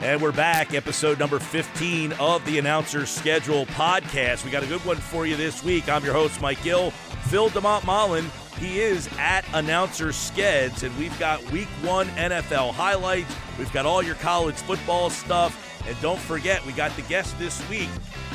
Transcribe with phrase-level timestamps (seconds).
[0.00, 4.44] And we're back, episode number 15 of the Announcer's Schedule podcast.
[4.44, 5.88] We got a good one for you this week.
[5.88, 6.90] I'm your host, Mike Gill.
[7.28, 13.32] Phil DeMont Mullen, he is at Announcer Skeds, and we've got week one NFL highlights.
[13.58, 15.56] We've got all your college football stuff.
[15.86, 17.88] And don't forget, we got the guest this week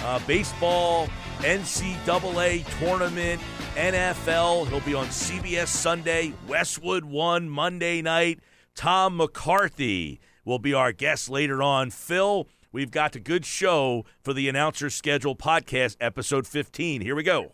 [0.04, 1.08] uh, baseball,
[1.40, 3.42] NCAA tournament,
[3.76, 4.68] NFL.
[4.70, 8.40] He'll be on CBS Sunday, Westwood 1 Monday night.
[8.78, 11.90] Tom McCarthy will be our guest later on.
[11.90, 17.02] Phil, we've got a good show for the Announcer Schedule podcast, episode 15.
[17.02, 17.54] Here we go.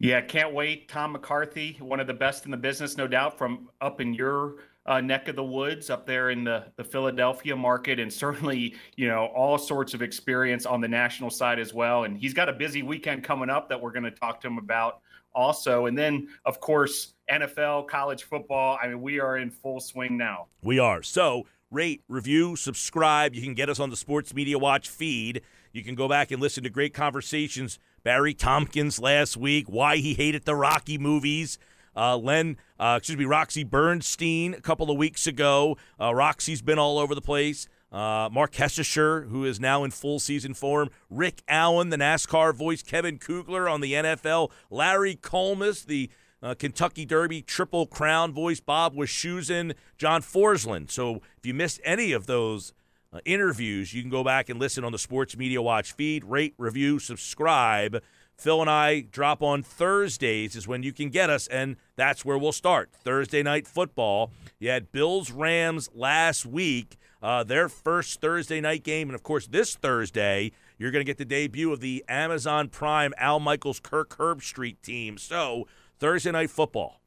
[0.00, 0.88] Yeah, can't wait.
[0.88, 4.56] Tom McCarthy, one of the best in the business, no doubt, from up in your
[4.84, 9.06] uh, neck of the woods up there in the, the Philadelphia market, and certainly, you
[9.06, 12.02] know, all sorts of experience on the national side as well.
[12.02, 14.58] And he's got a busy weekend coming up that we're going to talk to him
[14.58, 15.02] about
[15.34, 15.86] also.
[15.86, 18.78] And then, of course, NFL, college football.
[18.82, 20.46] I mean, we are in full swing now.
[20.62, 21.02] We are.
[21.02, 23.34] So, rate, review, subscribe.
[23.34, 25.42] You can get us on the Sports Media Watch feed.
[25.72, 27.78] You can go back and listen to great conversations.
[28.04, 31.58] Barry Tompkins last week, why he hated the Rocky movies.
[31.96, 35.76] Uh, Len, uh, excuse me, Roxy Bernstein a couple of weeks ago.
[36.00, 37.68] Uh, Roxy's been all over the place.
[37.94, 40.90] Uh, Mark Hestisher, who is now in full season form.
[41.08, 42.82] Rick Allen, the NASCAR voice.
[42.82, 44.50] Kevin Kugler on the NFL.
[44.68, 46.10] Larry Collmus, the
[46.42, 50.90] uh, Kentucky Derby Triple Crown voice, Bob Wischusen, John Forslund.
[50.90, 52.72] So if you missed any of those
[53.12, 56.54] uh, interviews, you can go back and listen on the Sports Media Watch feed, rate,
[56.58, 58.02] review, subscribe.
[58.36, 62.36] Phil and I drop on Thursdays is when you can get us, and that's where
[62.36, 62.90] we'll start.
[62.92, 64.32] Thursday night football.
[64.58, 69.46] You had Bills Rams last week, uh, their first Thursday night game, and of course
[69.46, 74.18] this Thursday you're going to get the debut of the Amazon Prime Al Michaels Kirk
[74.18, 75.16] Herbstreit team.
[75.16, 75.66] So
[75.98, 77.00] Thursday night football.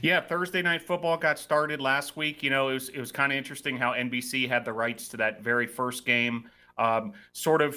[0.00, 2.44] Yeah, Thursday night football got started last week.
[2.44, 5.16] You know, it was it was kind of interesting how NBC had the rights to
[5.16, 6.48] that very first game.
[6.78, 7.76] Um, sort of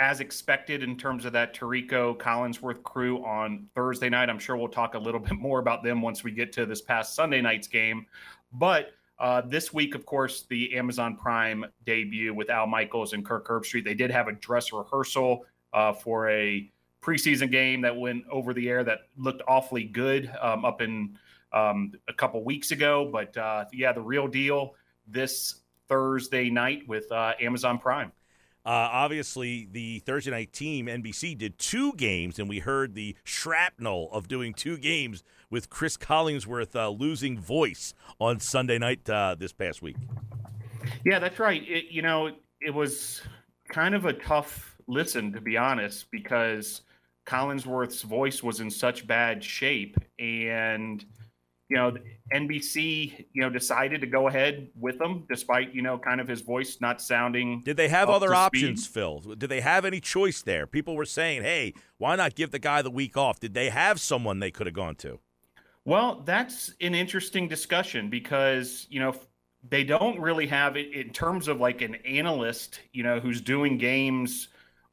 [0.00, 4.28] as expected in terms of that Tirico Collinsworth crew on Thursday night.
[4.28, 6.82] I'm sure we'll talk a little bit more about them once we get to this
[6.82, 8.06] past Sunday night's game.
[8.52, 13.48] But uh, this week, of course, the Amazon Prime debut with Al Michaels and Kirk
[13.48, 13.84] Herbstreit.
[13.84, 16.70] They did have a dress rehearsal uh, for a
[17.02, 21.18] preseason game that went over the air that looked awfully good um, up in
[21.52, 23.08] um, a couple weeks ago.
[23.10, 24.74] But uh, yeah, the real deal
[25.06, 28.12] this Thursday night with uh, Amazon Prime.
[28.66, 34.10] Uh, obviously, the Thursday night team, NBC, did two games, and we heard the shrapnel
[34.12, 39.52] of doing two games with Chris Collinsworth uh, losing voice on Sunday night uh, this
[39.52, 39.96] past week.
[41.04, 41.62] Yeah, that's right.
[41.62, 43.22] It, you know, it was
[43.68, 46.82] kind of a tough listen, to be honest, because
[47.26, 49.96] Collinsworth's voice was in such bad shape.
[50.18, 51.04] And
[51.68, 51.92] you know,
[52.32, 56.40] NBC, you know, decided to go ahead with him despite, you know, kind of his
[56.40, 57.60] voice not sounding.
[57.62, 59.20] Did they have other options, Phil?
[59.36, 60.66] Did they have any choice there?
[60.66, 63.38] People were saying, hey, why not give the guy the week off?
[63.38, 65.20] Did they have someone they could have gone to?
[65.88, 69.14] Well, that's an interesting discussion because, you know,
[69.68, 73.78] they don't really have it in terms of like an analyst, you know, who's doing
[73.78, 74.48] games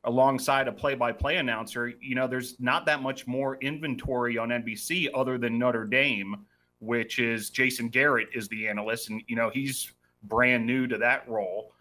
[0.05, 1.93] alongside a play-by-play announcer.
[2.01, 6.45] You know, there's not that much more inventory on NBC other than Notre Dame
[6.79, 9.91] which is Jason Garrett is the analyst, and you know he's
[10.23, 11.73] brand new to that role.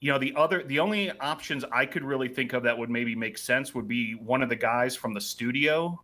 [0.00, 3.14] You know the other, the only options I could really think of that would maybe
[3.14, 6.00] make sense would be one of the guys from the studio,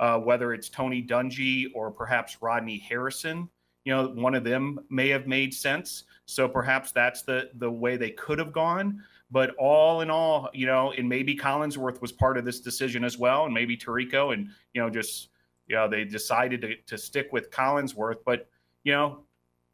[0.00, 3.48] uh, whether it's Tony Dungy or perhaps Rodney Harrison.
[3.84, 6.04] You know, one of them may have made sense.
[6.26, 9.02] So perhaps that's the the way they could have gone.
[9.30, 13.18] But all in all, you know, and maybe Collinsworth was part of this decision as
[13.18, 15.28] well, and maybe Tirico, and you know, just
[15.68, 18.18] you know, they decided to, to stick with Collinsworth.
[18.24, 18.48] But,
[18.84, 19.20] you know,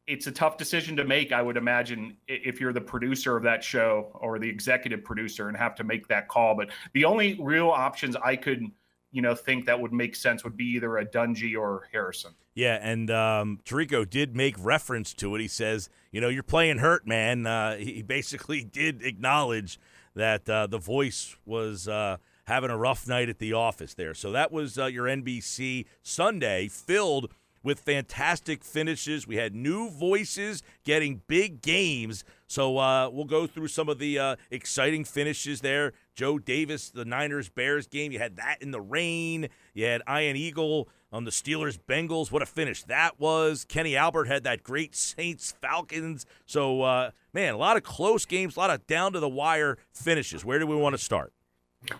[0.07, 1.33] it's a tough decision to make.
[1.33, 5.57] I would imagine if you're the producer of that show or the executive producer and
[5.57, 6.55] have to make that call.
[6.55, 8.65] But the only real options I could,
[9.15, 12.33] you know, think that would make sense would be either a Dungy or Harrison.
[12.55, 15.41] Yeah, and um, Tirico did make reference to it.
[15.41, 17.47] He says, you know, you're playing hurt, man.
[17.47, 19.79] Uh, he basically did acknowledge
[20.17, 22.17] that uh, the voice was uh,
[22.47, 24.15] having a rough night at the office there.
[24.15, 27.33] So that was uh, your NBC Sunday filled–
[27.65, 29.27] with fantastic finishes.
[29.27, 32.23] We had new voices getting big games.
[32.47, 35.95] So uh, we'll go through some of the uh, exciting finishes there.
[36.15, 38.13] Joe Davis, the Niners Bears game.
[38.13, 39.49] You had that in the rain.
[39.73, 42.31] You had Ian Eagle on the Steelers Bengals.
[42.31, 43.65] What a finish that was.
[43.65, 46.27] Kenny Albert had that great Saints Falcons.
[46.45, 49.79] So, uh, man, a lot of close games, a lot of down to the wire
[49.93, 50.45] finishes.
[50.45, 51.33] Where do we want to start?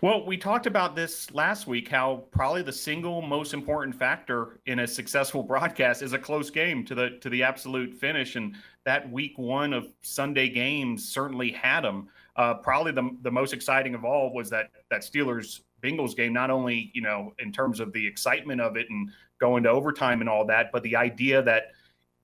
[0.01, 4.79] Well, we talked about this last week how probably the single most important factor in
[4.79, 8.55] a successful broadcast is a close game to the to the absolute finish and
[8.85, 12.09] that week 1 of Sunday games certainly had them.
[12.35, 16.49] Uh, probably the the most exciting of all was that that Steelers Bengals game not
[16.49, 20.29] only, you know, in terms of the excitement of it and going to overtime and
[20.29, 21.65] all that, but the idea that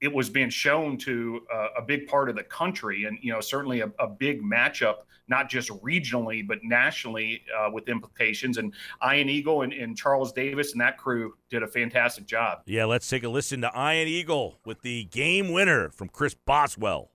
[0.01, 3.39] it was being shown to uh, a big part of the country and you know
[3.39, 4.95] certainly a, a big matchup
[5.27, 8.57] not just regionally but nationally uh, with implications.
[8.57, 8.73] And
[9.07, 12.59] ian eagle and, and, charles davis and that crew did a fantastic job.
[12.65, 17.11] Yeah let's take a listen to ian eagle with the game winner from chris boswell.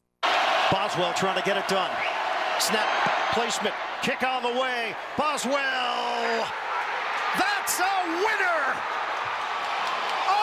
[0.70, 1.90] Boswell trying to get it done.
[2.58, 2.88] Snap
[3.32, 4.94] placement kick on the way.
[5.18, 6.46] Boswell
[7.36, 7.84] that's a
[8.24, 8.76] winner!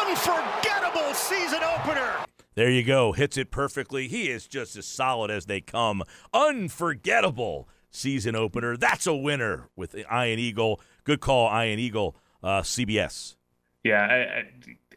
[0.06, 2.14] Unforgettable season opener
[2.56, 3.12] there you go.
[3.12, 4.08] Hits it perfectly.
[4.08, 6.04] He is just as solid as they come.
[6.34, 8.78] Unforgettable season opener.
[8.78, 10.82] That's a winner with Ian Eagle.
[11.04, 13.36] Good call, Ian Eagle, uh, CBS.
[13.84, 14.44] Yeah, I, I,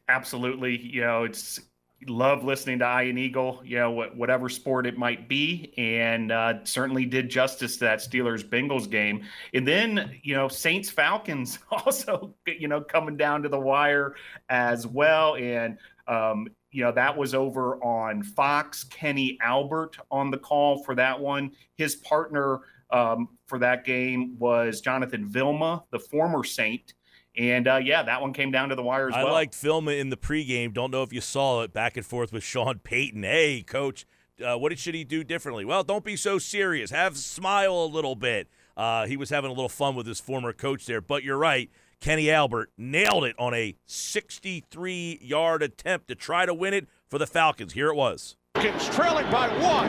[0.09, 0.79] absolutely.
[0.79, 1.61] You know, it's
[2.07, 7.07] love listening to Ian Eagle, you know, whatever sport it might be, and uh, certainly
[7.07, 9.25] did justice to that Steelers Bengals game.
[9.55, 14.15] And then, you know, Saints Falcons also, you know, coming down to the wire
[14.49, 15.37] as well.
[15.37, 18.85] And um, you know, that was over on Fox.
[18.85, 21.53] Kenny Albert on the call for that one.
[21.77, 26.93] His partner um, for that game was Jonathan Vilma, the former Saint.
[27.35, 29.33] And uh, yeah, that one came down to the wire as I well.
[29.33, 30.75] I liked Vilma in the pregame.
[30.75, 33.23] Don't know if you saw it back and forth with Sean Payton.
[33.23, 34.05] Hey, coach,
[34.47, 35.65] uh, what should he do differently?
[35.65, 36.91] Well, don't be so serious.
[36.91, 38.49] Have smile a little bit.
[38.77, 41.01] Uh, he was having a little fun with his former coach there.
[41.01, 41.71] But you're right.
[42.01, 47.19] Kenny Albert nailed it on a 63 yard attempt to try to win it for
[47.19, 47.73] the Falcons.
[47.73, 48.37] Here it was.
[48.55, 49.89] Falcons trailing by one.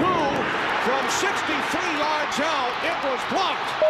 [0.00, 3.84] Who from 63 yards out, it was blocked.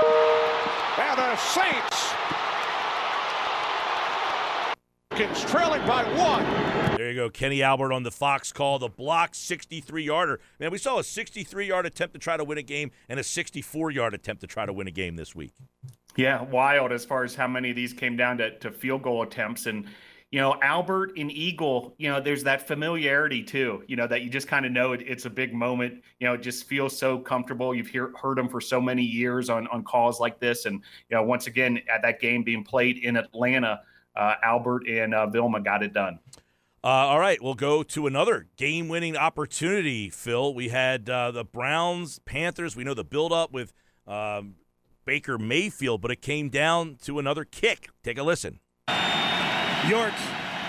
[0.99, 2.11] And the Saints
[5.11, 6.97] Falcons trailing by one.
[6.97, 7.31] There you go.
[7.31, 10.41] Kenny Albert on the Fox call, the block 63 yarder.
[10.59, 13.25] Man, we saw a 63 yard attempt to try to win a game and a
[13.25, 15.53] 64 yard attempt to try to win a game this week.
[16.16, 19.22] Yeah, wild as far as how many of these came down to, to field goal
[19.22, 19.66] attempts.
[19.66, 19.86] And,
[20.30, 24.28] you know, Albert and Eagle, you know, there's that familiarity too, you know, that you
[24.28, 26.02] just kind of know it, it's a big moment.
[26.18, 27.74] You know, it just feels so comfortable.
[27.74, 30.66] You've hear, heard them for so many years on, on calls like this.
[30.66, 33.80] And, you know, once again, at that game being played in Atlanta,
[34.16, 36.18] uh, Albert and uh, Vilma got it done.
[36.82, 40.08] Uh, all right, we'll go to another game-winning opportunity.
[40.08, 42.74] Phil, we had uh, the Browns, Panthers.
[42.74, 43.72] We know the build-up with
[44.06, 44.55] um,
[45.04, 47.88] Baker Mayfield, but it came down to another kick.
[48.02, 48.60] Take a listen.
[49.88, 50.14] York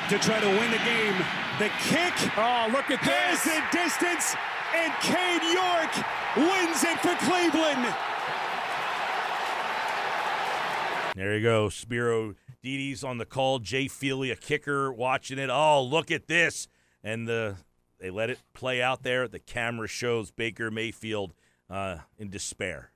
[0.09, 1.15] to try to win the game.
[1.59, 2.13] The kick.
[2.37, 3.45] Oh, look at this!
[3.45, 4.35] Is in distance,
[4.75, 5.95] and Cade York
[6.35, 7.93] wins it for Cleveland.
[11.15, 13.59] There you go, Spero Dedes on the call.
[13.59, 15.49] Jay Feely, a kicker, watching it.
[15.49, 16.67] Oh, look at this!
[17.03, 17.57] And the
[17.99, 19.27] they let it play out there.
[19.27, 21.33] The camera shows Baker Mayfield
[21.69, 22.91] uh, in despair.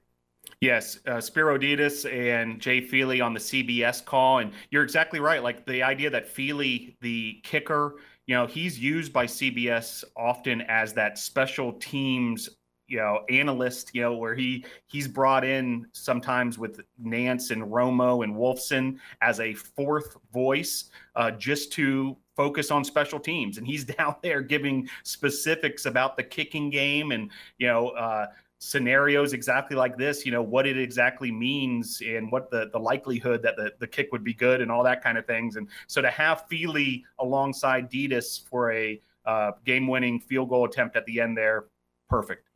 [0.62, 5.44] Yes, uh, Spero Dedes and Jay Feely on the CBS call, and you're exactly right.
[5.44, 10.94] Like the idea that Feely, the kicker, you know, he's used by CBS often as
[10.94, 12.50] that special teams,
[12.88, 13.92] you know, analyst.
[13.94, 19.40] You know, where he he's brought in sometimes with Nance and Romo and Wolfson as
[19.40, 20.86] a fourth voice,
[21.16, 26.24] uh, just to focus on special teams and he's down there giving specifics about the
[26.24, 28.28] kicking game and you know uh,
[28.66, 33.44] scenarios exactly like this, you know, what it exactly means and what the, the likelihood
[33.44, 35.56] that the, the kick would be good and all that kind of things.
[35.56, 40.96] And so to have Feely alongside Dedes for a uh, game winning field goal attempt
[40.96, 41.66] at the end there,
[42.10, 42.48] perfect.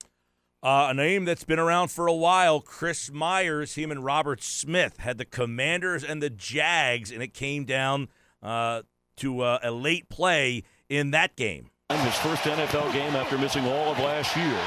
[0.62, 4.98] Uh, a name that's been around for a while, Chris Myers, him and Robert Smith
[4.98, 8.10] had the Commanders and the Jags, and it came down
[8.44, 8.82] uh,
[9.18, 11.70] to uh, a late play in that game.
[11.90, 14.60] His first NFL game after missing all of last year.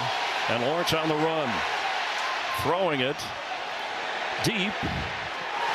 [0.48, 1.50] And Lawrence on the run.
[2.62, 3.16] Throwing it
[4.44, 4.74] deep.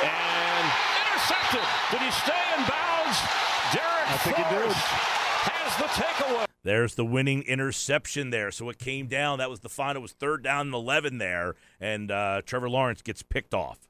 [0.02, 0.66] And
[1.10, 1.64] intercepted.
[1.90, 3.18] Did he stay in bounds?
[3.72, 4.72] Darrick I think Forrest he did.
[4.74, 6.44] has the takeaway.
[6.64, 8.50] There's the winning interception there.
[8.50, 9.38] So it came down.
[9.38, 10.00] That was the final.
[10.00, 11.54] It was third down and 11 there.
[11.80, 13.87] And uh, Trevor Lawrence gets picked off.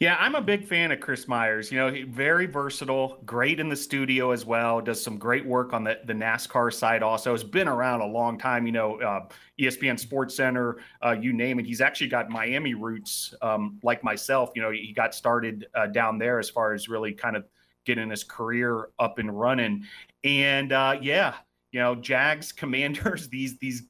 [0.00, 1.70] Yeah, I'm a big fan of Chris Myers.
[1.70, 4.80] You know, very versatile, great in the studio as well.
[4.80, 7.02] Does some great work on the, the NASCAR side.
[7.02, 8.66] Also, has been around a long time.
[8.66, 9.28] You know, uh,
[9.60, 11.66] ESPN Sports Center, uh, you name it.
[11.66, 14.50] He's actually got Miami roots, um, like myself.
[14.54, 17.44] You know, he got started uh, down there as far as really kind of
[17.84, 19.84] getting his career up and running.
[20.24, 21.34] And uh, yeah,
[21.70, 23.84] you know, Jags, Commanders, these these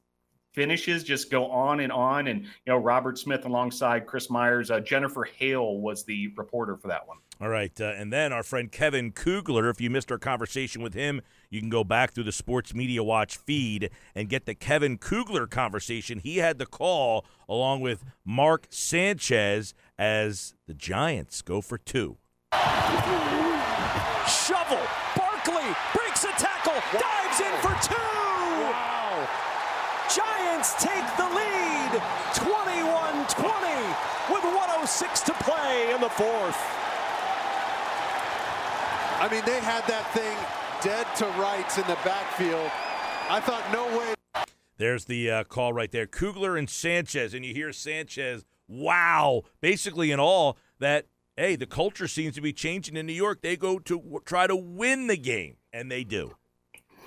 [0.57, 2.25] finishes just go on and on.
[2.25, 6.87] And, you know, Robert Smith alongside Chris Myers, uh, Jennifer Hale was the reporter for
[6.87, 7.17] that one.
[7.39, 7.79] All right.
[7.79, 11.21] Uh, and then our friend Kevin Kugler, if you missed our conversation with him,
[11.51, 15.45] you can go back through the Sports Media Watch feed and get the Kevin Kugler
[15.45, 16.17] conversation.
[16.17, 22.17] He had the call along with Mark Sanchez as the Giants go for two.
[24.27, 24.81] Shovel.
[25.15, 28.96] Barkley breaks a tackle, dives in for two.
[30.13, 31.91] Giants take the lead
[32.33, 36.57] 21-20 with 106 to play in the fourth.
[39.19, 40.37] I mean, they had that thing
[40.81, 42.69] dead to rights in the backfield.
[43.29, 44.13] I thought, no way.
[44.77, 46.05] There's the uh, call right there.
[46.05, 52.07] Kugler and Sanchez, and you hear Sanchez, wow, basically in all that, hey, the culture
[52.07, 53.41] seems to be changing in New York.
[53.41, 56.35] They go to w- try to win the game, and they do.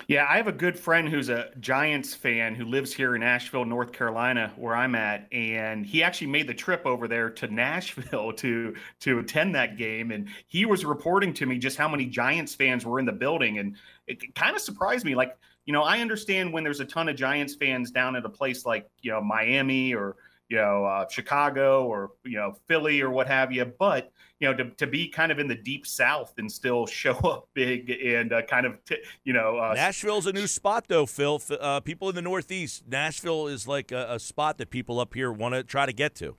[0.07, 3.65] Yeah, I have a good friend who's a Giants fan who lives here in Asheville,
[3.65, 8.33] North Carolina, where I'm at, and he actually made the trip over there to Nashville
[8.37, 10.11] to to attend that game.
[10.11, 13.59] And he was reporting to me just how many Giants fans were in the building,
[13.59, 13.75] and
[14.07, 15.15] it kind of surprised me.
[15.15, 18.29] Like, you know, I understand when there's a ton of Giants fans down at a
[18.29, 20.15] place like you know Miami or
[20.51, 24.57] you know uh, Chicago or you know Philly or what have you, but you know,
[24.57, 28.33] to, to be kind of in the deep south and still show up big and
[28.33, 29.57] uh, kind of, t- you know.
[29.57, 31.39] Uh, Nashville's a new spot, though, Phil.
[31.49, 35.31] Uh, people in the Northeast, Nashville is like a, a spot that people up here
[35.31, 36.35] want to try to get to.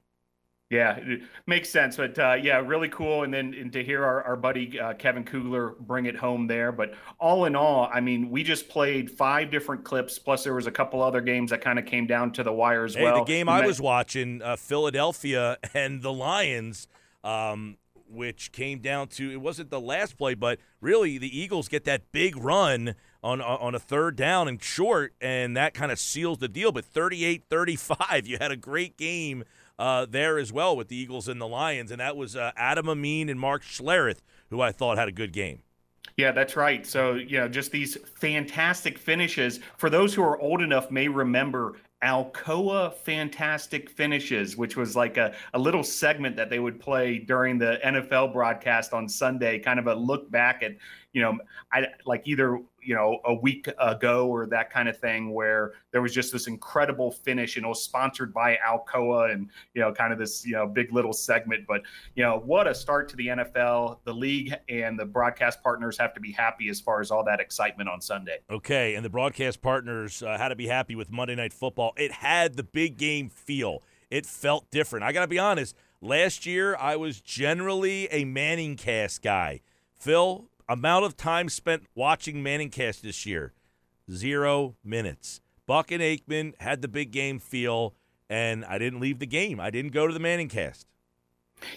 [0.72, 1.98] Yeah, it makes sense.
[1.98, 3.24] But uh, yeah, really cool.
[3.24, 6.72] And then and to hear our, our buddy uh, Kevin Kugler bring it home there.
[6.72, 10.18] But all in all, I mean, we just played five different clips.
[10.18, 12.86] Plus, there was a couple other games that kind of came down to the wire
[12.86, 13.18] as hey, well.
[13.18, 16.88] The game I was watching, uh, Philadelphia and the Lions.
[17.22, 17.76] Um,
[18.10, 22.12] which came down to it wasn't the last play, but really the Eagles get that
[22.12, 26.48] big run on on a third down and short, and that kind of seals the
[26.48, 26.72] deal.
[26.72, 29.44] But 38-35, you had a great game
[29.82, 32.88] uh, there as well with the Eagles and the Lions, and that was uh, Adam
[32.88, 35.62] Amin and Mark Schlereth, who I thought had a good game.
[36.16, 36.86] Yeah, that's right.
[36.86, 39.58] So, you know, just these fantastic finishes.
[39.78, 45.34] For those who are old enough may remember Alcoa Fantastic Finishes, which was like a,
[45.54, 49.88] a little segment that they would play during the NFL broadcast on Sunday, kind of
[49.88, 50.76] a look back at,
[51.12, 51.38] you know,
[51.72, 56.02] I like either you know a week ago or that kind of thing where there
[56.02, 60.12] was just this incredible finish and it was sponsored by alcoa and you know kind
[60.12, 61.66] of this you know big little segment.
[61.66, 61.82] But
[62.14, 66.14] you know what a start to the nfl the league and the broadcast partners have
[66.14, 68.38] to be happy as far as all that excitement on sunday.
[68.50, 71.92] Okay and the broadcast partners uh, had to be happy with monday night football.
[71.96, 73.82] It had the big game feel.
[74.10, 75.04] It felt different.
[75.04, 79.60] I gotta be honest last year i was generally a manning cast guy.
[79.94, 83.52] Phil Amount of time spent watching Manningcast this year
[84.10, 85.40] zero minutes.
[85.66, 87.94] Buck and Aikman had the big game feel,
[88.28, 89.60] and I didn't leave the game.
[89.60, 90.84] I didn't go to the Manningcast.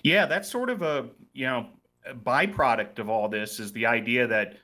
[0.03, 1.67] Yeah, that's sort of a you know
[2.05, 4.57] a byproduct of all this is the idea that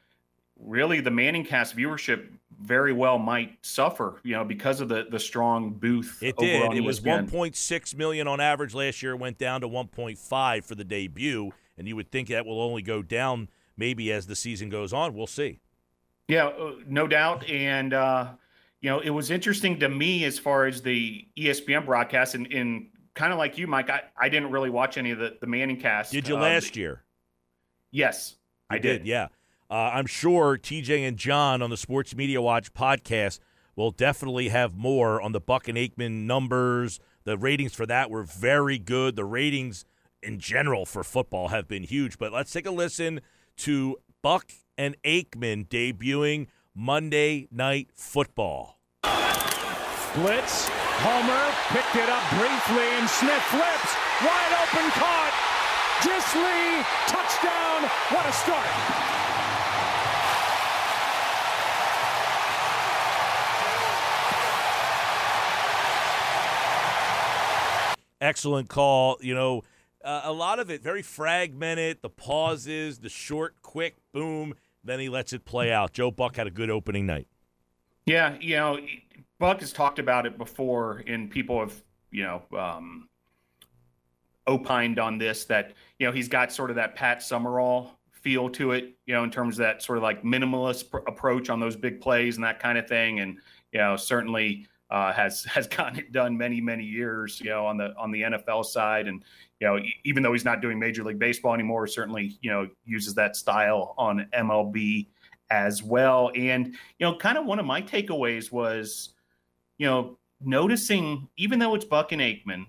[0.60, 2.28] really the Manningcast viewership
[2.60, 6.20] very well might suffer, you know, because of the the strong booth.
[6.22, 6.74] It did.
[6.74, 9.14] It was 1.6 million on average last year.
[9.14, 12.82] It went down to 1.5 for the debut, and you would think that will only
[12.82, 15.14] go down maybe as the season goes on.
[15.14, 15.60] We'll see.
[16.28, 17.48] Yeah, uh, no doubt.
[17.50, 18.30] And, uh,
[18.82, 22.88] you know, it was interesting to me as far as the ESPN broadcast and, and
[23.14, 25.80] kind of like you, Mike, I, I didn't really watch any of the, the Manning
[25.80, 26.12] cast.
[26.12, 27.04] Did you uh, last year?
[27.92, 28.36] Yes,
[28.70, 29.00] I did.
[29.00, 29.28] did yeah.
[29.70, 33.40] Uh, I'm sure TJ and John on the Sports Media Watch podcast
[33.76, 37.00] will definitely have more on the Buck and Aikman numbers.
[37.24, 39.16] The ratings for that were very good.
[39.16, 39.86] The ratings
[40.22, 42.18] in general for football have been huge.
[42.18, 43.22] But let's take a listen
[43.58, 48.80] to Buck and Aikman debuting Monday Night Football.
[50.14, 50.68] Blitz,
[51.04, 53.96] Homer picked it up briefly, and Smith flips.
[54.22, 55.34] Wide open caught.
[56.02, 57.90] Dissly, touchdown.
[58.10, 58.68] What a start.
[68.20, 69.18] Excellent call.
[69.22, 69.64] You know,
[70.04, 72.00] uh, a lot of it very fragmented.
[72.02, 74.56] The pauses, the short, quick, boom.
[74.84, 75.94] Then he lets it play out.
[75.94, 77.28] Joe Buck had a good opening night.
[78.06, 78.80] Yeah, you know,
[79.40, 81.74] Buck has talked about it before, and people have,
[82.10, 83.08] you know, um,
[84.48, 88.72] opined on this that you know he's got sort of that Pat Summerall feel to
[88.72, 91.76] it, you know, in terms of that sort of like minimalist pr- approach on those
[91.76, 93.38] big plays and that kind of thing, and
[93.72, 97.78] you know, certainly uh, has has gotten it done many many years, you know, on
[97.78, 99.24] the on the NFL side, and
[99.62, 103.14] you know, even though he's not doing Major League Baseball anymore, certainly you know uses
[103.14, 105.08] that style on MLB
[105.52, 106.32] as well.
[106.36, 109.10] And you know, kind of one of my takeaways was,
[109.78, 112.66] you know, noticing even though it's Buck and Aikman,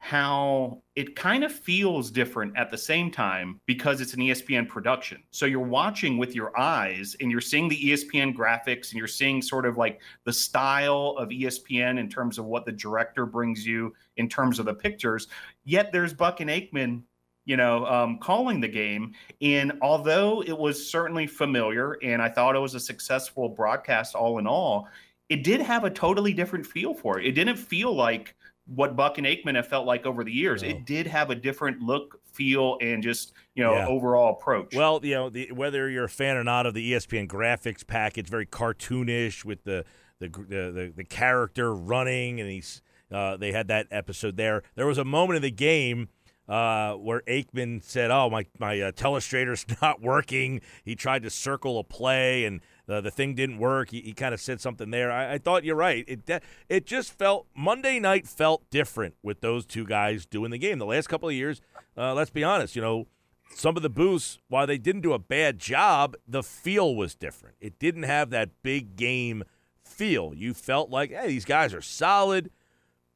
[0.00, 5.22] how it kind of feels different at the same time because it's an ESPN production.
[5.32, 9.42] So you're watching with your eyes and you're seeing the ESPN graphics and you're seeing
[9.42, 13.92] sort of like the style of ESPN in terms of what the director brings you
[14.16, 15.26] in terms of the pictures.
[15.64, 17.02] Yet there's Buck and Aikman,
[17.44, 19.14] you know, um, calling the game.
[19.42, 24.38] And although it was certainly familiar and I thought it was a successful broadcast all
[24.38, 24.88] in all,
[25.28, 27.26] it did have a totally different feel for it.
[27.26, 28.34] It didn't feel like
[28.74, 30.62] what Buck and Aikman have felt like over the years.
[30.62, 30.68] No.
[30.68, 33.86] It did have a different look, feel, and just you know yeah.
[33.86, 34.74] overall approach.
[34.74, 38.28] Well, you know, the, whether you're a fan or not of the ESPN graphics package,
[38.28, 39.84] very cartoonish with the
[40.20, 44.62] the the, the, the character running, and he's uh, they had that episode there.
[44.74, 46.08] There was a moment in the game.
[46.46, 51.78] Uh, where Aikman said, "Oh, my my uh, telestrator's not working." He tried to circle
[51.78, 53.90] a play, and the, the thing didn't work.
[53.90, 55.12] He, he kind of said something there.
[55.12, 56.04] I, I, thought you're right.
[56.08, 60.78] It it just felt Monday night felt different with those two guys doing the game.
[60.78, 61.60] The last couple of years,
[61.96, 63.06] uh, let's be honest, you know,
[63.54, 67.56] some of the booths, while they didn't do a bad job, the feel was different.
[67.60, 69.44] It didn't have that big game
[69.84, 70.32] feel.
[70.34, 72.50] You felt like, hey, these guys are solid,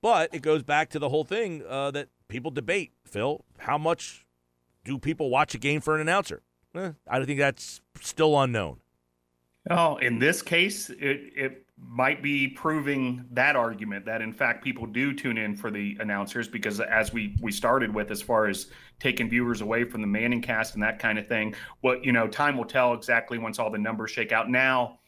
[0.02, 2.92] but it goes back to the whole thing uh, that people debate.
[3.04, 4.26] Phil, how much
[4.84, 6.42] do people watch a game for an announcer?
[6.74, 8.81] Eh, I think that's still unknown.
[9.70, 14.86] Oh, in this case, it, it might be proving that argument that in fact people
[14.86, 18.66] do tune in for the announcers because as we we started with as far as
[19.00, 22.28] taking viewers away from the Manning cast and that kind of thing, what you know,
[22.28, 24.48] time will tell exactly once all the numbers shake out.
[24.48, 24.98] Now,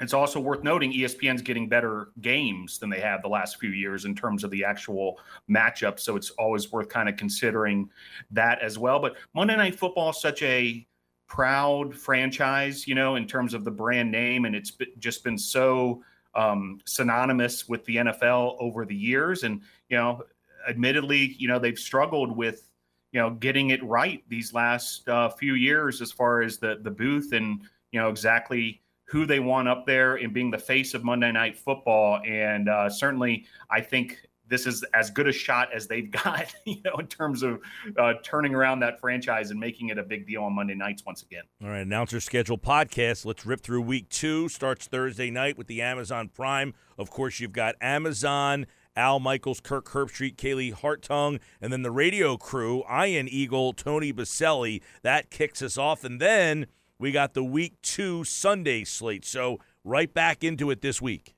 [0.00, 4.04] it's also worth noting ESPN's getting better games than they have the last few years
[4.04, 5.18] in terms of the actual
[5.50, 5.98] matchup.
[5.98, 7.90] So it's always worth kind of considering
[8.30, 9.00] that as well.
[9.00, 10.86] But Monday Night Football is such a
[11.28, 16.02] proud franchise, you know, in terms of the brand name, and it's just been so
[16.34, 19.44] um, synonymous with the NFL over the years.
[19.44, 20.22] And you know,
[20.68, 22.68] admittedly, you know, they've struggled with
[23.12, 26.90] you know getting it right these last uh, few years as far as the the
[26.90, 27.62] booth and
[27.92, 31.56] you know exactly who they want up there and being the face of Monday Night
[31.56, 32.20] Football.
[32.26, 36.80] And uh, certainly, I think this is as good a shot as they've got, you
[36.84, 37.60] know, in terms of
[37.98, 41.22] uh, turning around that franchise and making it a big deal on Monday nights once
[41.22, 41.44] again.
[41.62, 43.24] All right, announcer schedule podcast.
[43.24, 44.48] Let's rip through week two.
[44.48, 46.74] Starts Thursday night with the Amazon Prime.
[46.96, 48.66] Of course, you've got Amazon.
[48.96, 54.82] Al Michaels, Kirk Herbstreit, Kaylee Hartung, and then the radio crew, Ian Eagle, Tony Boselli.
[55.02, 56.02] That kicks us off.
[56.02, 56.66] And then
[56.98, 59.24] we got the week two Sunday slate.
[59.24, 61.36] So right back into it this week.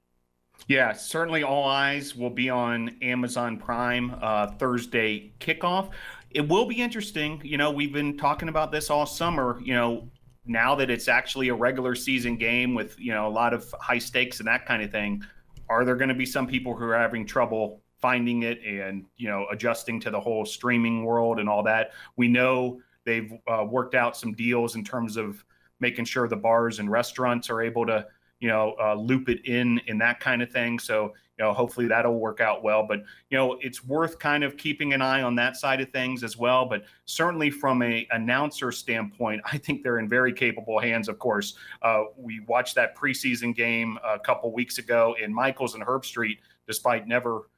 [0.70, 5.90] Yeah, certainly all eyes will be on Amazon Prime uh, Thursday kickoff.
[6.30, 7.40] It will be interesting.
[7.42, 9.61] You know, we've been talking about this all summer.
[9.64, 10.09] You know,
[10.46, 13.98] now that it's actually a regular season game with, you know, a lot of high
[13.98, 15.24] stakes and that kind of thing,
[15.68, 19.28] are there going to be some people who are having trouble finding it and, you
[19.28, 21.90] know, adjusting to the whole streaming world and all that?
[22.14, 25.44] We know they've uh, worked out some deals in terms of
[25.80, 28.06] making sure the bars and restaurants are able to
[28.40, 30.79] you know, uh, loop it in in that kind of thing.
[30.79, 32.87] So, you know, hopefully that'll work out well.
[32.87, 33.00] But,
[33.31, 36.37] you know, it's worth kind of keeping an eye on that side of things as
[36.37, 36.66] well.
[36.66, 41.09] But certainly from a announcer standpoint, I think they're in very capable hands.
[41.09, 45.85] Of course, uh, we watched that preseason game a couple weeks ago in Michaels and
[45.85, 47.48] Herbstreit despite never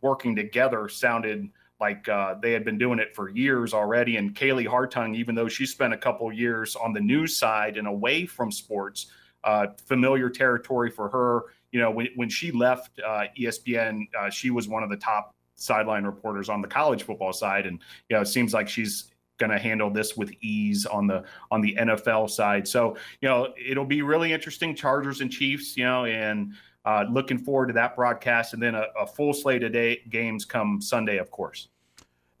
[0.00, 1.48] working together, sounded
[1.80, 4.16] like uh, they had been doing it for years already.
[4.16, 7.86] And Kaylee Hartung, even though she spent a couple years on the news side and
[7.86, 9.06] away from sports,
[9.44, 11.44] uh, familiar territory for her.
[11.70, 15.34] You know, when, when she left uh, ESPN, uh, she was one of the top
[15.54, 17.78] sideline reporters on the college football side, and
[18.08, 21.60] you know, it seems like she's going to handle this with ease on the on
[21.60, 22.68] the NFL side.
[22.68, 24.74] So, you know, it'll be really interesting.
[24.74, 28.86] Chargers and Chiefs, you know, and uh, looking forward to that broadcast, and then a,
[29.00, 31.68] a full slate of day, games come Sunday, of course.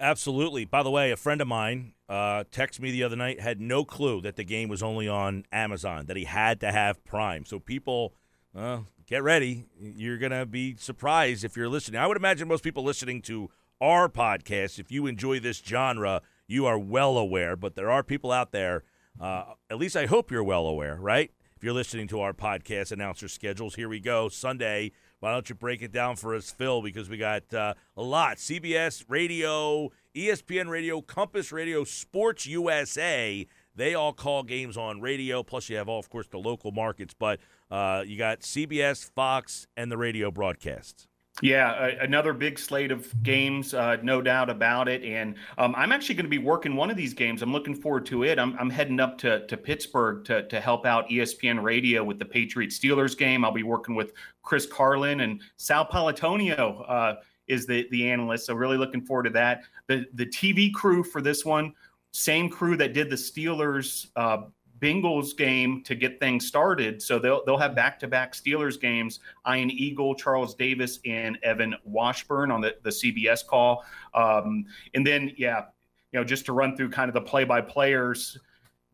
[0.00, 0.64] Absolutely.
[0.64, 3.86] By the way, a friend of mine uh, texted me the other night, had no
[3.86, 7.46] clue that the game was only on Amazon, that he had to have Prime.
[7.46, 8.12] So people,
[8.54, 9.64] uh, get ready.
[9.80, 11.98] You're going to be surprised if you're listening.
[11.98, 13.48] I would imagine most people listening to
[13.80, 17.56] our podcast, if you enjoy this genre, you are well aware.
[17.56, 18.84] But there are people out there,
[19.18, 21.30] uh, at least I hope you're well aware, right?
[21.56, 24.28] If you're listening to our podcast announcer schedules, here we go.
[24.28, 26.82] Sunday, why don't you break it down for us, Phil?
[26.82, 28.38] Because we got uh, a lot.
[28.38, 33.46] CBS Radio, ESPN Radio, Compass Radio, Sports USA.
[33.76, 35.44] They all call games on radio.
[35.44, 37.14] Plus, you have all, of course, the local markets.
[37.16, 37.38] But
[37.70, 41.06] uh, you got CBS, Fox, and the radio broadcasts.
[41.40, 45.02] Yeah, another big slate of games, uh, no doubt about it.
[45.02, 47.40] And um, I'm actually going to be working one of these games.
[47.40, 48.38] I'm looking forward to it.
[48.38, 52.24] I'm, I'm heading up to, to Pittsburgh to, to help out ESPN Radio with the
[52.26, 53.46] Patriots Steelers game.
[53.46, 57.14] I'll be working with Chris Carlin and Sal Paolantonio uh,
[57.48, 58.46] is the the analyst.
[58.46, 59.62] So really looking forward to that.
[59.86, 61.72] The the TV crew for this one,
[62.12, 64.42] same crew that did the Steelers uh,
[64.82, 67.00] Bengals game to get things started.
[67.00, 69.20] So they'll they'll have back to back Steelers games.
[69.48, 73.84] Ian Eagle, Charles Davis, and Evan Washburn on the the CBS call.
[74.12, 75.66] Um, and then yeah,
[76.12, 78.38] you know just to run through kind of the play by players.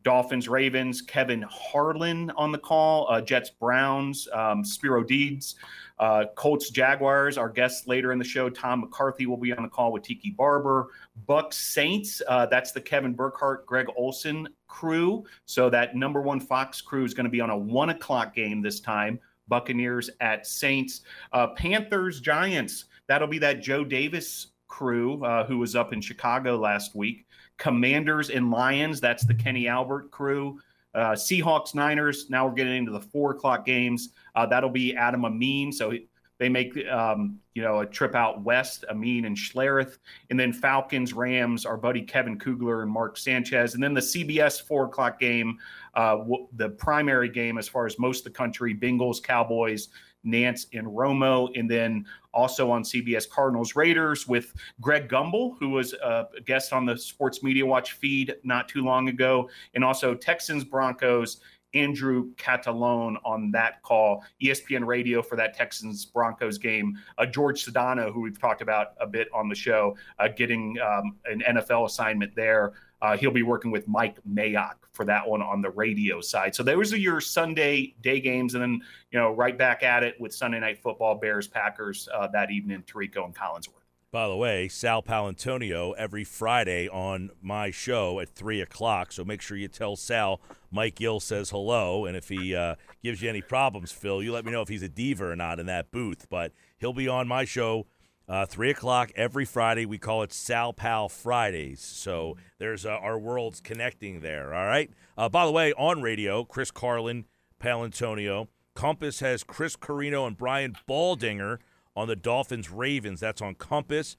[0.03, 5.55] Dolphins, Ravens, Kevin Harlan on the call, uh, Jets, Browns, um, Spero Dedes,
[5.99, 7.37] uh, Colts, Jaguars.
[7.37, 10.31] Our guests later in the show, Tom McCarthy will be on the call with Tiki
[10.31, 10.87] Barber.
[11.27, 12.21] Bucks, Saints.
[12.27, 15.25] Uh, that's the Kevin Burkhardt, Greg Olsen crew.
[15.45, 18.61] So that number one Fox crew is going to be on a one o'clock game
[18.61, 19.19] this time.
[19.47, 21.01] Buccaneers at Saints.
[21.33, 22.85] Uh, Panthers, Giants.
[23.07, 27.25] That'll be that Joe Davis crew uh, who was up in Chicago last week.
[27.57, 29.01] Commanders and Lions.
[29.01, 30.59] That's the Kenny Albert crew.
[30.93, 32.29] Uh, Seahawks, Niners.
[32.29, 34.09] Now we're getting into the four o'clock games.
[34.35, 35.71] Uh, that'll be Adam Amin.
[35.71, 35.93] So
[36.39, 39.97] they make um, you know a trip out west, Amin and Schlereth,
[40.29, 41.65] and then Falcons, Rams.
[41.65, 45.59] Our buddy Kevin Kugler and Mark Sanchez, and then the CBS four o'clock game,
[45.95, 49.89] uh, w- the primary game as far as most of the country: Bengals, Cowboys,
[50.23, 55.93] Nance and Romo, and then also on CBS Cardinals Raiders with Greg Gumbel, who was
[55.93, 60.63] a guest on the Sports Media Watch feed not too long ago, and also Texans
[60.63, 61.41] Broncos
[61.73, 66.97] Andrew Catalon on that call, ESPN radio for that Texans Broncos game.
[67.17, 71.17] Uh, George Sedano, who we've talked about a bit on the show, uh, getting um,
[71.25, 72.73] an NFL assignment there.
[73.01, 76.53] Uh, he'll be working with Mike Mayock for that one on the radio side.
[76.53, 78.81] So those are your Sunday day games, and then
[79.11, 82.83] you know right back at it with Sunday night football, Bears Packers uh, that evening,
[82.83, 83.79] Tirico and Collinsworth.
[84.11, 89.11] By the way, Sal Paolantonio every Friday on my show at 3 o'clock.
[89.11, 92.05] So make sure you tell Sal Mike Gill says hello.
[92.05, 94.81] And if he uh, gives you any problems, Phil, you let me know if he's
[94.81, 96.25] a diva or not in that booth.
[96.27, 97.85] But he'll be on my show
[98.29, 99.85] uh, 3 o'clock every Friday.
[99.85, 101.81] We call it Sal Pal Fridays.
[101.81, 104.53] So there's uh, our worlds connecting there.
[104.53, 104.91] All right.
[105.17, 107.25] Uh, by the way, on radio, Chris Carlin,
[107.61, 108.47] Paolantonio.
[108.75, 111.57] Compass has Chris Carrino and Brian Baldinger
[111.95, 113.19] on the Dolphins Ravens.
[113.19, 114.15] That's on Compass.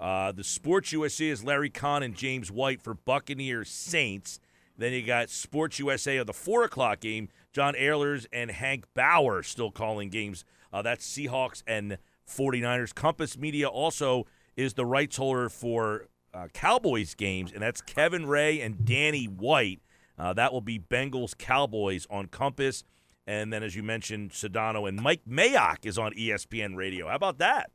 [0.00, 4.40] Uh, the Sports USA is Larry Kahn and James White for Buccaneers Saints.
[4.76, 7.28] Then you got Sports USA of the four o'clock game.
[7.52, 10.44] John Ahlers and Hank Bauer still calling games.
[10.72, 12.94] Uh, that's Seahawks and 49ers.
[12.94, 18.60] Compass Media also is the rights holder for uh, Cowboys games, and that's Kevin Ray
[18.60, 19.80] and Danny White.
[20.18, 22.84] Uh, that will be Bengals Cowboys on Compass.
[23.26, 27.08] And then, as you mentioned, Sedano and Mike Mayock is on ESPN Radio.
[27.08, 27.70] How about that?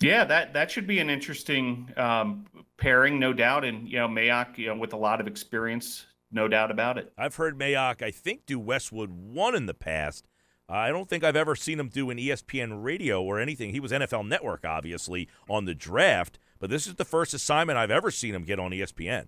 [0.00, 2.46] Yeah, that that should be an interesting um,
[2.76, 3.64] pairing, no doubt.
[3.64, 7.12] And you know, Mayock, you know, with a lot of experience, no doubt about it.
[7.18, 10.26] I've heard Mayock, I think, do Westwood One in the past.
[10.70, 13.70] I don't think I've ever seen him do an ESPN Radio or anything.
[13.70, 17.90] He was NFL Network, obviously, on the draft, but this is the first assignment I've
[17.90, 19.26] ever seen him get on ESPN.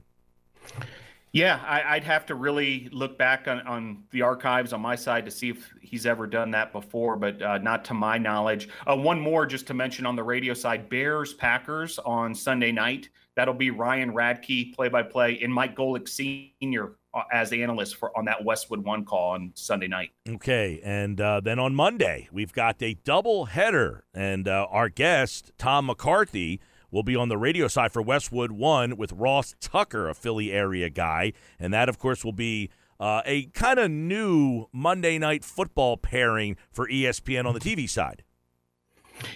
[1.33, 5.25] Yeah, I, would have to really look back on, on the archives on my side
[5.25, 8.69] to see if he's ever done that before, but uh, not to my knowledge.
[8.87, 13.09] Uh, one more just to mention on the radio side Bears Packers on Sunday night.
[13.35, 16.97] That'll be Ryan Radtke, play by play, and Mike Golic Sr.
[17.15, 20.13] Uh, as the analyst for on that Westwood One call on Sunday night.
[20.27, 25.53] Okay, and uh, then on Monday we've got a double header, and uh, our guest
[25.59, 26.59] Tom McCarthy
[26.93, 30.91] will be on the radio side for Westwood One with Ross Tucker, a Philly area
[30.91, 31.33] guy.
[31.59, 32.71] And that, of course, will be
[33.01, 38.23] uh, a kind of new Monday night football pairing for ESPN on the TV side.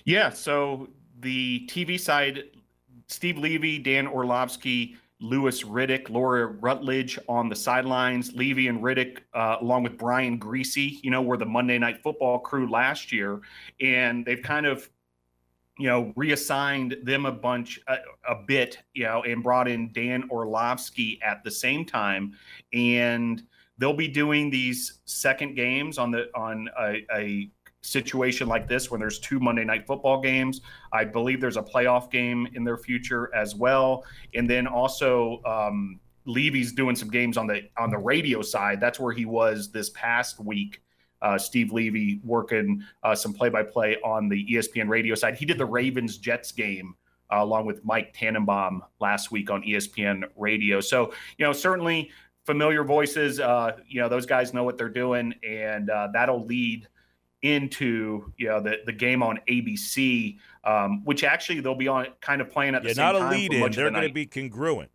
[0.05, 0.31] Yeah.
[0.31, 2.45] So the TV side,
[3.09, 8.35] Steve Levy, Dan Orlovsky, Louis Riddick, Laura Rutledge on the sidelines.
[8.35, 12.39] Levy and Riddick, uh, along with Brian Griese, you know, were the Monday Night Football
[12.41, 13.41] crew last year,
[13.81, 14.89] and they've kind of
[15.79, 17.97] you know, reassigned them a bunch, a,
[18.29, 22.33] a, bit, you know, and brought in Dan Orlovsky at the same time,
[22.73, 23.43] and
[23.79, 27.51] they'll be doing these second games on the on a, a
[27.87, 30.61] situation like this when there's two Monday night football games.
[30.93, 36.01] I believe there's a playoff game in their future as well, and then also um,
[36.25, 38.81] Levy's doing some games on the on the radio side.
[38.81, 40.83] That's where he was this past week.
[41.23, 45.37] Uh, Steve Levy working uh, some play by play on the ESPN radio side.
[45.37, 46.95] He did the Ravens Jets game
[47.33, 50.81] uh, along with Mike Tannenbaum last week on ESPN radio.
[50.81, 52.11] So, you know, certainly
[52.45, 53.41] familiar voices.
[53.41, 56.87] Uh, you know, those guys know what they're doing, and uh, that'll lead
[57.47, 62.41] into you know the the game on ABC, um, which actually they'll be on kind
[62.41, 63.33] of playing at the yeah, same not time.
[63.33, 63.61] a lead in.
[63.73, 64.91] They're the going to be congruent.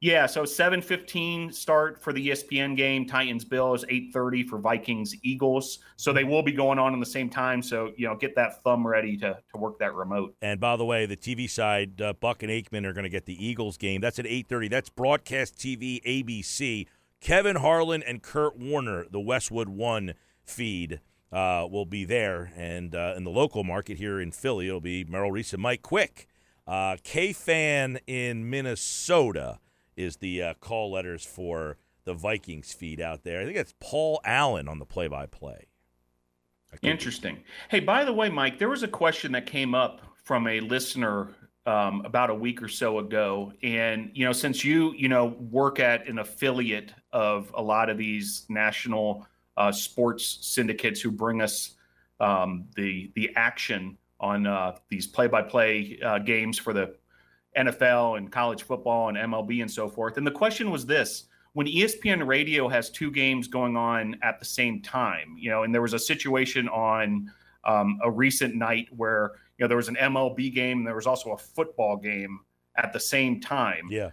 [0.00, 3.06] Yeah, so 7:15 start for the ESPN game.
[3.06, 5.78] Titans Bills 8:30 for Vikings Eagles.
[5.96, 7.62] So they will be going on in the same time.
[7.62, 10.36] So you know, get that thumb ready to to work that remote.
[10.42, 13.24] And by the way, the TV side, uh, Buck and Aikman are going to get
[13.24, 14.02] the Eagles game.
[14.02, 14.68] That's at 8:30.
[14.68, 16.86] That's broadcast TV ABC.
[17.24, 21.00] Kevin Harlan and Kurt Warner, the Westwood One feed,
[21.34, 22.52] uh, will be there.
[22.56, 25.82] And uh, in the local market here in Philly, it'll be Merrill Reese and Mike
[25.82, 26.28] Quick.
[26.66, 29.58] Uh, K Fan in Minnesota
[29.96, 33.40] is the uh, call letters for the Vikings feed out there.
[33.40, 35.66] I think it's Paul Allen on the play-by-play.
[36.82, 37.42] Interesting.
[37.68, 41.28] Hey, by the way, Mike, there was a question that came up from a listener
[41.66, 45.80] um, about a week or so ago, and you know, since you you know work
[45.80, 51.74] at an affiliate of a lot of these national uh, sports syndicates who bring us
[52.20, 56.94] um, the the action on uh, these play-by-play uh, games for the
[57.56, 60.16] NFL and college football and MLB and so forth.
[60.16, 64.44] And the question was this: when ESPN Radio has two games going on at the
[64.44, 67.30] same time, you know, and there was a situation on
[67.64, 71.06] um, a recent night where you know there was an MLB game and there was
[71.06, 72.40] also a football game
[72.76, 73.86] at the same time.
[73.90, 74.10] Yeah.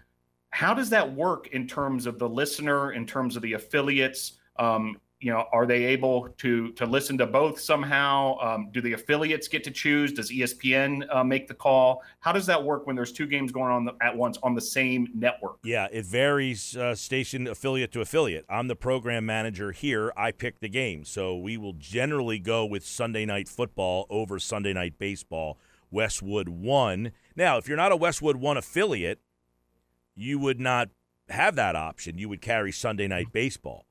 [0.52, 4.34] How does that work in terms of the listener, in terms of the affiliates?
[4.58, 8.38] Um, you know, are they able to to listen to both somehow?
[8.40, 10.12] Um, do the affiliates get to choose?
[10.12, 12.04] Does ESPN uh, make the call?
[12.20, 15.08] How does that work when there's two games going on at once on the same
[15.14, 15.58] network?
[15.64, 18.46] Yeah, it varies uh, station affiliate to affiliate.
[18.50, 20.12] I'm the program manager here.
[20.18, 21.06] I pick the game.
[21.06, 25.58] So we will generally go with Sunday night football over Sunday night baseball.
[25.92, 27.12] Westwood 1.
[27.36, 29.20] Now, if you're not a Westwood 1 affiliate,
[30.16, 30.90] you would not
[31.30, 32.18] have that option.
[32.18, 33.86] You would carry Sunday night baseball.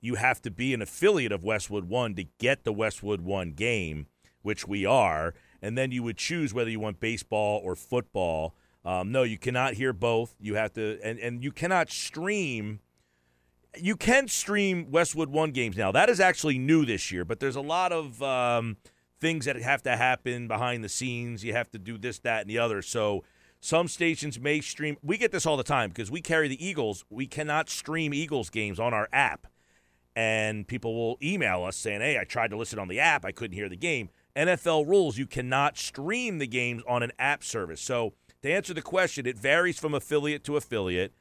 [0.00, 4.06] You have to be an affiliate of Westwood 1 to get the Westwood 1 game,
[4.42, 8.54] which we are, and then you would choose whether you want baseball or football.
[8.84, 10.34] Um, no, you cannot hear both.
[10.40, 12.80] You have to, and, and you cannot stream.
[13.78, 15.92] You can stream Westwood One games now.
[15.92, 18.78] That is actually new this year, but there's a lot of um,
[19.20, 21.44] things that have to happen behind the scenes.
[21.44, 22.80] You have to do this, that, and the other.
[22.80, 23.22] So
[23.60, 24.96] some stations may stream.
[25.02, 27.04] We get this all the time because we carry the Eagles.
[27.10, 29.46] We cannot stream Eagles games on our app,
[30.20, 33.24] and people will email us saying, "Hey, I tried to listen on the app.
[33.24, 37.42] I couldn't hear the game." NFL rules: you cannot stream the games on an app
[37.42, 37.80] service.
[37.80, 41.14] So to answer the question, it varies from affiliate to affiliate.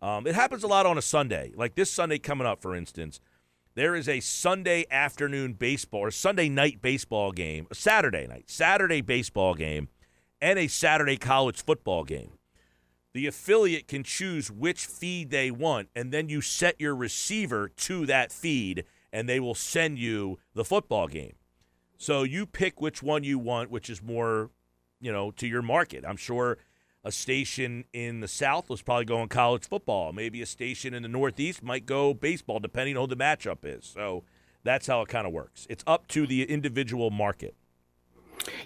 [0.00, 3.20] Um, it happens a lot on a Sunday, like this Sunday coming up, for instance.
[3.74, 9.02] There is a Sunday afternoon baseball or Sunday night baseball game, a Saturday night, Saturday
[9.02, 9.88] baseball game,
[10.40, 12.35] and a Saturday college football game.
[13.16, 18.04] The affiliate can choose which feed they want, and then you set your receiver to
[18.04, 21.36] that feed, and they will send you the football game.
[21.96, 24.50] So you pick which one you want, which is more,
[25.00, 26.04] you know, to your market.
[26.06, 26.58] I'm sure
[27.04, 30.12] a station in the South was probably going college football.
[30.12, 33.86] Maybe a station in the Northeast might go baseball, depending on who the matchup is.
[33.86, 34.24] So
[34.62, 35.66] that's how it kind of works.
[35.70, 37.54] It's up to the individual market.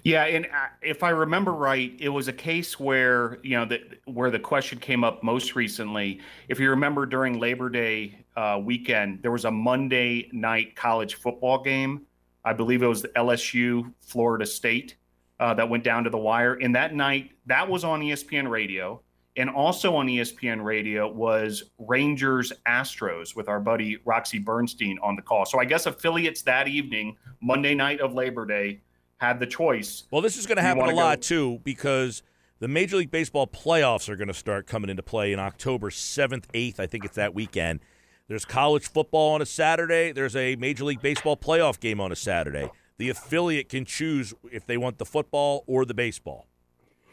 [0.03, 3.81] Yeah, and uh, if I remember right, it was a case where you know that
[4.07, 6.21] where the question came up most recently.
[6.49, 11.63] If you remember during Labor Day uh, weekend, there was a Monday night college football
[11.63, 12.07] game.
[12.45, 14.97] I believe it was LSU Florida State
[15.41, 16.55] uh, that went down to the wire.
[16.55, 19.03] And that night, that was on ESPN Radio,
[19.37, 25.23] and also on ESPN Radio was Rangers Astros with our buddy Roxy Bernstein on the
[25.23, 25.45] call.
[25.45, 28.81] So I guess affiliates that evening, Monday night of Labor Day
[29.21, 30.05] had the choice.
[30.11, 32.23] Well, this is going to happen a lot go- too because
[32.59, 36.47] the Major League Baseball playoffs are going to start coming into play in October 7th,
[36.55, 36.81] 8th.
[36.81, 37.81] I think it's that weekend.
[38.29, 40.13] There's college football on a Saturday.
[40.13, 42.71] There's a Major League Baseball playoff game on a Saturday.
[42.97, 46.47] The affiliate can choose if they want the football or the baseball.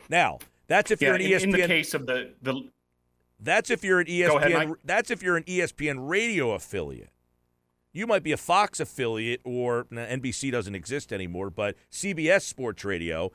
[0.10, 1.44] Now, that's if Yeah, you're an in, ESPN.
[1.44, 2.70] in the case of the the
[3.40, 4.76] That's if you're an E Go ahead, ESPN.
[4.86, 7.10] That's if you're an ESPN radio affiliate.
[7.98, 13.32] You might be a Fox affiliate, or NBC doesn't exist anymore, but CBS Sports Radio,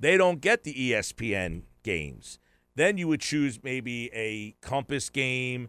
[0.00, 2.38] they don't get the ESPN games.
[2.74, 5.68] Then you would choose maybe a Compass game.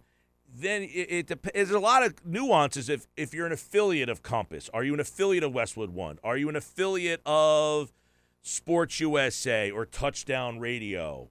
[0.50, 2.88] then it, it there's a lot of nuances.
[2.88, 6.18] If if you're an affiliate of Compass, are you an affiliate of Westwood One?
[6.24, 7.92] Are you an affiliate of
[8.42, 11.30] Sports USA or Touchdown Radio?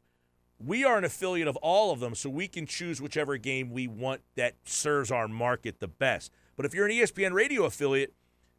[0.59, 3.89] We are an affiliate of all of them, so we can choose whichever game we
[3.89, 6.31] want that serves our market the best.
[6.57, 8.15] But if you're an ESPN Radio affiliate,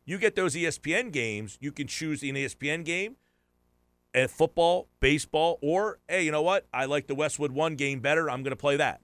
[0.06, 1.58] you get those ESPN games.
[1.62, 3.16] You can choose an ESPN game,
[4.14, 6.68] at football, baseball, or hey, you know what?
[6.74, 8.30] I like the Westwood One game better.
[8.30, 9.02] I'm going to play that.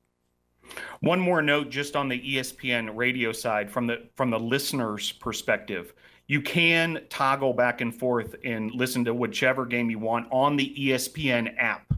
[0.99, 5.93] One more note just on the ESPN radio side from the from the listener's perspective.
[6.28, 10.75] You can toggle back and forth and listen to whichever game you want on the
[10.78, 11.91] ESPN app.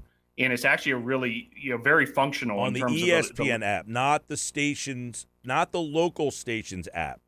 [0.43, 3.35] And it's actually a really, you know, very functional on in the E terms of
[3.37, 7.21] the- ESPN app, not the stations, not the local stations app.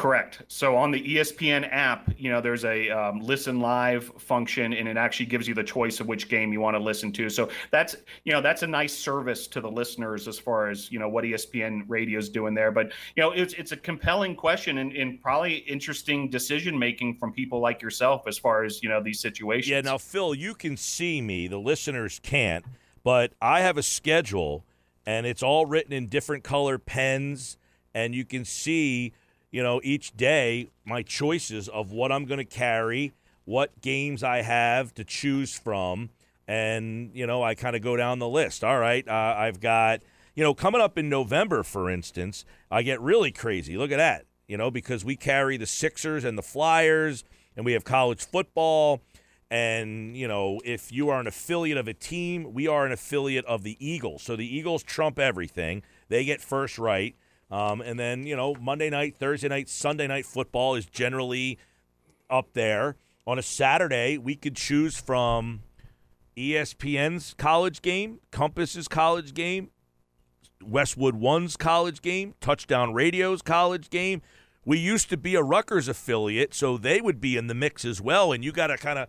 [0.00, 0.40] Correct.
[0.48, 4.96] So on the ESPN app, you know, there's a um, listen live function, and it
[4.96, 7.28] actually gives you the choice of which game you want to listen to.
[7.28, 10.98] So that's, you know, that's a nice service to the listeners as far as you
[10.98, 12.70] know what ESPN Radio is doing there.
[12.72, 17.30] But you know, it's it's a compelling question and, and probably interesting decision making from
[17.34, 19.68] people like yourself as far as you know these situations.
[19.68, 21.46] Yeah, now Phil, you can see me.
[21.46, 22.64] The listeners can't,
[23.04, 24.64] but I have a schedule,
[25.04, 27.58] and it's all written in different color pens,
[27.92, 29.12] and you can see,
[29.50, 33.12] you know, each day my choices of what I'm going to carry,
[33.44, 36.10] what games I have to choose from,
[36.46, 38.64] and you know, I kind of go down the list.
[38.64, 40.00] All right, uh, I've got,
[40.34, 43.76] you know, coming up in November, for instance, I get really crazy.
[43.76, 47.24] Look at that, you know, because we carry the Sixers and the Flyers,
[47.56, 49.00] and we have college football.
[49.52, 53.44] And, you know, if you are an affiliate of a team, we are an affiliate
[53.46, 54.22] of the Eagles.
[54.22, 55.82] So the Eagles trump everything.
[56.08, 57.16] They get first right.
[57.50, 61.58] Um, and then, you know, Monday night, Thursday night, Sunday night football is generally
[62.28, 62.96] up there.
[63.26, 65.62] On a Saturday, we could choose from
[66.36, 69.70] ESPN's college game, Compass's college game,
[70.64, 74.22] Westwood One's college game, Touchdown Radio's college game.
[74.64, 78.00] We used to be a Rutgers affiliate, so they would be in the mix as
[78.00, 78.32] well.
[78.32, 79.08] And you got to kind of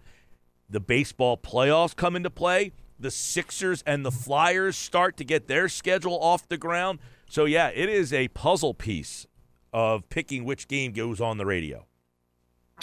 [0.69, 2.71] the baseball playoffs come into play.
[2.99, 6.99] The Sixers and the Flyers start to get their schedule off the ground.
[7.31, 9.25] So yeah, it is a puzzle piece
[9.71, 11.85] of picking which game goes on the radio.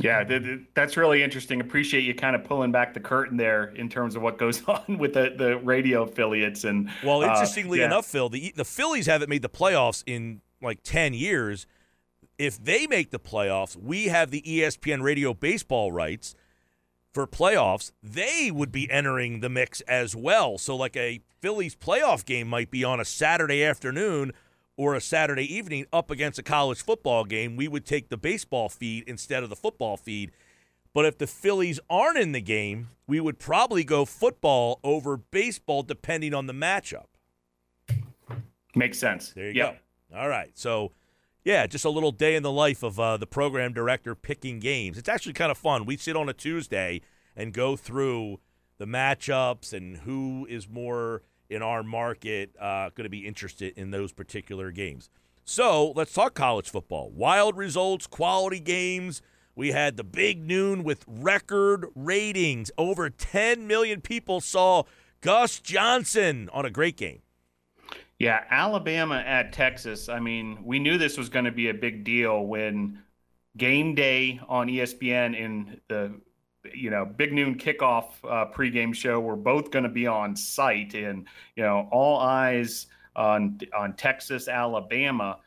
[0.00, 1.60] Yeah, th- th- that's really interesting.
[1.60, 4.96] Appreciate you kind of pulling back the curtain there in terms of what goes on
[4.96, 6.64] with the, the radio affiliates.
[6.64, 7.86] And Well, uh, interestingly yeah.
[7.86, 11.66] enough, Phil, the the Phillies haven't made the playoffs in like ten years.
[12.38, 16.34] If they make the playoffs, we have the ESPN radio baseball rights
[17.12, 17.92] for playoffs.
[18.02, 20.58] They would be entering the mix as well.
[20.58, 24.32] So, like a Phillies playoff game might be on a Saturday afternoon
[24.76, 27.56] or a Saturday evening up against a college football game.
[27.56, 30.30] We would take the baseball feed instead of the football feed.
[30.94, 35.82] But if the Phillies aren't in the game, we would probably go football over baseball
[35.82, 37.06] depending on the matchup.
[38.74, 39.32] makes sense.
[39.32, 39.80] There you Yep.
[40.10, 40.18] go.
[40.18, 40.50] All right.
[40.54, 40.92] So,
[41.48, 44.98] yeah, just a little day in the life of uh, the program director picking games.
[44.98, 45.86] It's actually kind of fun.
[45.86, 47.00] We sit on a Tuesday
[47.34, 48.40] and go through
[48.76, 53.92] the matchups and who is more in our market uh, going to be interested in
[53.92, 55.08] those particular games.
[55.42, 57.10] So let's talk college football.
[57.10, 59.22] Wild results, quality games.
[59.54, 62.70] We had the big noon with record ratings.
[62.76, 64.82] Over 10 million people saw
[65.22, 67.22] Gus Johnson on a great game.
[68.18, 70.08] Yeah, Alabama at Texas.
[70.08, 73.00] I mean, we knew this was going to be a big deal when
[73.56, 76.20] game day on ESPN and the
[76.74, 80.94] you know big noon kickoff uh, pregame show were both going to be on site,
[80.94, 85.38] and you know all eyes on on Texas, Alabama.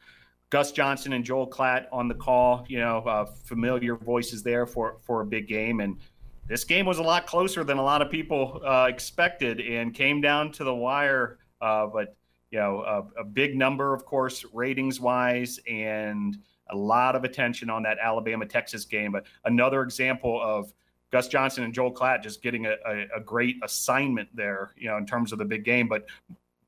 [0.49, 2.65] Gus Johnson and Joel Klatt on the call.
[2.67, 5.97] You know, uh, familiar voices there for for a big game, and
[6.47, 10.21] this game was a lot closer than a lot of people uh, expected, and came
[10.21, 11.37] down to the wire.
[11.61, 12.15] Uh, but
[12.51, 16.37] you know, a, a big number, of course, ratings wise, and
[16.69, 19.11] a lot of attention on that Alabama Texas game.
[19.11, 20.73] But another example of
[21.11, 24.97] Gus Johnson and Joel Klatt just getting a, a, a great assignment there, you know,
[24.97, 26.05] in terms of the big game, but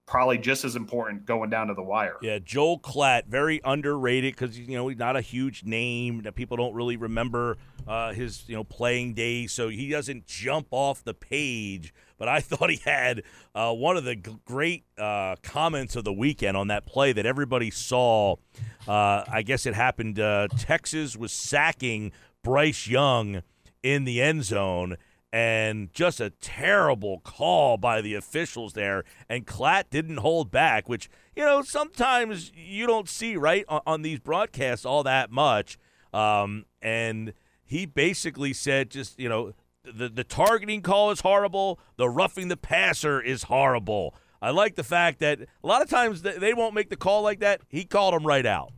[0.05, 2.17] probably just as important going down to the wire.
[2.21, 6.57] Yeah, Joel Klatt, very underrated because you know he's not a huge name that people
[6.57, 7.57] don't really remember
[7.87, 11.93] uh, his you know playing days, so he doesn't jump off the page.
[12.17, 13.23] But I thought he had
[13.55, 17.25] uh, one of the g- great uh, comments of the weekend on that play that
[17.25, 18.35] everybody saw.
[18.87, 20.19] Uh, I guess it happened.
[20.19, 22.11] Uh, Texas was sacking
[22.43, 23.41] Bryce Young
[23.81, 24.97] in the end zone
[25.33, 29.03] and just a terrible call by the officials there.
[29.27, 34.01] And Klatt didn't hold back, which, you know, sometimes you don't see, right, on, on
[34.03, 35.79] these broadcasts all that much.
[36.13, 37.33] Um, and
[37.65, 39.53] he basically said, just, you know,
[39.83, 44.13] the, the targeting call is horrible, the roughing the passer is horrible.
[44.39, 47.39] I like the fact that a lot of times they won't make the call like
[47.39, 47.61] that.
[47.69, 48.71] He called him right out.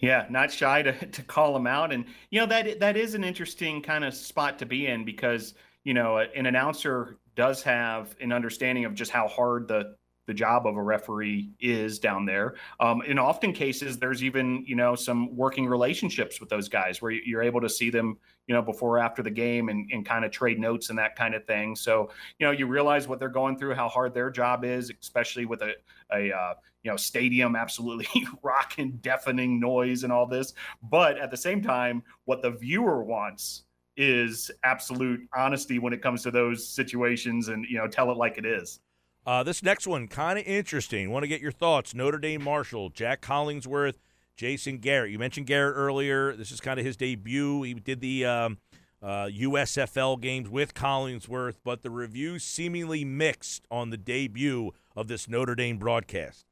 [0.00, 3.24] Yeah, not shy to, to call him out, and you know that that is an
[3.24, 8.32] interesting kind of spot to be in because you know an announcer does have an
[8.32, 9.96] understanding of just how hard the
[10.26, 12.54] the job of a referee is down there.
[12.80, 17.12] Um, in often cases, there's even you know some working relationships with those guys where
[17.12, 20.24] you're able to see them you know before or after the game and, and kind
[20.24, 21.76] of trade notes and that kind of thing.
[21.76, 25.46] So you know you realize what they're going through, how hard their job is, especially
[25.46, 25.72] with a
[26.12, 30.54] a uh, you know stadium absolutely rocking, deafening noise and all this.
[30.82, 33.64] But at the same time, what the viewer wants
[33.96, 38.38] is absolute honesty when it comes to those situations and you know tell it like
[38.38, 38.80] it is
[39.26, 41.10] uh, this next one, kind of interesting.
[41.10, 41.94] Want to get your thoughts.
[41.94, 43.94] Notre Dame Marshall, Jac Collinsworth,
[44.36, 45.12] Jason Garrett.
[45.12, 46.34] You mentioned Garrett earlier.
[46.34, 47.62] This is kind of his debut.
[47.62, 48.58] He did the um,
[49.02, 55.28] uh, USFL games with Collinsworth, but the reviews seemingly mixed on the debut of this
[55.28, 56.46] Notre Dame broadcast.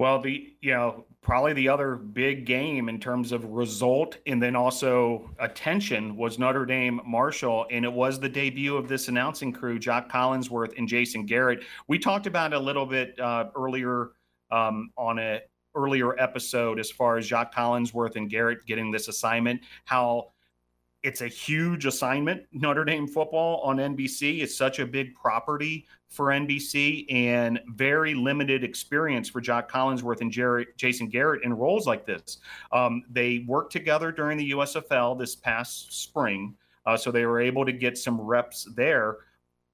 [0.00, 4.56] Well, the you know probably the other big game in terms of result and then
[4.56, 9.78] also attention was Notre Dame Marshall, and it was the debut of this announcing crew,
[9.78, 11.64] Jac Collinsworth and Jason Garrett.
[11.86, 14.12] We talked about a little bit uh, earlier
[14.50, 15.40] um, on a
[15.74, 20.30] earlier episode as far as Jac Collinsworth and Garrett getting this assignment, how
[21.02, 22.42] it's a huge assignment.
[22.52, 28.64] Notre Dame football on NBC is such a big property for NBC and very limited
[28.64, 32.38] experience for Jac Collinsworth and Jerry, Jason Garrett in roles like this.
[32.72, 37.64] Um, they worked together during the USFL this past spring, uh, so they were able
[37.64, 39.18] to get some reps there.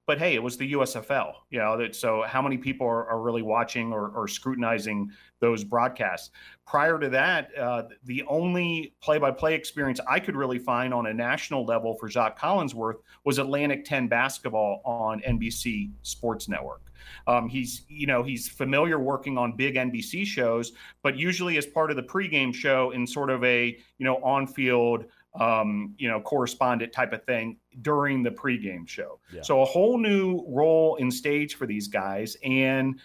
[0.05, 1.75] But hey, it was the USFL, you know.
[1.75, 6.31] That, so how many people are, are really watching or, or, scrutinizing those broadcasts?
[6.65, 11.65] Prior to that, uh, the only play-by-play experience I could really find on a national
[11.65, 16.81] level for Jac Collinsworth was Atlantic 10 basketball on NBC Sports Network.
[17.25, 20.73] Um, he's, you know, he's familiar working on big NBC shows,
[21.03, 25.05] but usually as part of the pregame show in sort of a, you know, on-field
[25.39, 29.19] um, you know, correspondent type of thing during the pregame show.
[29.31, 29.41] Yeah.
[29.41, 32.37] So a whole new role and stage for these guys.
[32.43, 32.99] And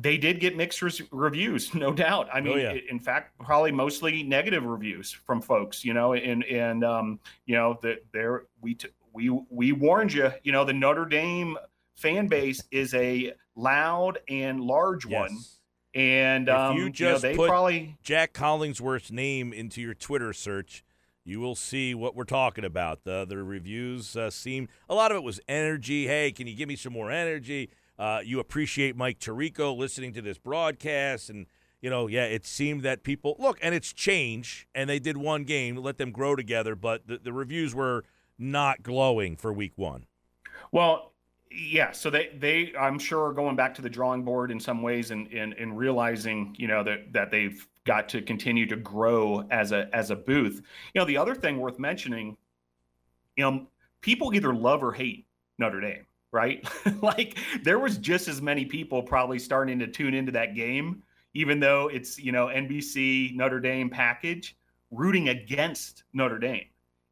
[0.00, 2.28] they did get mixed res- reviews, no doubt.
[2.32, 2.80] I oh, mean, oh, yeah.
[2.88, 7.78] in fact, probably mostly negative reviews from folks, you know, and, and, um, you know,
[7.82, 11.56] that there, we, t- we, we warned you, you know, the Notre Dame
[11.96, 15.20] fan base is a loud and large yes.
[15.20, 15.38] one.
[15.92, 19.94] And if um, you just you know, they put probably Jac Collinsworth's name into your
[19.94, 20.84] Twitter search,
[21.24, 23.02] you will see what we're talking about.
[23.02, 26.06] The the reviews uh, seem a lot of it was energy.
[26.06, 27.70] Hey, can you give me some more energy?
[28.00, 31.44] Uh, you appreciate Mike Tirico listening to this broadcast, and
[31.82, 35.44] you know, yeah, it seemed that people look, and it's change, and they did one
[35.44, 38.04] game, let them grow together, but the, the reviews were
[38.38, 40.06] not glowing for week one.
[40.72, 41.12] Well,
[41.50, 44.80] yeah, so they they I'm sure are going back to the drawing board in some
[44.80, 49.46] ways, and and, and realizing you know that that they've got to continue to grow
[49.50, 50.62] as a as a booth.
[50.94, 52.38] You know, the other thing worth mentioning,
[53.36, 53.66] you know,
[54.00, 55.26] people either love or hate
[55.58, 56.66] Notre Dame, right?
[57.02, 61.02] like there was just as many people probably starting to tune into that game,
[61.34, 64.56] even though it's you know NBC Notre Dame package,
[64.90, 66.66] rooting against Notre Dame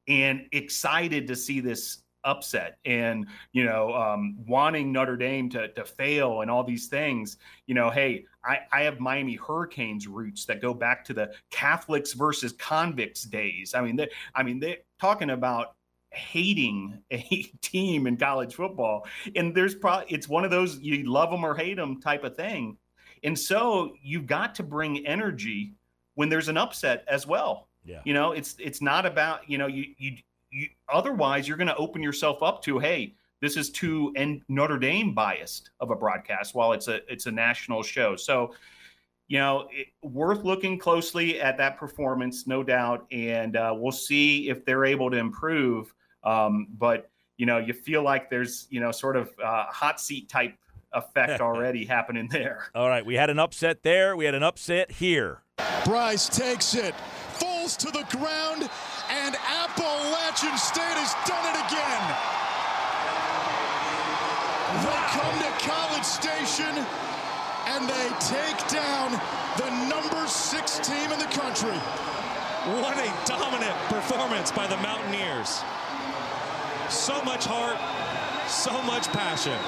[0.06, 5.84] and excited to see this upset and you know um, wanting Notre Dame to to
[5.84, 7.36] fail and all these things.
[7.66, 12.12] You know, hey, I, I have Miami Hurricanes roots that go back to the Catholics
[12.12, 13.74] versus convicts days.
[13.74, 15.74] I mean, they, I mean, they're talking about
[16.18, 17.18] hating a
[17.62, 19.06] team in college football,
[19.36, 22.36] and there's probably it's one of those you love them or hate them type of
[22.36, 22.76] thing.
[23.24, 25.72] And so you've got to bring energy
[26.14, 27.68] when there's an upset as well.
[27.84, 28.00] Yeah.
[28.04, 30.16] You know, it's it's not about, you know, you you
[30.50, 34.78] you, otherwise you're going to open yourself up to hey this is too and Notre
[34.78, 38.54] Dame biased of a broadcast while it's a it's a national show so
[39.28, 44.48] you know it, worth looking closely at that performance no doubt and uh, we'll see
[44.48, 45.94] if they're able to improve
[46.24, 50.28] um, but you know you feel like there's you know sort of uh, hot seat
[50.28, 50.54] type
[50.92, 54.90] effect already happening there all right we had an upset there we had an upset
[54.92, 55.42] here
[55.84, 56.94] Bryce takes it
[57.38, 58.68] falls to the ground
[59.10, 62.04] and Appalachian State has done it again.
[64.84, 66.72] They come to College Station
[67.68, 69.12] and they take down
[69.56, 71.76] the number six team in the country.
[72.80, 75.60] What a dominant performance by the Mountaineers.
[76.90, 77.78] So much heart,
[78.48, 79.58] so much passion.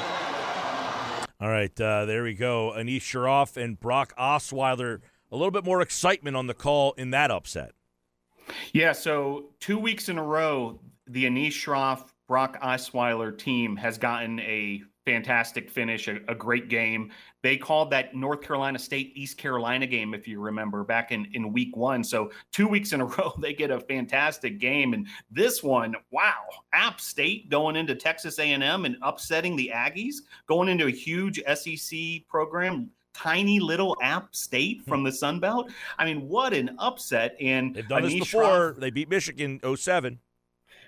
[1.41, 2.73] All right, uh, there we go.
[2.77, 5.01] Anish Shroff and Brock Osweiler.
[5.31, 7.73] A little bit more excitement on the call in that upset.
[8.73, 14.41] Yeah, so two weeks in a row, the Anish Shroff Brock Osweiler team has gotten
[14.41, 17.11] a fantastic finish, a, a, great game.
[17.43, 21.53] They called that North Carolina State East Carolina game, if you remember, back in, in
[21.53, 22.05] week one.
[22.05, 24.93] So two weeks in a row, they get a fantastic game.
[24.93, 30.69] And this one, wow, App State going into Texas A&M and upsetting the Aggies, going
[30.69, 31.99] into a huge SEC
[32.29, 32.91] program.
[33.13, 34.89] Tiny little App State hmm.
[34.89, 35.71] from the Sun Belt.
[35.99, 37.37] I mean, what an upset!
[37.41, 38.77] And they've done Anish this before.
[38.79, 40.21] they beat Michigan 07.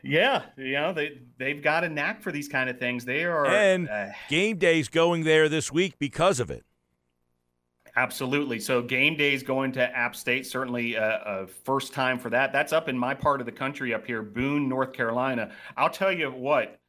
[0.03, 3.05] Yeah, you know they they've got a knack for these kind of things.
[3.05, 6.65] They are and uh, game days going there this week because of it.
[7.95, 8.59] Absolutely.
[8.59, 12.51] So game days going to App State certainly a, a, first time for that.
[12.51, 15.51] That's up in my part of the country up here, Boone, North Carolina.
[15.77, 16.81] I'll tell you what,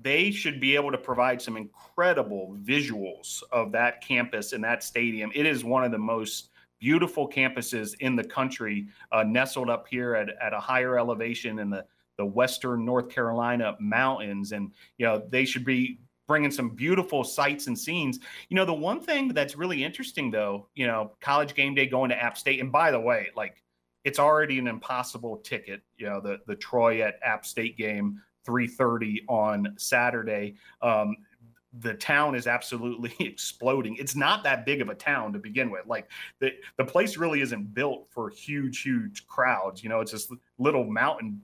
[0.00, 5.32] they should be able to provide some incredible visuals of that campus and that stadium.
[5.34, 10.14] It is one of the most beautiful campuses in the country, uh, nestled up here
[10.14, 11.84] at, at a higher elevation in the
[12.18, 15.98] the western North Carolina mountains, and you know they should be
[16.28, 18.18] bringing some beautiful sights and scenes.
[18.48, 22.10] You know, the one thing that's really interesting though, you know, college game day going
[22.10, 23.62] to App State, and by the way, like
[24.04, 25.82] it's already an impossible ticket.
[25.96, 30.56] You know, the the Troy at App State game, three thirty on Saturday.
[30.80, 31.16] Um,
[31.80, 33.96] the town is absolutely exploding.
[33.96, 35.86] It's not that big of a town to begin with.
[35.86, 39.82] Like the the place really isn't built for huge, huge crowds.
[39.82, 41.40] You know, it's this little mountain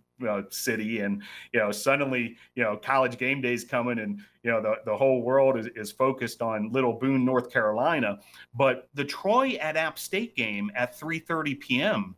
[0.51, 4.75] city and you know suddenly you know college game days coming and you know the,
[4.85, 8.19] the whole world is, is focused on little boone north carolina.
[8.55, 12.17] But the troy at app state game at 3.30 p.m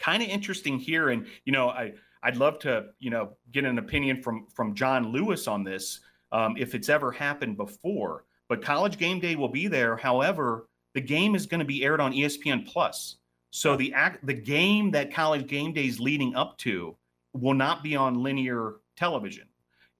[0.00, 1.10] kind of interesting here.
[1.10, 1.92] And you know i
[2.22, 6.00] i'd love to you know get an opinion from from john lewis on this
[6.32, 8.24] um, if it's ever happened before.
[8.48, 9.96] But college game day will be there.
[9.96, 13.16] However the game is going to be aired on espn plus.
[13.50, 16.96] So the act the game that college game day is leading up to
[17.32, 19.46] will not be on linear television.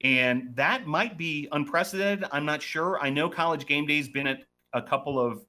[0.03, 2.28] And that might be unprecedented.
[2.33, 2.99] I'm not sure.
[3.01, 5.45] I know College Game Day's been at a couple of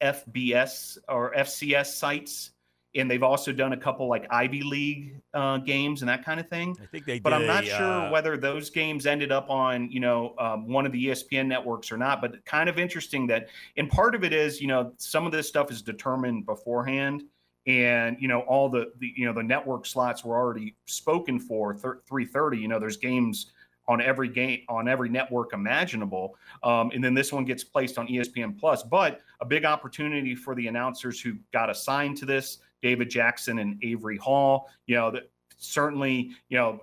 [0.00, 2.52] FBS or FCS sites,
[2.94, 6.48] and they've also done a couple like Ivy League uh, games and that kind of
[6.48, 6.76] thing.
[6.80, 8.10] I think they, but I'm not a, sure uh...
[8.10, 11.96] whether those games ended up on you know um, one of the ESPN networks or
[11.96, 12.20] not.
[12.20, 15.48] But kind of interesting that, and part of it is you know some of this
[15.48, 17.24] stuff is determined beforehand
[17.68, 21.76] and you know all the, the you know the network slots were already spoken for
[21.76, 23.52] 330 you know there's games
[23.86, 26.36] on every game on every network imaginable.
[26.62, 28.82] Um, and then this one gets placed on espn plus.
[28.82, 33.76] But a big opportunity for the announcers who got assigned to this david jackson and
[33.82, 36.80] avery hall you know that certainly you know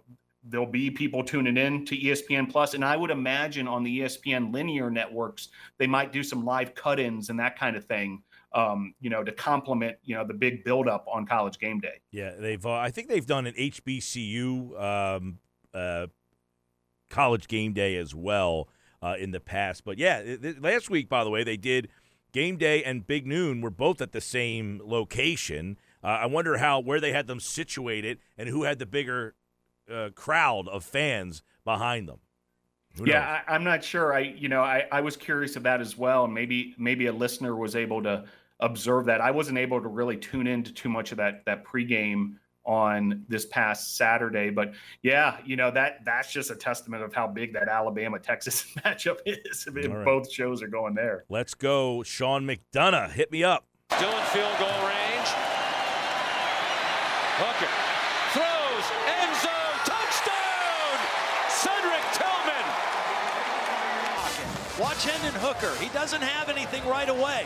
[0.50, 2.74] there'll be people tuning in to espn plus.
[2.74, 7.30] And i would imagine on the espn linear networks they might do some live cut-ins
[7.30, 8.22] and that kind of thing
[8.56, 12.00] um, you know, to complement, you know, the big buildup on college game day.
[12.12, 12.66] Yeah, they've.
[12.66, 15.40] Uh, I think they've done an HBCU um,
[15.74, 16.08] uh,
[17.10, 18.70] college game day as well
[19.02, 19.84] uh, in the past.
[19.84, 21.90] But yeah, th- last week, by the way, they did
[22.32, 25.78] game day and Big Noon were both at the same location.
[26.04, 29.36] Uh, I wonder how where they had them situated and who had the bigger
[29.92, 32.20] uh, crowd of fans behind them.
[33.04, 34.14] Yeah, I, am not sure.
[34.14, 36.26] I, you know, I, I was curious about as well.
[36.26, 38.24] And maybe, maybe a listener was able to
[38.60, 39.22] observe that.
[39.22, 42.36] I wasn't able to really tune into too much of that that pregame
[42.66, 44.50] on this past Saturday.
[44.50, 48.66] But yeah, you know that that's just a testament of how big that Alabama Texas
[48.78, 49.66] matchup is.
[49.68, 50.06] I mean, right.
[50.06, 51.26] both shows are going there.
[51.30, 53.12] Let's go, Sean McDonough.
[53.12, 53.66] Hit me up.
[54.00, 55.30] Dillon field goal range.
[57.38, 57.72] Hooker
[58.34, 60.98] throws end zone touchdown.
[61.50, 62.66] Cedric Tillman.
[64.82, 65.76] Watch Hendon Hooker.
[65.84, 67.46] He doesn't have anything right away.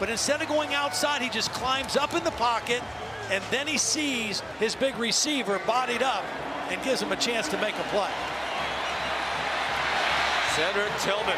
[0.00, 2.82] But instead of going outside, he just climbs up in the pocket,
[3.30, 6.24] and then he sees his big receiver bodied up
[6.70, 8.10] and gives him a chance to make a play.
[10.56, 11.36] Cedric Tillman.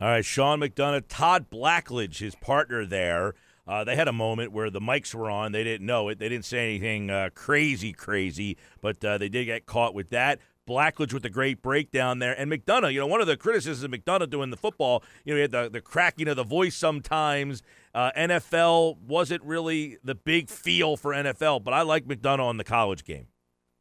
[0.00, 3.34] All right, Sean McDonough, Todd Blackledge, his partner there.
[3.66, 5.52] Uh, they had a moment where the mics were on.
[5.52, 6.18] They didn't know it.
[6.18, 10.38] They didn't say anything uh, crazy, crazy, but uh, they did get caught with that.
[10.66, 12.32] Blackledge with the great breakdown there.
[12.38, 15.36] And McDonough, you know, one of the criticisms of McDonough doing the football, you know,
[15.36, 17.62] he had the, the cracking of the voice sometimes.
[17.94, 22.64] Uh, NFL wasn't really the big feel for NFL, but I like McDonough on the
[22.64, 23.26] college game.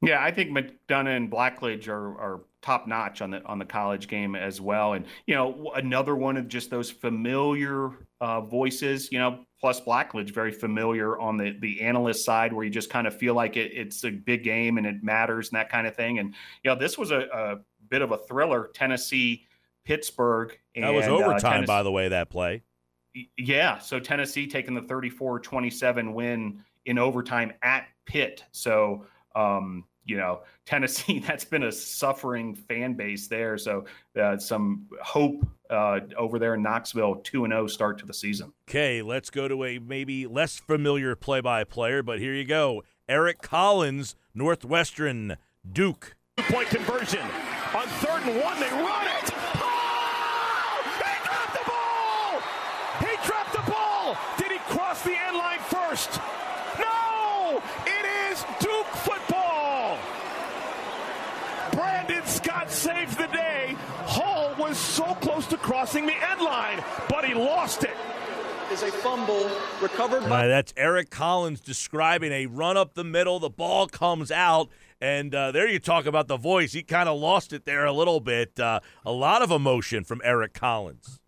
[0.02, 4.08] Yeah, I think McDonough and Blackledge are, are top notch on the on the college
[4.08, 4.94] game as well.
[4.94, 7.92] And you know, another one of just those familiar
[8.22, 9.12] uh, voices.
[9.12, 13.08] You know, plus Blackledge very familiar on the the analyst side, where you just kind
[13.08, 15.96] of feel like it, it's a big game and it matters and that kind of
[15.96, 16.20] thing.
[16.20, 16.34] And
[16.64, 17.58] you know, this was a, a
[17.90, 18.70] bit of a thriller.
[18.74, 19.48] Tennessee,
[19.84, 20.58] Pittsburgh.
[20.76, 22.08] And, that was uh, overtime, uh, by the way.
[22.08, 22.64] That play.
[23.38, 28.44] Yeah, so Tennessee taking the 34-27 win in overtime at Pitt.
[28.52, 29.06] So
[29.36, 33.58] um, you know, Tennessee, that's been a suffering fan base there.
[33.58, 33.86] So
[34.20, 38.54] uh, some hope uh, over there in Knoxville, 2 0 start to the season.
[38.70, 42.84] Okay, let's go to a maybe less familiar play by player, but here you go.
[43.08, 45.38] Eric Collins, Northwestern,
[45.72, 46.16] Duke.
[46.38, 47.22] Two point conversion.
[47.76, 49.32] On third and one, they run it.
[49.56, 50.82] Oh!
[50.98, 52.42] He dropped the ball!
[53.00, 54.18] He dropped the ball!
[54.38, 56.20] Did he cross the end line first?
[56.80, 57.62] No!
[57.86, 59.98] It is Duke football!
[61.74, 63.76] Brandon Scott saves the day.
[64.06, 67.96] Hall was so close to crossing the end line, but he lost it.
[68.72, 69.50] Is a fumble
[69.82, 70.46] recovered by.
[70.46, 73.40] Uh, that's Eric Collins describing a run up the middle.
[73.40, 74.70] The ball comes out.
[75.02, 76.74] And uh, there you talk about the voice.
[76.74, 78.60] He kind of lost it there a little bit.
[78.60, 81.20] Uh, a lot of emotion from Eric Collins.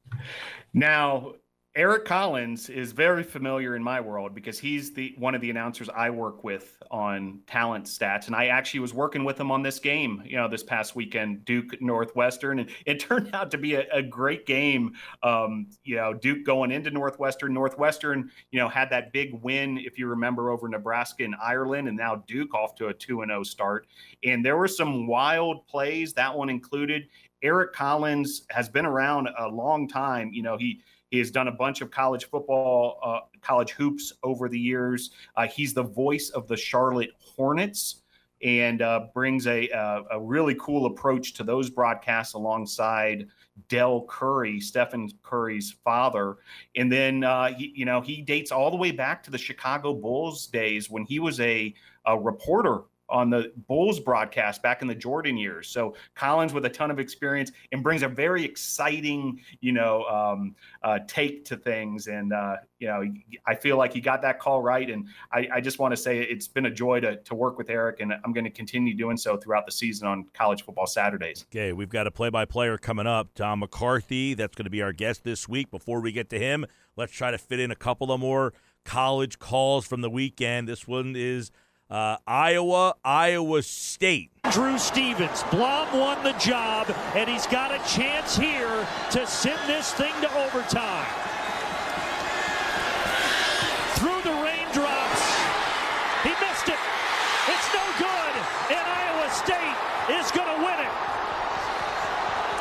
[0.73, 1.33] Now,
[1.73, 5.87] Eric Collins is very familiar in my world because he's the one of the announcers
[5.87, 9.79] I work with on talent stats, and I actually was working with him on this
[9.79, 13.85] game, you know, this past weekend, Duke Northwestern, and it turned out to be a,
[13.93, 14.95] a great game.
[15.23, 19.97] Um, you know, Duke going into Northwestern, Northwestern, you know, had that big win if
[19.97, 23.43] you remember over Nebraska and Ireland, and now Duke off to a two and zero
[23.43, 23.87] start,
[24.25, 26.11] and there were some wild plays.
[26.11, 27.07] That one included.
[27.43, 30.31] Eric Collins has been around a long time.
[30.33, 30.81] You know, he
[31.11, 35.11] he has done a bunch of college football, uh, college hoops over the years.
[35.35, 38.01] Uh, he's the voice of the Charlotte Hornets
[38.41, 43.27] and uh, brings a, a, a really cool approach to those broadcasts alongside
[43.67, 46.37] Dell Curry, Stephen Curry's father.
[46.75, 49.93] And then uh, he, you know, he dates all the way back to the Chicago
[49.93, 51.73] Bulls days when he was a,
[52.05, 52.79] a reporter
[53.11, 55.67] on the Bulls broadcast back in the Jordan years.
[55.67, 60.55] So Collins with a ton of experience and brings a very exciting, you know, um,
[60.81, 62.07] uh, take to things.
[62.07, 63.03] And uh, you know,
[63.45, 64.89] I feel like he got that call right.
[64.89, 67.69] And I, I just want to say it's been a joy to to work with
[67.69, 71.45] Eric, and I'm going to continue doing so throughout the season on College Football Saturdays.
[71.51, 73.33] Okay, we've got a play-by-player coming up.
[73.35, 75.69] Tom McCarthy, that's going to be our guest this week.
[75.69, 78.53] Before we get to him, let's try to fit in a couple of more
[78.85, 80.67] college calls from the weekend.
[80.67, 81.51] This one is
[81.91, 84.31] uh, Iowa, Iowa State.
[84.49, 85.43] Drew Stevens.
[85.51, 90.33] Blom won the job, and he's got a chance here to send this thing to
[90.45, 91.05] overtime.
[93.95, 95.21] Through the raindrops.
[96.23, 96.79] He missed it.
[97.47, 98.33] It's no good,
[98.71, 100.91] and Iowa State is going to win it.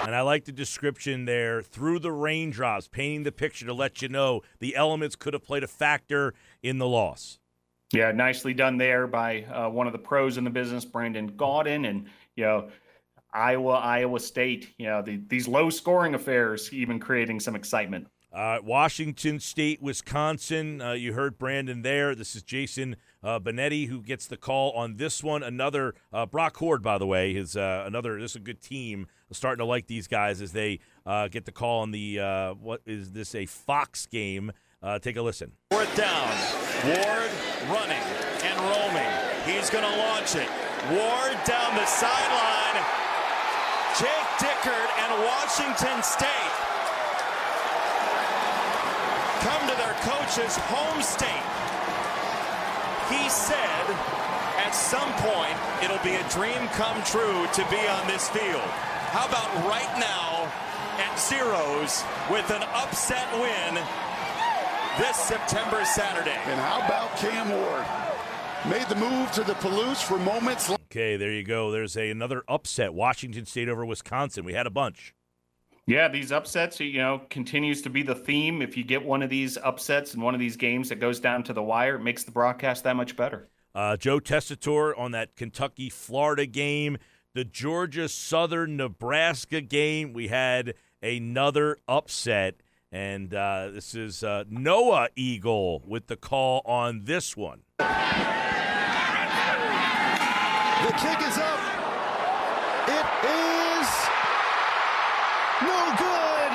[0.07, 4.09] And I like the description there through the raindrops, painting the picture to let you
[4.09, 7.39] know the elements could have played a factor in the loss.
[7.93, 11.89] Yeah, nicely done there by uh, one of the pros in the business, Brandon Gaudin,
[11.89, 12.69] and you know
[13.33, 14.75] Iowa, Iowa State.
[14.79, 18.07] You know the, these low scoring affairs, even creating some excitement.
[18.33, 20.81] Uh, Washington State, Wisconsin.
[20.81, 22.15] Uh, you heard Brandon there.
[22.15, 25.43] This is Jason uh, Benetti who gets the call on this one.
[25.43, 28.21] Another uh, Brock Huard, by the way, is uh, another.
[28.21, 29.09] This is a good team.
[29.29, 32.83] I'm starting to like these guys as they uh, get the call on the what
[32.87, 34.53] is this a Fox game?
[35.01, 35.53] take a listen.
[35.73, 36.31] Fourth down.
[36.85, 38.05] Ward running
[38.45, 39.13] and roaming.
[39.45, 40.49] He's going to launch it.
[40.89, 42.79] Ward down the sideline.
[43.99, 46.55] Jake Dickert and Washington State
[49.45, 51.49] come to their coach's home state.
[53.13, 53.85] He said
[54.61, 58.71] at some point it'll be a dream come true to be on this field.
[59.13, 60.47] How about right now
[61.01, 63.83] at zeros with an upset win
[64.99, 66.39] this September Saturday.
[66.47, 67.85] And how about Cam Ward?
[68.69, 70.71] Made the move to the Palouse for moments.
[70.71, 71.71] Okay, there you go.
[71.71, 72.93] There's a another upset.
[72.93, 74.45] Washington State over Wisconsin.
[74.45, 75.15] We had a bunch.
[75.87, 78.63] Yeah, these upsets, you know, continues to be the theme.
[78.63, 81.43] If you get one of these upsets in one of these games that goes down
[81.45, 83.49] to the wire, it makes the broadcast that much better.
[83.75, 86.99] Uh, Joe Tessitore on that Kentucky Florida game,
[87.35, 90.13] the Georgia Southern Nebraska game.
[90.13, 92.57] We had another upset.
[92.93, 97.61] And uh, this is uh, Noah Eagle with the call on this one.
[97.79, 97.87] The
[100.99, 101.61] kick is up.
[102.91, 103.89] It is
[105.63, 106.53] no good.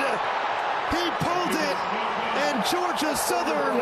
[0.92, 1.76] He pulled it,
[2.44, 3.80] and Georgia Southern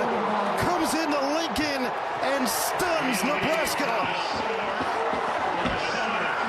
[0.58, 1.90] comes into Lincoln
[2.22, 4.06] and stuns Nebraska.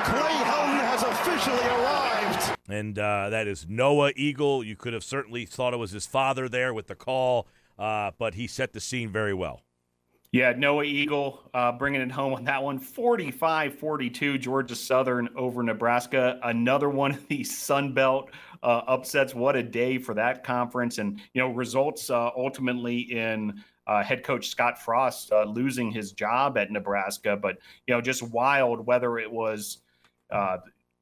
[0.06, 2.15] Clay Helton has officially arrived
[2.68, 4.64] and uh, that is Noah Eagle.
[4.64, 7.46] You could have certainly thought it was his father there with the call,
[7.78, 9.62] uh, but he set the scene very well.
[10.32, 12.78] Yeah, Noah Eagle uh, bringing it home on that one.
[12.78, 16.38] 45 42, Georgia Southern over Nebraska.
[16.42, 18.30] Another one of these Sun Belt
[18.62, 19.34] uh, upsets.
[19.34, 20.98] What a day for that conference.
[20.98, 26.12] And, you know, results uh, ultimately in uh, head coach Scott Frost uh, losing his
[26.12, 29.78] job at Nebraska, but you know, just wild whether it was
[30.30, 30.58] uh,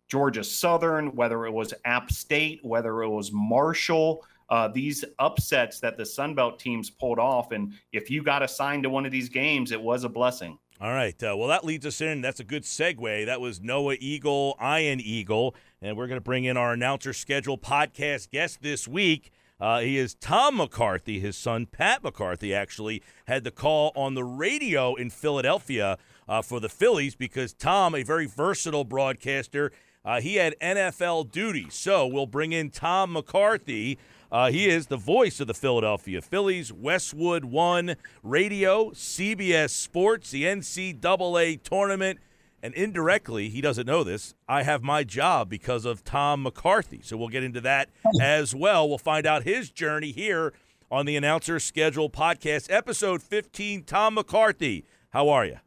[0.09, 4.25] Georgia Southern, whether it was App State, whether it was Marshall.
[4.51, 8.83] Uh, these upsets that the Sun Belt teams pulled off, and if you got assigned
[8.83, 10.59] to one of these games, it was a blessing.
[10.81, 11.15] All right.
[11.23, 12.21] Uh, well, that leads us in.
[12.21, 13.27] That's a good segue.
[13.27, 17.57] That was Noah Eagle, Ian Eagle, and we're going to bring in our announcer schedule
[17.57, 19.31] podcast guest this week.
[19.61, 21.21] Uh, he is Tom McCarthy.
[21.21, 25.97] His son, Pat McCarthy, actually had the call on the radio in Philadelphia
[26.29, 29.71] uh, for the Phillies because Tom, a very versatile broadcaster,
[30.05, 31.67] uh, he had NFL duty.
[31.71, 33.99] So we'll bring in Tom McCarthy.
[34.31, 40.45] Uh, he is the voice of the Philadelphia Phillies, Westwood One Radio, CBS Sports, the
[40.45, 42.19] NCAA tournament.
[42.63, 47.01] And indirectly, he doesn't know this, I have my job because of Tom McCarthy.
[47.03, 47.91] So we'll get into that
[48.21, 48.89] as well.
[48.89, 50.55] We'll find out his journey here
[50.91, 53.85] on the Announcer Schedule podcast, episode 15.
[53.85, 55.59] Tom McCarthy, how are you?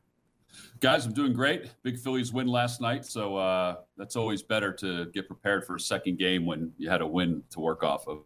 [0.80, 1.72] Guys, I'm doing great.
[1.84, 5.80] Big Phillies win last night, so uh, that's always better to get prepared for a
[5.80, 8.24] second game when you had a win to work off of.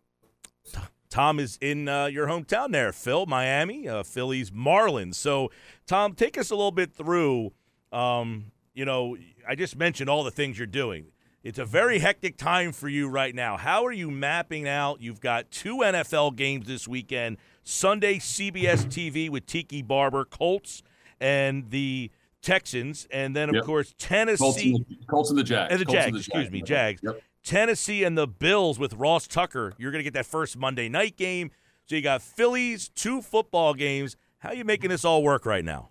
[1.10, 5.16] Tom is in uh, your hometown there, Phil, Miami, uh, Phillies Marlins.
[5.16, 5.52] So,
[5.86, 7.52] Tom, take us a little bit through
[7.92, 11.08] um, you know, I just mentioned all the things you're doing.
[11.44, 13.58] It's a very hectic time for you right now.
[13.58, 15.02] How are you mapping out?
[15.02, 20.84] You've got two NFL games this weekend Sunday, CBS TV with Tiki Barber, Colts,
[21.20, 23.08] and the Texans.
[23.12, 23.66] And then, of yep.
[23.66, 24.44] course, Tennessee.
[24.44, 25.72] Colts and, the, Colts and the Jags.
[25.72, 26.52] And the Jags, and the excuse Jags.
[26.52, 27.02] me, Jags.
[27.04, 27.22] Yep.
[27.44, 29.74] Tennessee and the Bills with Ross Tucker.
[29.78, 31.52] You're going to get that first Monday night game.
[31.88, 34.16] So you got Phillies, two football games.
[34.40, 35.90] How are you making this all work right now?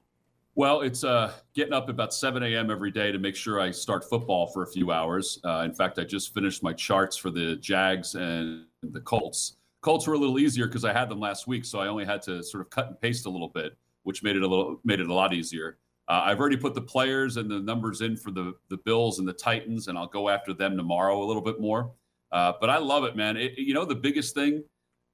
[0.55, 2.71] Well, it's uh, getting up about 7 a.m.
[2.71, 5.41] every day to make sure I start football for a few hours.
[5.45, 9.57] Uh, in fact, I just finished my charts for the Jags and the Colts.
[9.81, 12.21] Colts were a little easier because I had them last week, so I only had
[12.23, 15.01] to sort of cut and paste a little bit, which made it a little made
[15.01, 15.79] it a lot easier.
[16.11, 19.29] Uh, I've already put the players and the numbers in for the the Bills and
[19.29, 21.93] the Titans, and I'll go after them tomorrow a little bit more.
[22.33, 23.37] Uh, but I love it, man.
[23.37, 24.65] It, you know, the biggest thing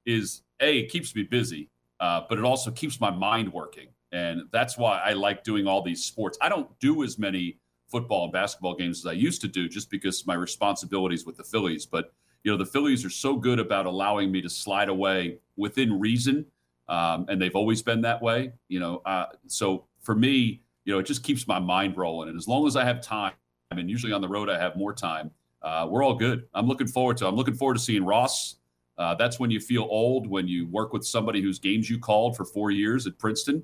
[0.07, 1.69] is a it keeps me busy,
[2.01, 3.89] uh, but it also keeps my mind working.
[4.13, 6.39] And that's why I like doing all these sports.
[6.41, 7.59] I don't do as many
[7.91, 11.45] football and basketball games as I used to do just because my responsibilities with the
[11.45, 11.85] Phillies.
[11.85, 16.01] But, you know, the Phillies are so good about allowing me to slide away within
[16.01, 16.47] reason.
[16.89, 19.03] Um, and they've always been that way, you know.
[19.05, 22.30] Uh, so for me, you know, it just keeps my mind rolling.
[22.30, 23.32] And as long as I have time,
[23.76, 25.30] mean, usually on the road I have more time.
[25.62, 26.49] Uh, we're all good.
[26.55, 27.26] I'm looking forward to.
[27.26, 28.57] I'm looking forward to seeing Ross.
[28.99, 32.37] Uh, that's when you feel old when you work with somebody whose games you called
[32.37, 33.62] for four years at Princeton.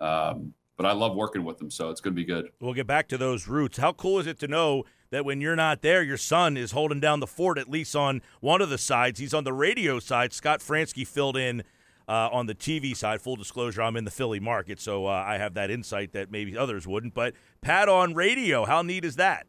[0.00, 2.50] Um, but I love working with them, so it's going to be good.
[2.60, 3.78] We'll get back to those roots.
[3.78, 6.98] How cool is it to know that when you're not there, your son is holding
[6.98, 9.20] down the fort, at least on one of the sides?
[9.20, 10.32] He's on the radio side.
[10.32, 11.62] Scott Franzke filled in
[12.08, 13.20] uh, on the TV side.
[13.20, 16.56] Full disclosure, I'm in the Philly market, so uh, I have that insight that maybe
[16.56, 17.14] others wouldn't.
[17.14, 19.46] But Pat on radio, how neat is that?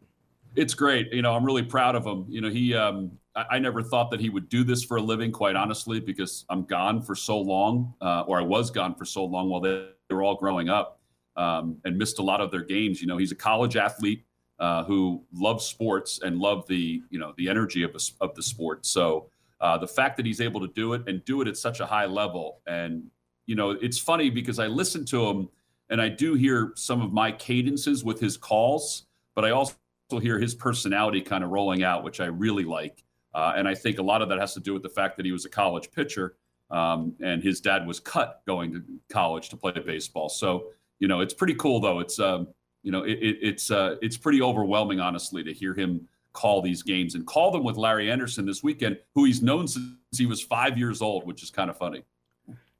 [0.55, 1.11] It's great.
[1.11, 2.25] You know, I'm really proud of him.
[2.29, 5.01] You know, he, um, I, I, never thought that he would do this for a
[5.01, 9.03] living, quite honestly, because I'm gone for so long, uh, or I was gone for
[9.03, 10.99] so long while they they were all growing up
[11.35, 13.01] um, and missed a lot of their games.
[13.01, 14.23] You know, he's a college athlete
[14.59, 18.43] uh, who loves sports and loved the you know the energy of, a, of the
[18.43, 18.85] sport.
[18.85, 19.29] So
[19.65, 21.85] uh, the fact that he's able to do it and do it at such a
[21.87, 23.03] high level, and
[23.47, 25.49] you know, it's funny because I listen to him
[25.89, 29.75] and I do hear some of my cadences with his calls, but I also
[30.21, 33.03] hear his personality kind of rolling out, which I really like.
[33.33, 35.25] Uh, and I think a lot of that has to do with the fact that
[35.25, 36.37] he was a college pitcher
[36.71, 40.29] um, and his dad was cut going to college to play baseball.
[40.29, 40.67] So
[40.99, 41.99] you know, it's pretty cool though.
[41.99, 42.47] It's um,
[42.83, 46.83] you know, it, it, it's uh, it's pretty overwhelming, honestly, to hear him call these
[46.83, 50.41] games and call them with Larry Andersen this weekend, who he's known since he was
[50.41, 52.03] five years old, which is kind of funny.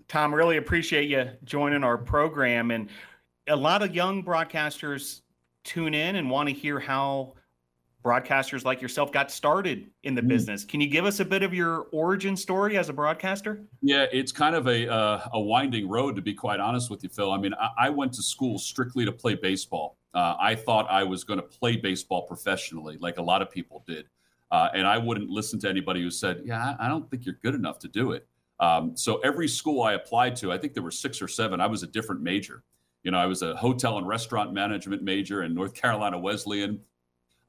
[0.08, 2.70] Tom, really appreciate you joining our program.
[2.70, 2.90] And
[3.48, 5.22] a lot of young broadcasters
[5.64, 7.34] tune in and want to hear how
[8.04, 10.28] broadcasters like yourself got started in the mm.
[10.28, 10.64] business.
[10.64, 13.64] Can you give us a bit of your origin story as a broadcaster?
[13.82, 17.10] Yeah, it's kind of a uh, a winding road to be quite honest with you,
[17.10, 17.32] Phil.
[17.32, 19.98] I mean, I, I went to school strictly to play baseball.
[20.16, 23.84] Uh, I thought I was going to play baseball professionally, like a lot of people
[23.86, 24.08] did,
[24.50, 27.54] uh, and I wouldn't listen to anybody who said, "Yeah, I don't think you're good
[27.54, 28.28] enough to do it."
[28.60, 31.60] Um, so every school I applied to, I think there were six or seven.
[31.60, 32.64] I was a different major.
[33.04, 36.80] You know, I was a hotel and restaurant management major in North Carolina Wesleyan.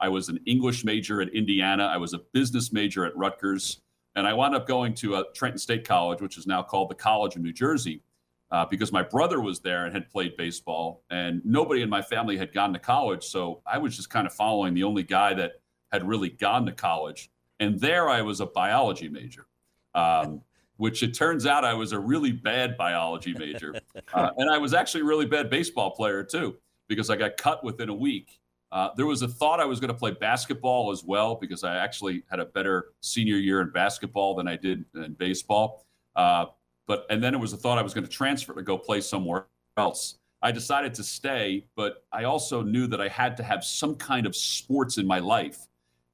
[0.01, 1.85] I was an English major at Indiana.
[1.85, 3.81] I was a business major at Rutgers.
[4.17, 6.95] And I wound up going to uh, Trenton State College, which is now called the
[6.95, 8.03] College of New Jersey,
[8.51, 11.03] uh, because my brother was there and had played baseball.
[11.11, 13.24] And nobody in my family had gone to college.
[13.24, 15.61] So I was just kind of following the only guy that
[15.92, 17.30] had really gone to college.
[17.59, 19.47] And there I was a biology major.
[19.94, 20.42] Um,
[20.76, 23.74] which it turns out I was a really bad biology major.
[24.14, 26.57] uh, and I was actually a really bad baseball player too,
[26.88, 28.38] because I got cut within a week.
[28.72, 31.76] Uh, there was a thought I was going to play basketball as well because I
[31.76, 35.86] actually had a better senior year in basketball than I did in baseball.
[36.14, 36.47] Uh,
[36.87, 39.01] but and then it was a thought I was going to transfer to go play
[39.01, 40.18] somewhere else.
[40.43, 44.26] I decided to stay, but I also knew that I had to have some kind
[44.26, 45.66] of sports in my life,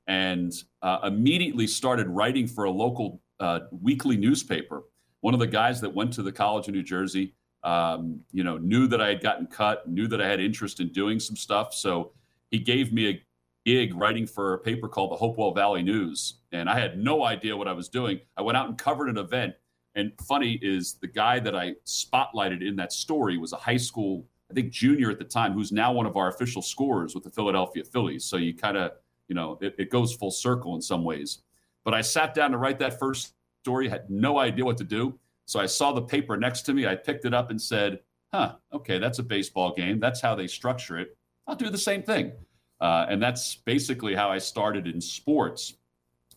[0.07, 4.85] and uh, immediately started writing for a local uh, weekly newspaper.
[5.21, 8.59] One of the guys that went to the College of New Jersey, um, you know,
[8.59, 11.75] knew that I had gotten cut, knew that I had interest in doing some stuff,
[11.75, 12.13] so
[12.51, 13.23] he gave me a
[13.65, 17.57] gig writing for a paper called the Hopewell Valley News, and I had no idea
[17.57, 18.21] what I was doing.
[18.37, 19.55] I went out and covered an event
[19.95, 24.27] and funny is the guy that I spotlighted in that story was a high school,
[24.51, 27.31] I think junior at the time, who's now one of our official scorers with the
[27.31, 28.25] Philadelphia Phillies.
[28.25, 28.93] So you kind of,
[29.29, 31.43] you know, it, it, goes full circle in some ways.
[31.85, 35.19] But I sat down to write that first story, had no idea what to do.
[35.45, 36.87] So I saw the paper next to me.
[36.87, 38.01] I picked it up and said,
[38.33, 40.01] huh, okay, that's a baseball game.
[40.01, 41.17] That's how they structure it.
[41.47, 42.33] I'll do the same thing.
[42.81, 45.75] Uh, and that's basically how I started in sports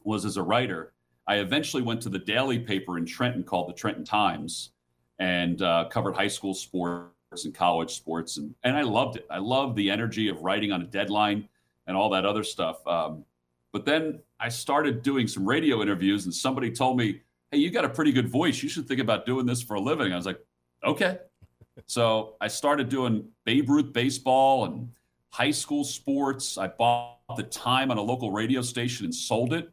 [0.04, 0.94] was as a writer
[1.28, 4.72] I eventually went to the daily paper in Trenton called the Trenton Times
[5.20, 8.38] and uh, covered high school sports and college sports.
[8.38, 9.26] And, and I loved it.
[9.30, 11.50] I loved the energy of writing on a deadline
[11.88, 12.86] and all that other stuff.
[12.88, 13.26] Um,
[13.74, 17.22] but then I started doing some radio interviews, and somebody told me,
[17.52, 18.62] Hey, you got a pretty good voice.
[18.64, 20.14] You should think about doing this for a living.
[20.14, 20.40] I was like,
[20.84, 21.18] Okay.
[21.88, 24.90] so I started doing Babe Ruth baseball and
[25.32, 26.58] high school sports.
[26.58, 29.70] I bought the time on a local radio station and sold it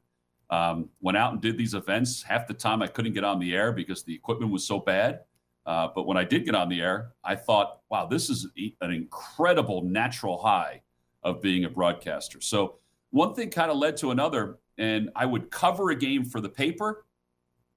[0.52, 2.22] um, went out and did these events.
[2.22, 5.20] Half the time I couldn't get on the air because the equipment was so bad.
[5.64, 8.90] Uh, but when I did get on the air, I thought, wow, this is an
[8.92, 10.82] incredible natural high
[11.22, 12.40] of being a broadcaster.
[12.42, 12.76] So
[13.10, 16.50] one thing kind of led to another, and I would cover a game for the
[16.50, 17.06] paper,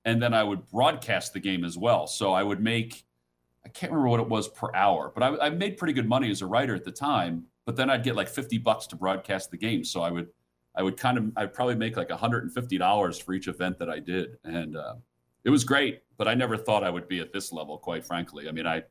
[0.03, 2.07] and then I would broadcast the game as well.
[2.07, 3.05] So I would make,
[3.65, 6.29] I can't remember what it was per hour, but I, I made pretty good money
[6.29, 7.45] as a writer at the time.
[7.65, 9.85] But then I'd get like 50 bucks to broadcast the game.
[9.85, 10.27] So I would
[10.77, 14.37] I would kind of I'd probably make like $150 for each event that I did,
[14.43, 14.95] and uh,
[15.43, 16.01] it was great.
[16.17, 18.47] But I never thought I would be at this level, quite frankly.
[18.47, 18.83] I mean, I,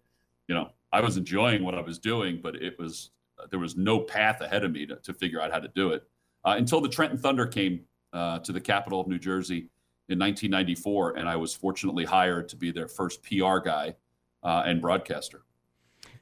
[0.47, 3.76] you know, I was enjoying what I was doing, but it was uh, there was
[3.76, 6.07] no path ahead of me to, to figure out how to do it
[6.45, 7.80] uh, until the Trenton Thunder came
[8.12, 9.70] uh, to the capital of New Jersey
[10.09, 13.95] in 1994, and I was fortunately hired to be their first PR guy
[14.43, 15.43] uh, and broadcaster.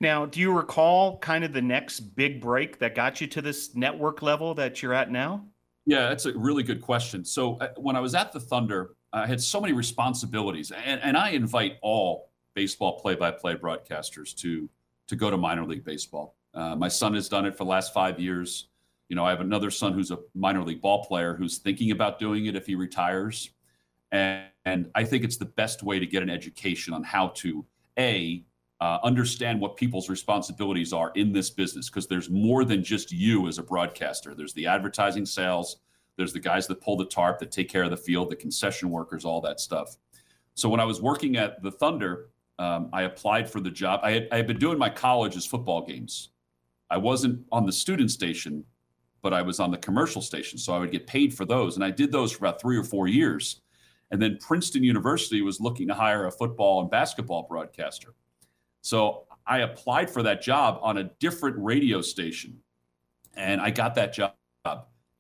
[0.01, 3.75] Now, do you recall kind of the next big break that got you to this
[3.75, 5.45] network level that you're at now?
[5.85, 7.25] Yeah, that's a really good question.
[7.25, 11.17] So uh, when I was at the Thunder, I had so many responsibilities, and, and
[11.17, 14.69] I invite all baseball play-by-play broadcasters to
[15.09, 16.37] to go to minor league baseball.
[16.55, 18.69] Uh, my son has done it for the last five years.
[19.09, 22.19] You know, I have another son who's a minor league ball player who's thinking about
[22.19, 23.51] doing it if he retires,
[24.13, 27.67] and, and I think it's the best way to get an education on how to
[27.99, 28.45] a
[28.83, 33.47] uh, understand what people's responsibilities are in this business because there's more than just you
[33.47, 34.35] as a broadcaster.
[34.35, 35.77] There's the advertising sales,
[36.17, 38.91] there's the guys that pull the tarp, that take care of the field, the concession
[38.91, 39.99] workers, all that stuff.
[40.55, 44.01] So when I was working at the Thunder, um, I applied for the job.
[44.03, 46.31] I had, I had been doing my college's football games.
[46.91, 48.65] I wasn't on the student station,
[49.23, 50.59] but I was on the commercial station.
[50.59, 51.77] So I would get paid for those.
[51.77, 53.61] And I did those for about three or four years.
[54.11, 58.15] And then Princeton University was looking to hire a football and basketball broadcaster.
[58.83, 62.61] So I applied for that job on a different radio station
[63.35, 64.35] and I got that job.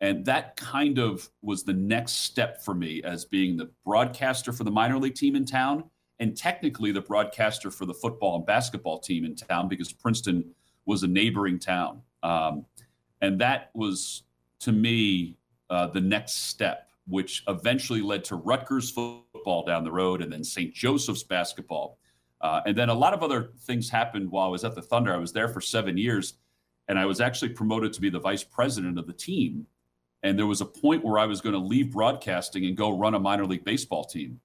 [0.00, 4.64] And that kind of was the next step for me as being the broadcaster for
[4.64, 5.84] the minor league team in town
[6.18, 10.44] and technically the broadcaster for the football and basketball team in town because Princeton
[10.86, 12.02] was a neighboring town.
[12.24, 12.66] Um,
[13.20, 14.24] and that was,
[14.60, 15.36] to me,
[15.70, 20.42] uh, the next step, which eventually led to Rutgers football down the road and then
[20.42, 20.74] St.
[20.74, 21.98] Joseph's basketball.
[22.42, 25.14] Uh, and then a lot of other things happened while I was at the Thunder.
[25.14, 26.34] I was there for seven years,
[26.88, 29.66] and I was actually promoted to be the vice president of the team.
[30.24, 33.14] And there was a point where I was going to leave broadcasting and go run
[33.14, 34.40] a minor league baseball team.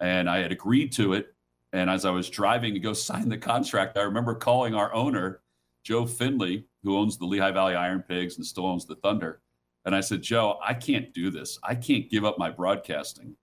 [0.00, 1.34] And I had agreed to it.
[1.72, 5.40] And as I was driving to go sign the contract, I remember calling our owner,
[5.82, 9.40] Joe Finley, who owns the Lehigh Valley Iron Pigs and still owns the Thunder.
[9.84, 11.58] And I said, Joe, I can't do this.
[11.62, 13.36] I can't give up my broadcasting.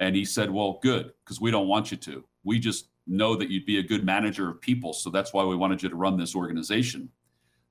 [0.00, 2.24] And he said, Well, good, because we don't want you to.
[2.44, 4.92] We just know that you'd be a good manager of people.
[4.92, 7.08] So that's why we wanted you to run this organization.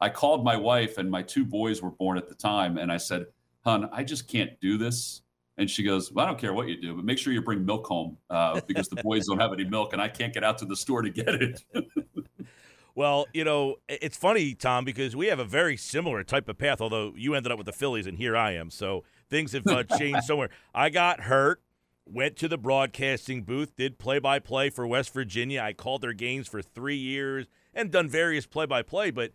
[0.02, 2.78] I called my wife, and my two boys were born at the time.
[2.78, 3.26] And I said,
[3.64, 5.22] Hun, I just can't do this.
[5.58, 7.66] And she goes, well, I don't care what you do, but make sure you bring
[7.66, 10.58] milk home uh, because the boys don't have any milk and I can't get out
[10.60, 11.64] to the store to get it.
[12.96, 16.82] well, you know, it's funny, Tom, because we have a very similar type of path,
[16.82, 18.70] although you ended up with the Phillies and here I am.
[18.70, 20.50] So things have uh, changed somewhere.
[20.74, 21.62] I got hurt
[22.06, 25.62] went to the broadcasting booth, did play by play for West Virginia.
[25.62, 29.32] I called their games for three years and done various play by play, but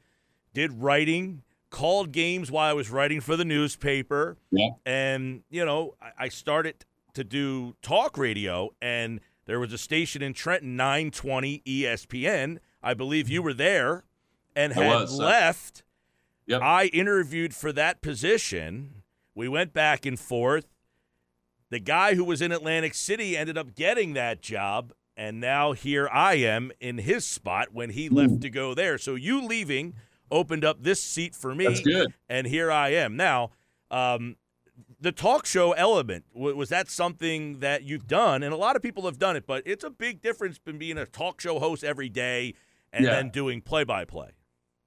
[0.55, 4.37] did writing, called games while I was writing for the newspaper.
[4.51, 4.71] Yeah.
[4.85, 10.23] And, you know, I, I started to do talk radio, and there was a station
[10.23, 12.59] in Trenton, 920 ESPN.
[12.83, 14.05] I believe you were there
[14.55, 15.83] and had was, uh, left.
[16.47, 16.63] Yep.
[16.63, 19.03] I interviewed for that position.
[19.35, 20.67] We went back and forth.
[21.71, 26.09] The guy who was in Atlantic City ended up getting that job, and now here
[26.13, 28.99] I am in his spot when he left to go there.
[28.99, 29.95] So you leaving
[30.31, 32.13] opened up this seat for me, That's good.
[32.29, 33.51] and here I am now.
[33.91, 34.37] Um,
[35.01, 39.05] the talk show element was that something that you've done, and a lot of people
[39.07, 42.09] have done it, but it's a big difference between being a talk show host every
[42.09, 42.55] day
[42.93, 43.13] and Yeah.
[43.13, 44.31] then doing play by play.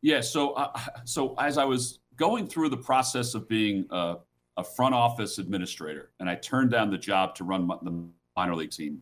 [0.02, 0.20] Yeah.
[0.22, 4.18] So, uh, so as I was going through the process of being a,
[4.58, 8.72] a front office administrator, and I turned down the job to run the minor league
[8.72, 9.02] team,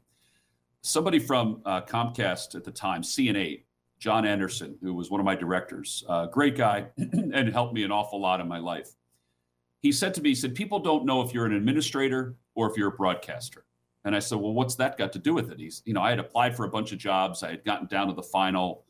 [0.82, 3.64] somebody from uh, Comcast at the time, CN8,
[4.00, 7.92] John Anderson, who was one of my directors, uh, great guy, and helped me an
[7.92, 8.90] awful lot in my life.
[9.82, 12.78] He said to me, he said, people don't know if you're an administrator or if
[12.78, 13.66] you're a broadcaster.
[14.04, 15.60] And I said, well, what's that got to do with it?
[15.60, 17.44] He's, you know, I had applied for a bunch of jobs.
[17.44, 18.86] I had gotten down to the final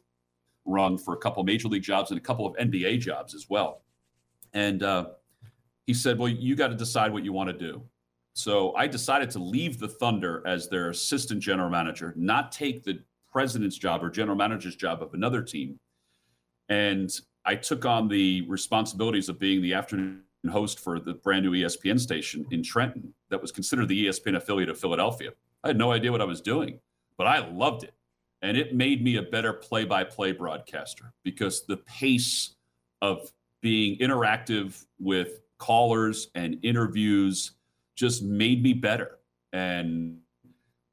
[0.65, 3.81] rung for a couple major league jobs and a couple of NBA jobs as well.
[4.53, 5.07] And uh,
[5.91, 7.83] he said, well, you got to decide what you want to do.
[8.33, 13.01] So I decided to leave the Thunder as their assistant general manager, not take the
[13.29, 15.77] president's job or general manager's job of another team.
[16.69, 17.11] And
[17.43, 21.99] I took on the responsibilities of being the afternoon host for the brand new ESPN
[21.99, 25.31] station in Trenton that was considered the ESPN affiliate of Philadelphia.
[25.61, 26.79] I had no idea what I was doing,
[27.17, 27.93] but I loved it.
[28.41, 32.55] And it made me a better play by play broadcaster because the pace
[33.01, 37.51] of being interactive with callers and interviews
[37.95, 39.19] just made me better.
[39.53, 40.17] And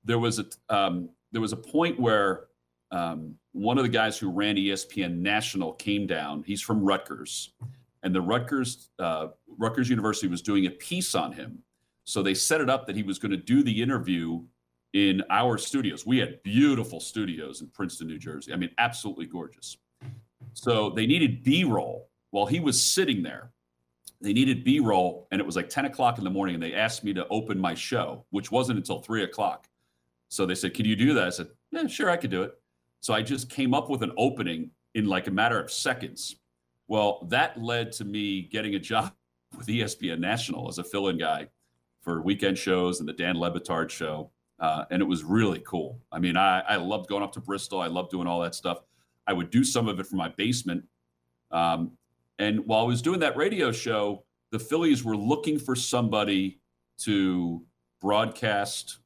[0.04, 2.48] there was a um, there was a point where
[2.90, 6.42] um, one of the guys who ran ESPN National came down.
[6.46, 7.54] He's from Rutgers,
[8.02, 11.58] and the Rutgers uh, Rutgers University was doing a piece on him.
[12.04, 14.42] So they set it up that he was going to do the interview
[14.92, 16.06] in our studios.
[16.06, 18.52] We had beautiful studios in Princeton, New Jersey.
[18.52, 19.76] I mean, absolutely gorgeous.
[20.54, 23.52] So they needed B roll while he was sitting there.
[24.20, 26.74] They needed B roll, and it was like 10 o'clock in the morning, and they
[26.74, 29.68] asked me to open my show, which wasn't until three o'clock.
[30.28, 31.26] So they said, Can you do that?
[31.26, 32.52] I said, Yeah, sure, I could do it.
[33.00, 36.36] So I just came up with an opening in like a matter of seconds.
[36.88, 39.12] Well, that led to me getting a job
[39.56, 41.48] with ESPN National as a fill in guy
[42.02, 44.30] for weekend shows and the Dan Le Batard show.
[44.58, 46.00] Uh, and it was really cool.
[46.10, 47.80] I mean, I, I loved going up to Bristol.
[47.80, 48.78] I loved doing all that stuff.
[49.26, 50.84] I would do some of it from my basement.
[51.50, 51.92] Um,
[52.38, 56.60] and while I was doing that radio show, the Phillies were looking for somebody
[56.98, 57.64] to
[58.00, 58.98] broadcast,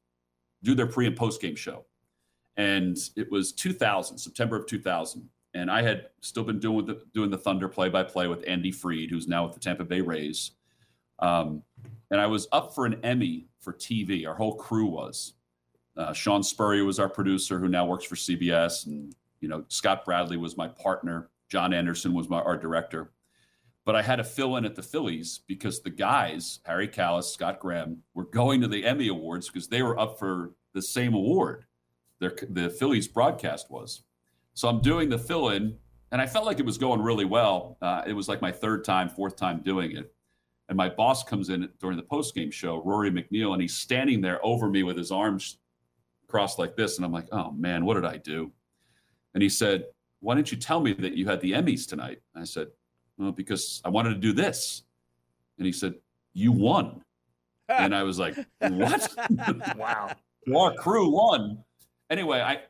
[0.63, 1.85] do their pre and post game show.
[2.57, 5.27] And it was 2000, September of 2000.
[5.55, 8.71] And I had still been doing the, doing the Thunder play by play with Andy
[8.71, 10.51] Freed, who's now with the Tampa Bay Rays.
[11.19, 11.63] Um,
[12.11, 14.27] and I was up for an Emmy for TV.
[14.27, 15.33] Our whole crew was.
[15.95, 20.05] Uh, Sean Spurrier was our producer, who now works for CBS, and you know Scott
[20.05, 21.29] Bradley was my partner.
[21.49, 23.11] John Anderson was my our director.
[23.85, 27.59] But I had to fill in at the Phillies because the guys, Harry Kalas, Scott
[27.59, 31.65] Graham, were going to the Emmy Awards because they were up for the same award.
[32.19, 34.03] Their, the Phillies broadcast was.
[34.53, 35.75] So I'm doing the fill in,
[36.11, 37.77] and I felt like it was going really well.
[37.81, 40.13] Uh, it was like my third time, fourth time doing it.
[40.69, 44.21] And my boss comes in during the post game show, Rory McNeil, and he's standing
[44.21, 45.57] there over me with his arms
[46.27, 46.97] crossed like this.
[46.97, 48.51] And I'm like, oh man, what did I do?
[49.33, 49.85] And he said,
[50.19, 52.21] why didn't you tell me that you had the Emmys tonight?
[52.35, 52.67] I said,
[53.23, 54.83] well, because I wanted to do this.
[55.57, 55.95] And he said,
[56.33, 57.01] you won.
[57.69, 59.09] and I was like, what?
[59.77, 60.11] wow.
[60.55, 61.63] Our crew won.
[62.09, 62.61] Anyway, I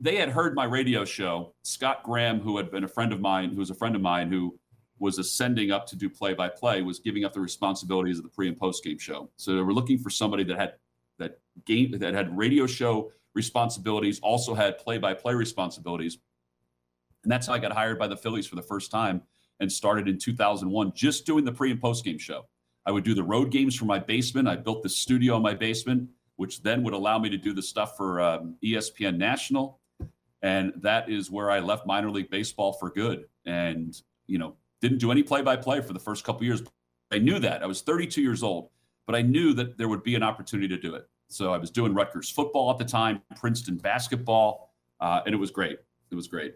[0.00, 1.54] they had heard my radio show.
[1.62, 4.30] Scott Graham, who had been a friend of mine, who was a friend of mine,
[4.30, 4.58] who
[4.98, 8.30] was ascending up to do play by play, was giving up the responsibilities of the
[8.30, 9.30] pre and post game show.
[9.36, 10.74] So they were looking for somebody that had
[11.18, 16.18] that game that had radio show responsibilities, also had play by play responsibilities.
[17.22, 19.22] And that's how I got hired by the Phillies for the first time
[19.60, 22.46] and started in 2001 just doing the pre and post game show.
[22.86, 24.46] I would do the road games from my basement.
[24.46, 27.62] I built the studio in my basement, which then would allow me to do the
[27.62, 29.80] stuff for um, ESPN National.
[30.42, 33.24] And that is where I left minor league baseball for good.
[33.44, 36.62] And, you know, didn't do any play by play for the first couple years.
[37.10, 37.62] I knew that.
[37.62, 38.70] I was 32 years old,
[39.06, 41.08] but I knew that there would be an opportunity to do it.
[41.28, 45.50] So I was doing Rutgers football at the time, Princeton basketball, uh, and it was
[45.50, 45.78] great.
[46.10, 46.54] It was great.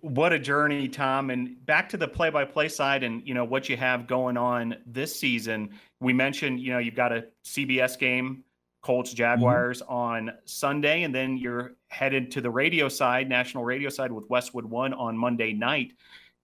[0.00, 1.28] What a journey, Tom.
[1.28, 4.38] And back to the play by play side and, you know, what you have going
[4.38, 5.70] on this season.
[6.00, 8.44] We mentioned, you know, you've got a CBS game
[8.84, 9.16] Colts Mm-hmm.
[9.16, 14.28] Jaguars on Sunday, and then you're headed to the radio side, national radio side with
[14.30, 15.92] Westwood One on Monday night.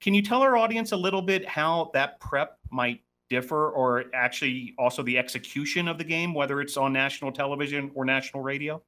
[0.01, 4.74] Can you tell our audience a little bit how that prep might differ, or actually
[4.78, 8.82] also the execution of the game, whether it's on national television or national radio?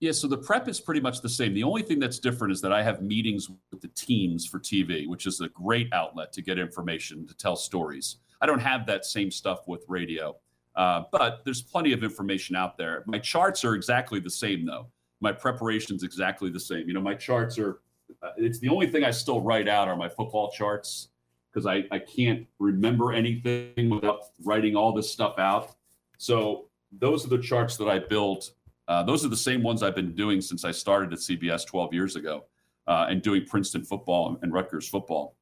[0.00, 1.54] Yeah, so the prep is pretty much the same.
[1.54, 5.06] The only thing that's different is that I have meetings with the teams for TV,
[5.06, 8.16] which is a great outlet to get information, to tell stories.
[8.40, 10.36] I don't have that same stuff with radio,
[10.76, 13.04] uh, but there's plenty of information out there.
[13.06, 14.88] My charts are exactly the same, though.
[15.20, 16.86] My preparation's exactly the same.
[16.88, 17.80] You know, my charts are,
[18.22, 21.08] uh, it's the only thing I still write out are my football charts
[21.50, 25.76] because I, I can't remember anything without writing all this stuff out.
[26.18, 28.50] So those are the charts that I build
[28.88, 31.94] uh, those are the same ones I've been doing since I started at CBS 12
[31.94, 32.44] years ago
[32.86, 35.36] uh, and doing Princeton football and Rutgers football.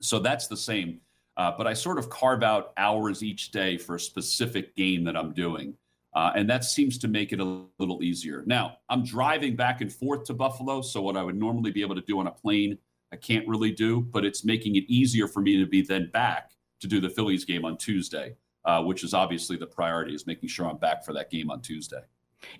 [0.00, 1.00] So that's the same.
[1.36, 5.16] Uh, but I sort of carve out hours each day for a specific game that
[5.16, 5.74] I'm doing.
[6.14, 8.44] Uh, and that seems to make it a little easier.
[8.46, 10.80] Now, I'm driving back and forth to Buffalo.
[10.80, 12.78] So, what I would normally be able to do on a plane,
[13.12, 16.52] I can't really do, but it's making it easier for me to be then back
[16.80, 20.50] to do the Phillies game on Tuesday, uh, which is obviously the priority, is making
[20.50, 22.02] sure I'm back for that game on Tuesday.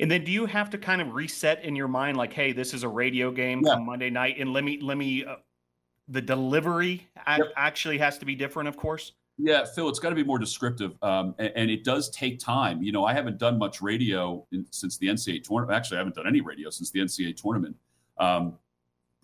[0.01, 2.74] And then do you have to kind of reset in your mind like hey, this
[2.74, 3.74] is a radio game Yeah.
[3.74, 5.37] on Monday night and let me let me uh,
[6.09, 9.12] the delivery ac- actually has to be different of course.
[9.37, 12.80] Yeah, Phil, it's got to be more descriptive, um, and, and it does take time.
[12.85, 15.76] You know, I haven't done much radio in, since the NCAA tournament.
[15.76, 17.74] Actually, I haven't done any radio since the NCAA tournament.
[18.18, 18.57] Um,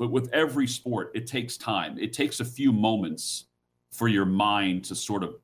[0.00, 1.96] but with every sport, it takes time.
[1.96, 3.46] It takes a few moments
[3.92, 5.36] for your mind to sort of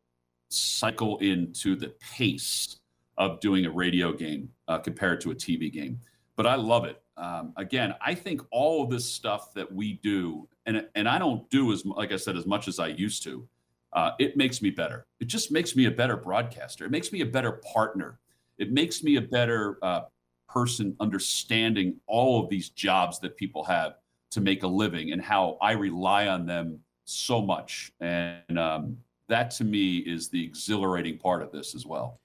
[0.50, 2.80] cycle into the pace
[3.18, 6.00] of doing a radio game uh, compared to a TV game.
[6.36, 7.02] But I love it.
[7.16, 11.48] Um, again, I think all of this stuff that we do, and and I don't
[11.50, 13.48] do as like I said as much as I used to.
[13.92, 15.06] Uh, it makes me better.
[15.20, 16.84] It just makes me a better broadcaster.
[16.84, 18.18] It makes me a better partner.
[18.58, 20.02] It makes me a better uh,
[20.48, 23.96] person understanding all of these jobs that people have
[24.30, 27.92] to make a living and how I rely on them so much.
[28.00, 28.98] And um,
[29.28, 32.20] that to me is the exhilarating part of this as well.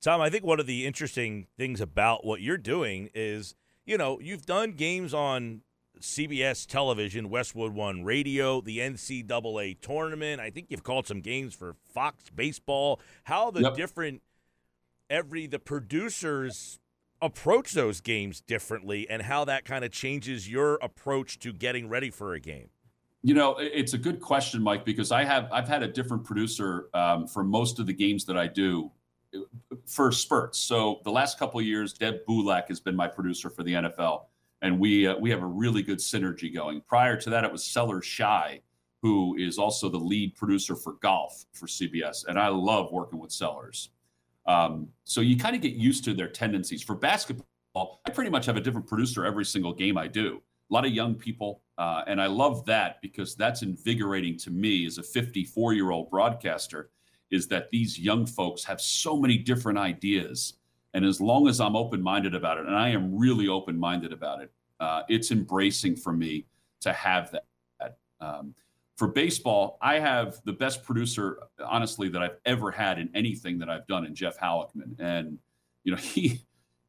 [0.00, 4.20] Tom, I think one of the interesting things about what you're doing is, you know,
[4.20, 5.62] you've done games on
[6.00, 10.40] CBS television, Westwood One radio, the NCAA tournament.
[10.40, 13.00] I think you've called some games for Fox baseball.
[13.24, 13.74] How the Yep.
[13.74, 14.22] different
[15.08, 16.78] every the producers
[17.22, 22.10] approach those games differently and how that kind of changes your approach to getting ready
[22.10, 22.68] for a game.
[23.22, 26.88] You know, it's a good question, Mike, because I have I've had a different producer
[26.94, 28.92] um, for most of the games that I do
[29.86, 30.58] for spurts.
[30.58, 34.24] So the last couple years, Deb Bulak has been my producer for the NFL,
[34.62, 36.82] and we uh, we have a really good synergy going.
[36.82, 38.60] Prior to that, it was Sellers Shy,
[39.02, 43.32] who is also the lead producer for golf for CBS, and I love working with
[43.32, 43.90] Sellers.
[44.46, 46.82] Um, so you kind of get used to their tendencies.
[46.82, 50.40] For basketball, I pretty much have a different producer every single game I do.
[50.70, 54.86] A lot of young people, uh, and I love that because that's invigorating to me
[54.86, 56.90] as a 54 year old broadcaster.
[57.30, 60.54] Is that these young folks have so many different ideas,
[60.94, 64.12] and as long as I'm open minded about it, and I am really open minded
[64.12, 66.46] about it, uh, it's embracing for me
[66.80, 67.44] to have that.
[68.20, 68.54] Um,
[68.96, 73.68] for baseball, I have the best producer, honestly, that I've ever had in anything that
[73.68, 74.98] I've done in Jeff Halleckman.
[74.98, 75.38] And,
[75.84, 76.40] you know, he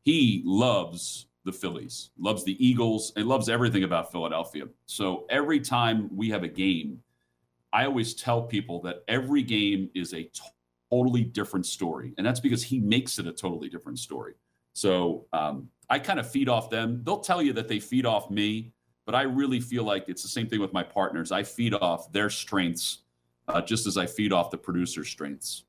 [0.04, 4.66] he loves the Phillies, loves the Eagles, and loves everything about Philadelphia.
[4.86, 7.02] So every time we have a game,
[7.74, 10.30] I always tell people that every game is a
[10.92, 12.14] totally different story.
[12.18, 14.34] And that's because he makes it a totally different story.
[14.74, 17.02] So um, I kind of feed off them.
[17.04, 18.74] They'll tell you that they feed off me,
[19.06, 21.32] but I really feel like it's the same thing with my partners.
[21.32, 23.00] I feed off their strengths
[23.48, 25.64] uh, just as I feed off the producer's strengths.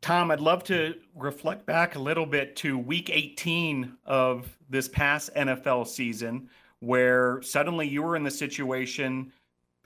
[0.00, 5.30] Tom, I'd love to reflect back a little bit to week 18 of this past
[5.34, 6.48] NFL season,
[6.80, 9.32] where suddenly you were in the situation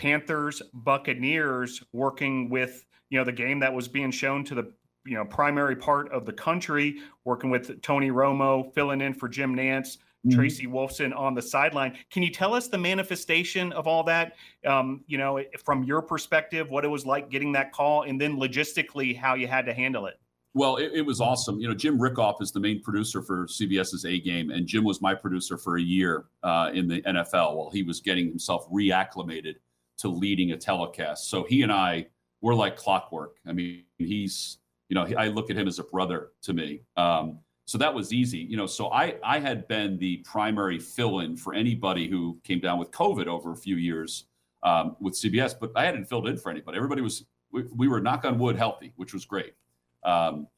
[0.00, 4.72] Panthers, Buccaneers working with, you know, the game that was being shown to the,
[5.04, 9.54] you know, primary part of the country, working with Tony Romo, filling in for Jim
[9.54, 9.98] Nantz,
[10.30, 11.96] Tracy Wolfson on the sideline.
[12.10, 14.36] Can you tell us the manifestation of all that?
[14.66, 18.36] Um, you know, from your perspective, what it was like getting that call, and then
[18.36, 20.18] logistically how you had to handle it.
[20.54, 21.60] Well, it, it was awesome.
[21.60, 25.00] You know, Jim Rikhoff is the main producer for CBS's A Game, and Jim was
[25.00, 29.54] my producer for a year uh, in the NFL while he was getting himself reacclimated
[30.00, 31.28] to leading a telecast.
[31.28, 32.06] So he and I
[32.40, 33.36] were like clockwork.
[33.46, 34.58] I mean, he's,
[34.88, 36.82] you know, I look at him as a brother to me.
[36.96, 38.66] Um, so that was easy, you know.
[38.66, 43.26] So I I had been the primary fill-in for anybody who came down with COVID
[43.26, 44.24] over a few years
[44.64, 46.76] um, with CBS, but I hadn't filled in for anybody.
[46.76, 49.54] Everybody was we, we were knock on wood healthy, which was great.
[50.02, 50.48] Um,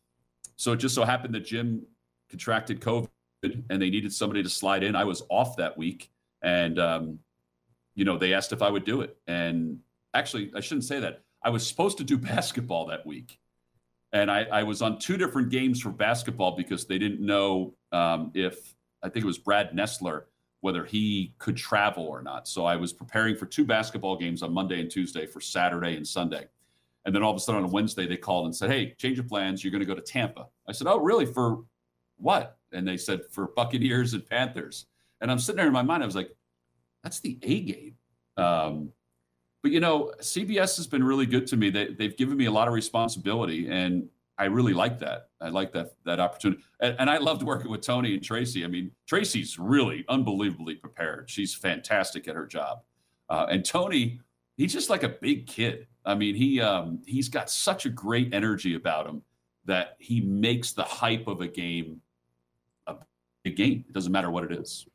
[0.57, 1.83] so it just so happened that Jim
[2.31, 3.09] contracted COVID
[3.43, 4.97] and they needed somebody to slide in.
[4.97, 6.11] I was off that week,
[6.43, 7.19] and um,
[7.95, 9.17] you know they asked if I would do it.
[9.27, 9.79] And
[10.15, 11.23] actually, I shouldn't say that.
[11.43, 13.39] I was supposed to do basketball that week,
[14.13, 18.31] and I, I was on two different games for basketball because they didn't know um,
[18.35, 20.25] if I think it was Brad Nessler
[20.63, 22.47] whether he could travel or not.
[22.47, 26.07] So I was preparing for two basketball games on Monday and Tuesday for Saturday and
[26.07, 26.47] Sunday.
[27.05, 29.27] And then all of a sudden on Wednesday, they called and said, Hey, change of
[29.27, 29.63] plans.
[29.63, 30.47] You're going to go to Tampa.
[30.69, 31.27] I said, Oh, really?
[31.27, 31.65] For
[32.17, 32.59] what?
[32.71, 34.87] And they said, For Buccaneers and Panthers.
[35.21, 36.31] And I'm sitting there in my mind, I was like,
[37.03, 37.95] That's the A game.
[38.37, 38.91] Um,
[39.63, 41.71] but, you know, CBS has been really good to me.
[41.71, 43.69] They, they've given me a lot of responsibility.
[43.69, 44.09] And
[44.39, 45.29] I really like that.
[45.41, 48.65] I like that that opportunity, and, and, I loved working with Tony and Tracy.
[48.65, 51.31] I mean, Tracy's really unbelievably prepared.
[51.31, 52.81] She's fantastic at her job,
[53.29, 54.21] uh, and Tony,
[54.57, 55.87] he's just like a big kid.
[56.05, 59.23] I mean, he um, he's got such a great energy about him
[59.67, 62.01] that he makes the hype of a game
[62.87, 62.97] a
[63.45, 63.85] big game.
[63.87, 64.87] It doesn't matter what it is.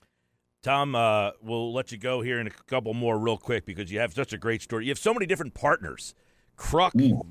[0.67, 3.99] Tom, uh, we'll let you go here in a couple more real quick because you
[3.99, 4.83] have such a great story.
[4.83, 6.13] You have so many different partners.
[6.57, 7.21] Kruk, mm.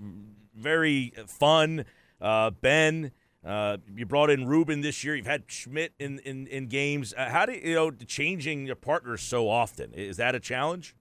[0.55, 1.85] very fun.
[2.19, 3.13] Uh, ben,
[3.45, 5.15] uh, you brought in Ruben this year.
[5.15, 7.13] You've had Schmidt in in, in games.
[7.15, 9.93] Uh, how do you, you know changing your partners so often?
[9.93, 10.97] Is that a challenge?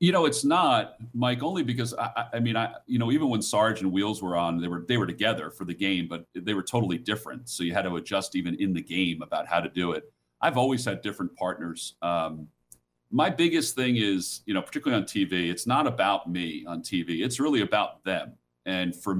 [0.00, 3.40] You know, it's not, Mike, only because I, I mean, I you know, even when
[3.40, 6.54] Sarge and Wheels were on, they were they were together for the game, but they
[6.54, 7.48] were totally different.
[7.48, 10.12] So you had to adjust even in the game about how to do it.
[10.40, 11.94] I've always had different partners.
[12.02, 12.48] Um,
[13.10, 17.24] my biggest thing is, you know, particularly on TV, it's not about me on TV.
[17.24, 18.32] It's really about them.
[18.66, 19.14] And for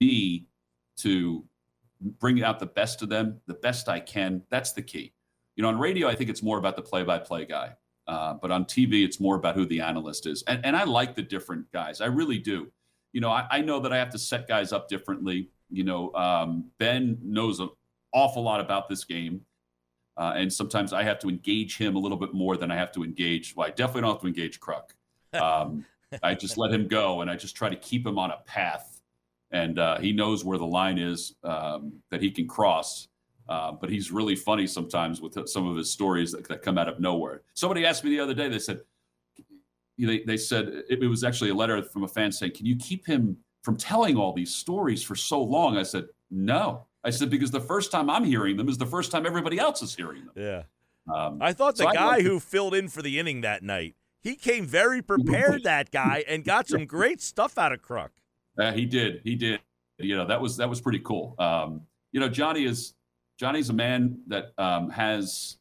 [0.00, 0.46] me,
[0.98, 1.44] to
[2.00, 4.42] bring out the best of them, the best I can.
[4.50, 5.12] That's the key.
[5.56, 7.72] You know, on radio, I think it's more about the play-by-play guy,
[8.06, 10.42] uh, but on TV, it's more about who the analyst is.
[10.46, 12.00] And, and I like the different guys.
[12.00, 12.70] I really do.
[13.12, 15.48] You know, I, I know that I have to set guys up differently.
[15.70, 17.70] You know, um, Ben knows an
[18.12, 19.40] awful lot about this game.
[20.16, 22.92] Uh, and sometimes I have to engage him a little bit more than I have
[22.92, 23.54] to engage.
[23.54, 24.90] Well, I definitely don't have to engage Kruk.
[25.36, 25.84] Um,
[26.22, 28.96] I just let him go, and I just try to keep him on a path
[29.50, 33.08] and uh, he knows where the line is um, that he can cross.
[33.48, 36.88] Uh, but he's really funny sometimes with some of his stories that, that, come out
[36.88, 37.42] of nowhere.
[37.54, 38.48] Somebody asked me the other day.
[38.48, 38.80] They said,
[39.96, 42.74] they, they said it, it was actually a letter from a fan saying, "Can you
[42.76, 47.30] keep him from telling all these stories for so long?" I said, "No." I said
[47.30, 50.24] because the first time I'm hearing them is the first time everybody else is hearing
[50.24, 50.32] them.
[50.34, 50.62] Yeah.
[51.14, 54.34] Um, I thought the so guy who filled in for the inning that night, he
[54.34, 55.62] came very prepared.
[55.62, 58.08] that guy and got some great stuff out of Kruk.
[58.58, 59.20] Uh, he did.
[59.22, 59.60] He did.
[59.98, 61.36] You know that was that was pretty cool.
[61.38, 62.94] Um, you know Johnny is
[63.38, 65.58] Johnny's a man that um, has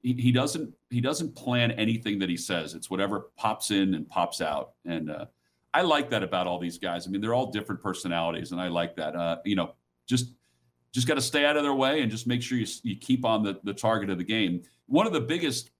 [0.00, 2.74] he, he, doesn't he doesn't plan anything that he says.
[2.74, 4.72] It's whatever pops in and pops out.
[4.86, 5.26] And uh,
[5.74, 7.06] I like that about all these guys.
[7.06, 9.14] I mean, they're all different personalities, and I like that.
[9.14, 9.74] Uh, you know,
[10.08, 10.32] just
[10.92, 13.24] just got to stay out of their way and just make sure you you keep
[13.24, 14.62] on the the target of the game.
[14.86, 15.70] One of the biggest,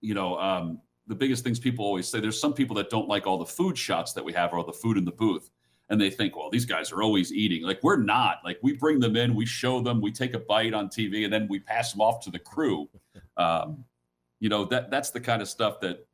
[0.00, 2.20] you know, um, the biggest things people always say.
[2.20, 4.72] There's some people that don't like all the food shots that we have or the
[4.72, 5.50] food in the booth
[5.90, 7.64] and they think, well, these guys are always eating.
[7.64, 8.38] Like we're not.
[8.44, 11.32] Like we bring them in, we show them, we take a bite on TV, and
[11.32, 12.88] then we pass them off to the crew.
[13.36, 13.84] Um,
[14.38, 16.06] you know that that's the kind of stuff that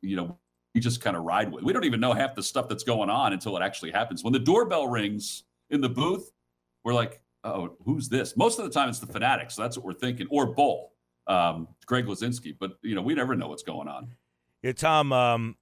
[0.00, 0.38] you know
[0.74, 1.62] we just kind of ride with.
[1.62, 4.24] We don't even know half the stuff that's going on until it actually happens.
[4.24, 6.30] When the doorbell rings in the booth,
[6.82, 8.36] we're like, oh, who's this?
[8.36, 9.54] Most of the time, it's the Fanatics.
[9.54, 10.92] So that's what we're thinking, or Bull,
[11.26, 12.54] um, Greg Luzinski.
[12.58, 14.12] But you know, we never know what's going on.
[14.62, 15.12] Yeah, Tom.
[15.12, 15.56] Um,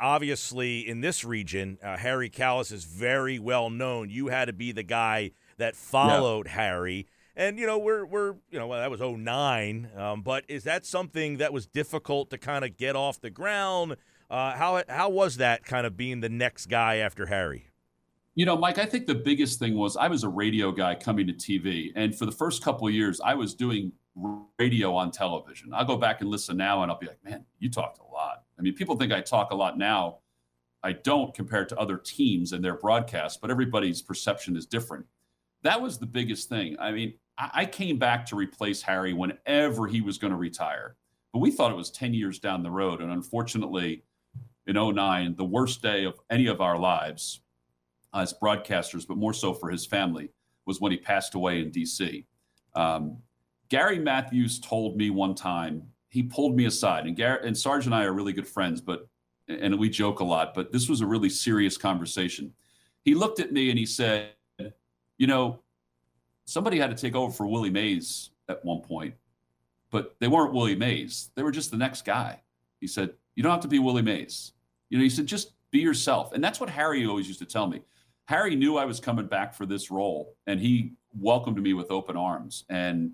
[0.00, 4.10] obviously in this region, uh, Harry Kalas is very well known.
[4.10, 6.52] You had to be the guy that followed yeah.
[6.52, 7.06] Harry.
[7.34, 10.86] And you know we're we're you know well, that was 09, um, but is that
[10.86, 13.96] something that was difficult to kind of get off the ground?
[14.30, 17.68] Uh, how how was that kind of being the next guy after Harry?
[18.36, 21.26] You know, Mike, I think the biggest thing was I was a radio guy coming
[21.26, 23.92] to TV, and for the first couple of years, I was doing
[24.58, 25.72] radio on television.
[25.72, 28.42] I'll go back and listen now, and I'll be like, man, you talked a lot.
[28.58, 30.18] I mean, people think I talk a lot now.
[30.82, 35.06] I don't compared to other teams and their broadcasts, but everybody's perception is different.
[35.62, 36.76] That was the biggest thing.
[36.78, 40.96] I mean, I came back to replace Harry whenever he was going to retire,
[41.32, 43.00] but we thought it was 10 years down the road.
[43.00, 44.04] And unfortunately,
[44.66, 47.40] in 09, the worst day of any of our lives
[48.16, 50.30] as broadcasters, but more so for his family,
[50.66, 52.24] was when he passed away in DC.
[52.74, 53.18] Um,
[53.68, 57.94] Gary Matthews told me one time he pulled me aside, and Garrett and Sarge and
[57.94, 59.08] I are really good friends, but
[59.48, 62.52] and we joke a lot, but this was a really serious conversation.
[63.04, 64.30] He looked at me and he said,
[65.18, 65.60] "You know,
[66.46, 69.14] somebody had to take over for Willie Mays at one point,
[69.90, 71.30] but they weren't Willie Mays.
[71.34, 72.42] They were just the next guy."
[72.80, 74.52] He said, "You don't have to be Willie Mays."
[74.90, 77.68] You know, he said, "Just be yourself," and that's what Harry always used to tell
[77.68, 77.82] me.
[78.26, 82.16] Harry knew I was coming back for this role, and he welcomed me with open
[82.16, 83.12] arms and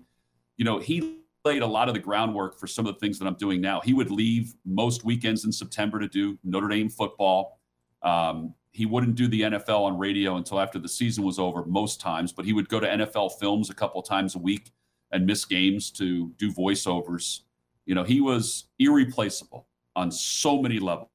[0.57, 3.27] you know, he laid a lot of the groundwork for some of the things that
[3.27, 3.81] I'm doing now.
[3.81, 7.59] He would leave most weekends in September to do Notre Dame football.
[8.01, 11.99] Um, he wouldn't do the NFL on radio until after the season was over most
[11.99, 14.71] times, but he would go to NFL films a couple times a week
[15.11, 17.41] and miss games to do voiceovers.
[17.85, 21.09] You know, he was irreplaceable on so many levels.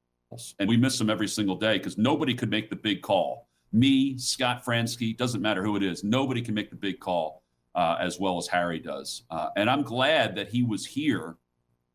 [0.59, 3.48] And we miss him every single day because nobody could make the big call.
[3.71, 7.43] Me, Scott Franzke, doesn't matter who it is, nobody can make the big call
[7.75, 9.23] uh, as well as Harry does.
[9.29, 11.37] Uh, and I'm glad that he was here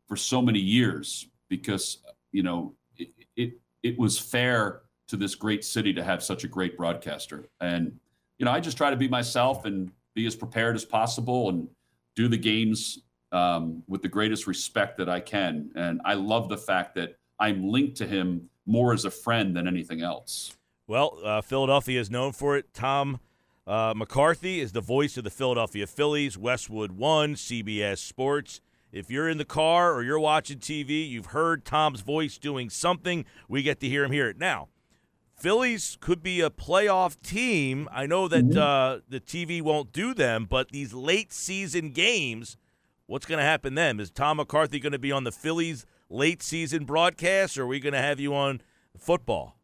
[0.07, 1.99] for so many years because,
[2.31, 6.47] you know, it, it, it was fair to this great city to have such a
[6.47, 7.47] great broadcaster.
[7.61, 7.99] And,
[8.37, 11.67] you know, I just try to be myself and be as prepared as possible and
[12.15, 12.99] do the games
[13.31, 15.69] um, with the greatest respect that I can.
[15.75, 19.67] And I love the fact that I'm linked to him more as a friend than
[19.67, 20.55] anything else.
[20.87, 22.73] Well, uh, Philadelphia is known for it.
[22.73, 23.19] Tom
[23.65, 28.61] uh, McCarthy is the voice of the Philadelphia Phillies, Westwood One, CBS Sports.
[28.91, 33.25] If you're in the car or you're watching TV, you've heard Tom's voice doing something.
[33.49, 34.37] We get to hear him hear it.
[34.37, 34.69] Now,
[35.35, 37.89] Phillies could be a playoff team.
[37.91, 38.57] I know that mm-hmm.
[38.57, 42.57] uh, the TV won't do them, but these late season games,
[43.07, 43.99] what's going to happen then?
[43.99, 47.79] Is Tom McCarthy going to be on the Phillies late season broadcast, or are we
[47.79, 48.61] going to have you on
[48.97, 49.54] football?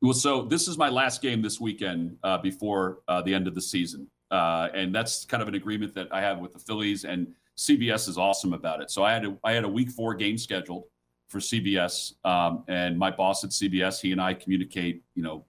[0.00, 3.54] Well, so this is my last game this weekend uh, before uh, the end of
[3.54, 7.04] the season, uh, and that's kind of an agreement that I have with the Phillies,
[7.04, 8.92] and CBS is awesome about it.
[8.92, 10.84] So I had a, I had a week four game scheduled
[11.26, 15.44] for CBS, um, and my boss at CBS, he and I communicate, you know,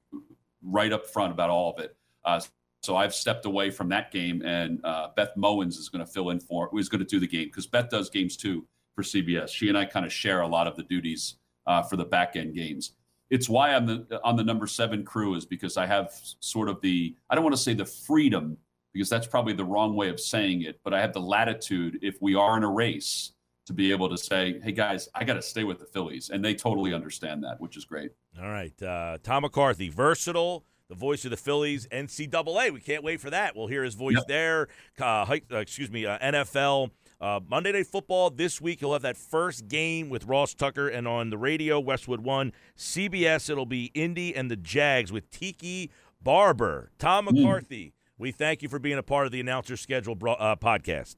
[0.63, 1.95] right up front about all of it.
[2.25, 2.41] Uh,
[2.81, 6.31] so I've stepped away from that game, and uh, Beth Mowins is going to fill
[6.31, 8.65] in for, who's going to do the game because Beth does games too
[8.95, 9.49] for CBS.
[9.49, 11.35] She and I kind of share a lot of the duties
[11.67, 12.93] uh, for the back end games
[13.29, 16.81] it's why I'm the on the number seven crew is because I have sort of
[16.81, 18.57] the I don't want to say the freedom
[18.93, 22.15] because that's probably the wrong way of saying it, but I have the latitude if
[22.21, 23.33] we are in a race
[23.67, 26.43] to be able to say, "Hey guys, I got to stay with the Phillies," and
[26.43, 28.11] they totally understand that, which is great.
[28.41, 32.73] All right, uh, Tom McCarthy, versatile, the voice of the Phillies, NCAA.
[32.73, 33.55] We can't wait for that.
[33.55, 34.27] We'll hear his voice yep.
[34.27, 34.67] there.
[34.99, 36.89] Uh, excuse me, uh, NFL.
[37.21, 41.05] Uh, Monday Night Football this week, you'll have that first game with Ross Tucker, and
[41.05, 42.53] on the radio, Westwood One.
[42.77, 45.91] CBS, it'll be Indy and the Jags with Tiki
[46.21, 46.91] Barber.
[46.97, 47.35] Tom hmm.
[47.35, 47.91] McCarthy, mm.
[48.17, 51.15] we thank you for being a part of the announcer schedule uh, podcast.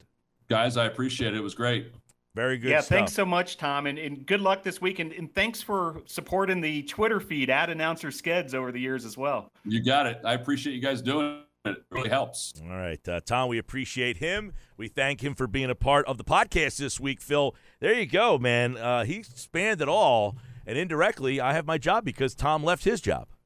[0.48, 1.36] Guys, I appreciate it.
[1.36, 1.92] It was great.
[2.34, 2.70] Very good.
[2.70, 2.88] Yeah, stuff.
[2.88, 4.98] thanks so much, Tom, and, and good luck this week.
[4.98, 9.18] And, and, thanks for supporting the Twitter feed at Announcer Skeds over the years as
[9.18, 9.52] well.
[9.66, 10.18] You got it.
[10.24, 11.46] I appreciate you guys doing it
[11.90, 12.54] really helps.
[12.62, 14.52] All right, uh, Tom, we appreciate him.
[14.76, 17.54] We thank him for being a part of the podcast this week, Phil.
[17.80, 18.76] There you go, man.
[18.76, 20.36] Uh, he spanned it all,
[20.66, 23.28] and indirectly, I have my job because Tom left his job.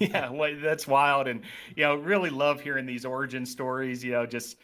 [0.00, 1.42] Yeah, well, that's wild, and
[1.76, 4.02] you know, really love hearing these origin stories.
[4.02, 4.56] You know, just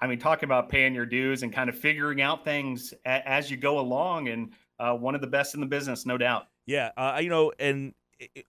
[0.00, 3.50] I mean, talking about paying your dues and kind of figuring out things a- as
[3.50, 6.46] you go along, and uh, one of the best in the business, no doubt.
[6.64, 7.92] Yeah, uh, you know, and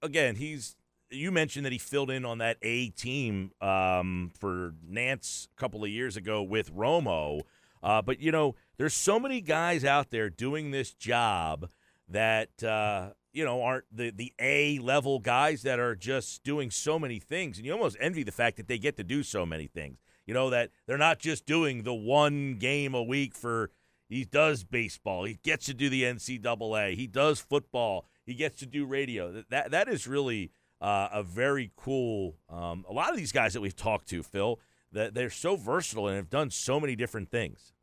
[0.04, 0.76] again, he's
[1.10, 5.84] you mentioned that he filled in on that A team um, for Nantz a couple
[5.84, 7.42] of years ago with Romo.
[7.84, 11.70] Uh, but, you know, there's so many guys out there doing this job
[12.10, 16.98] that, uh, you know, aren't the, the A level guys that are just doing so
[16.98, 17.58] many things.
[17.58, 20.00] And you almost envy the fact that they get to do so many things.
[20.26, 23.70] You know, that they're not just doing the one game a week for,
[24.10, 28.66] he does baseball, he gets to do the NCAA, he does football, he gets to
[28.66, 29.44] do radio.
[29.50, 32.38] That That is really uh, a very cool.
[32.50, 34.60] Um, a lot of these guys that we've talked to, Phil,
[34.92, 37.74] that they're so versatile and have done so many different things.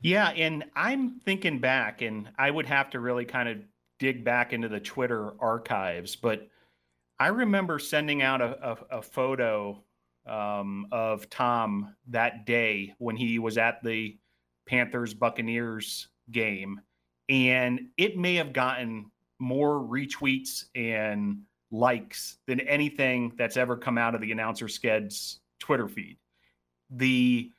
[0.00, 3.58] Yeah, and I'm thinking back, and I would have to really kind of
[3.98, 6.48] dig back into the Twitter archives, but
[7.18, 9.84] I remember sending out a, a, a photo
[10.26, 14.16] um, of Tom that day when he was at the
[14.66, 16.80] Panthers Buccaneers game,
[17.28, 24.14] and it may have gotten more retweets and likes than anything that's ever come out
[24.14, 26.16] of the announcer skeds Twitter feed.
[26.90, 27.50] The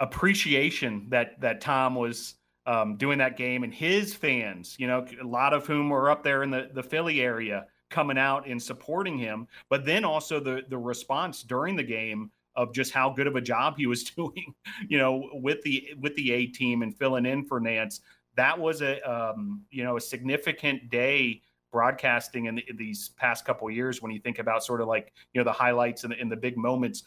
[0.00, 2.34] appreciation that that Tom was
[2.66, 6.22] um, doing that game and his fans, you know, a lot of whom were up
[6.22, 10.62] there in the, the Philly area coming out and supporting him, but then also the
[10.68, 14.54] the response during the game of just how good of a job he was doing,
[14.88, 18.00] you know, with the with the A team and filling in for Nantz.
[18.36, 23.44] That was a um, you know a significant day broadcasting in, the, in these past
[23.44, 26.20] couple years when you think about sort of like you know the highlights and the,
[26.20, 27.04] and the big moments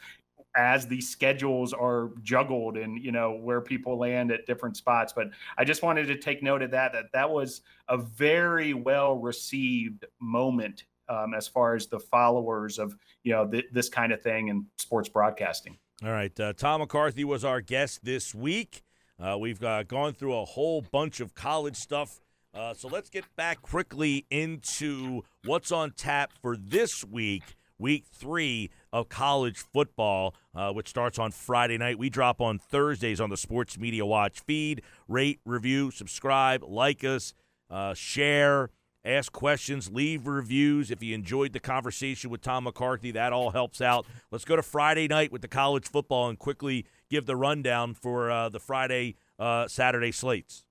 [0.56, 5.30] as these schedules are juggled and you know where people land at different spots but
[5.58, 10.06] i just wanted to take note of that that that was a very well received
[10.20, 14.48] moment um, as far as the followers of you know th- this kind of thing
[14.48, 18.84] in sports broadcasting all right uh, tom mccarthy was our guest this week
[19.22, 22.22] Uh, we've uh, gone through a whole bunch of college stuff.
[22.60, 28.70] Uh, so let's get back quickly into what's on tap for this week, week three
[28.92, 31.98] of college football, uh, which starts on Friday night.
[31.98, 34.82] We drop on Thursdays on the Sports Media Watch feed.
[35.08, 37.34] Rate, review, subscribe, like us,
[37.70, 38.72] uh, share,
[39.06, 40.92] ask questions, leave reviews.
[40.92, 44.06] If you enjoyed the conversation with Tom McCarthy, that all helps out.
[44.32, 48.30] Let's go to Friday night with the college football and quickly give the rundown for
[48.30, 50.66] uh, the Friday, uh, Saturday slates.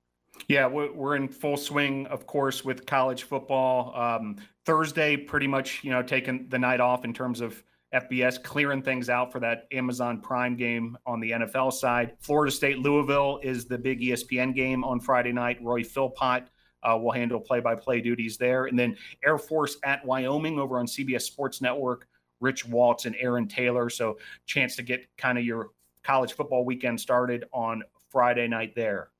[0.47, 3.95] Yeah, we're in full swing, of course, with college football.
[3.95, 7.63] Um, Thursday, pretty much, you know, taking the night off in terms of
[7.95, 12.13] FBS, clearing things out for that Amazon Prime game on the NFL side.
[12.21, 15.59] Florida State Louisville is the big ESPN game on Friday night.
[15.63, 16.49] Roy Philpott
[16.83, 18.67] uh, will handle play by play duties there.
[18.67, 22.07] And then Air Force at Wyoming over on CBS Sports Network.
[22.41, 23.91] Rich Waltz and Aaron Taylor.
[23.91, 25.71] So, chance to get kind of your
[26.05, 29.11] college football weekend started on Friday night there.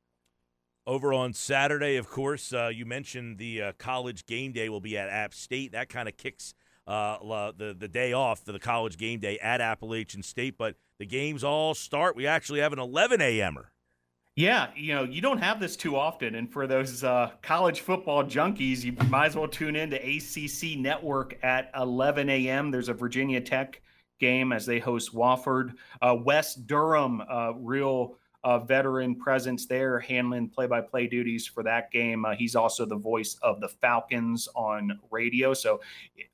[0.89, 4.97] Over on Saturday, of course, uh, you mentioned the uh, college game day will be
[4.97, 5.73] at App State.
[5.73, 6.55] That kind of kicks
[6.87, 7.19] uh,
[7.59, 10.57] the the day off for the college game day at Appalachian State.
[10.57, 12.17] But the games all start.
[12.17, 13.71] We actually have an 11 a.m.er.
[14.35, 16.35] Yeah, you know, you don't have this too often.
[16.37, 20.79] And for those uh, college football junkies, you might as well tune in to ACC
[20.79, 22.71] Network at 11 a.m.
[22.71, 23.83] There's a Virginia Tech
[24.19, 25.75] game as they host Wofford.
[26.01, 32.25] Uh, Wes Durham, uh, real uh, veteran presence there, handling play-by-play duties for that game.
[32.25, 35.81] Uh, he's also the voice of the Falcons on radio, so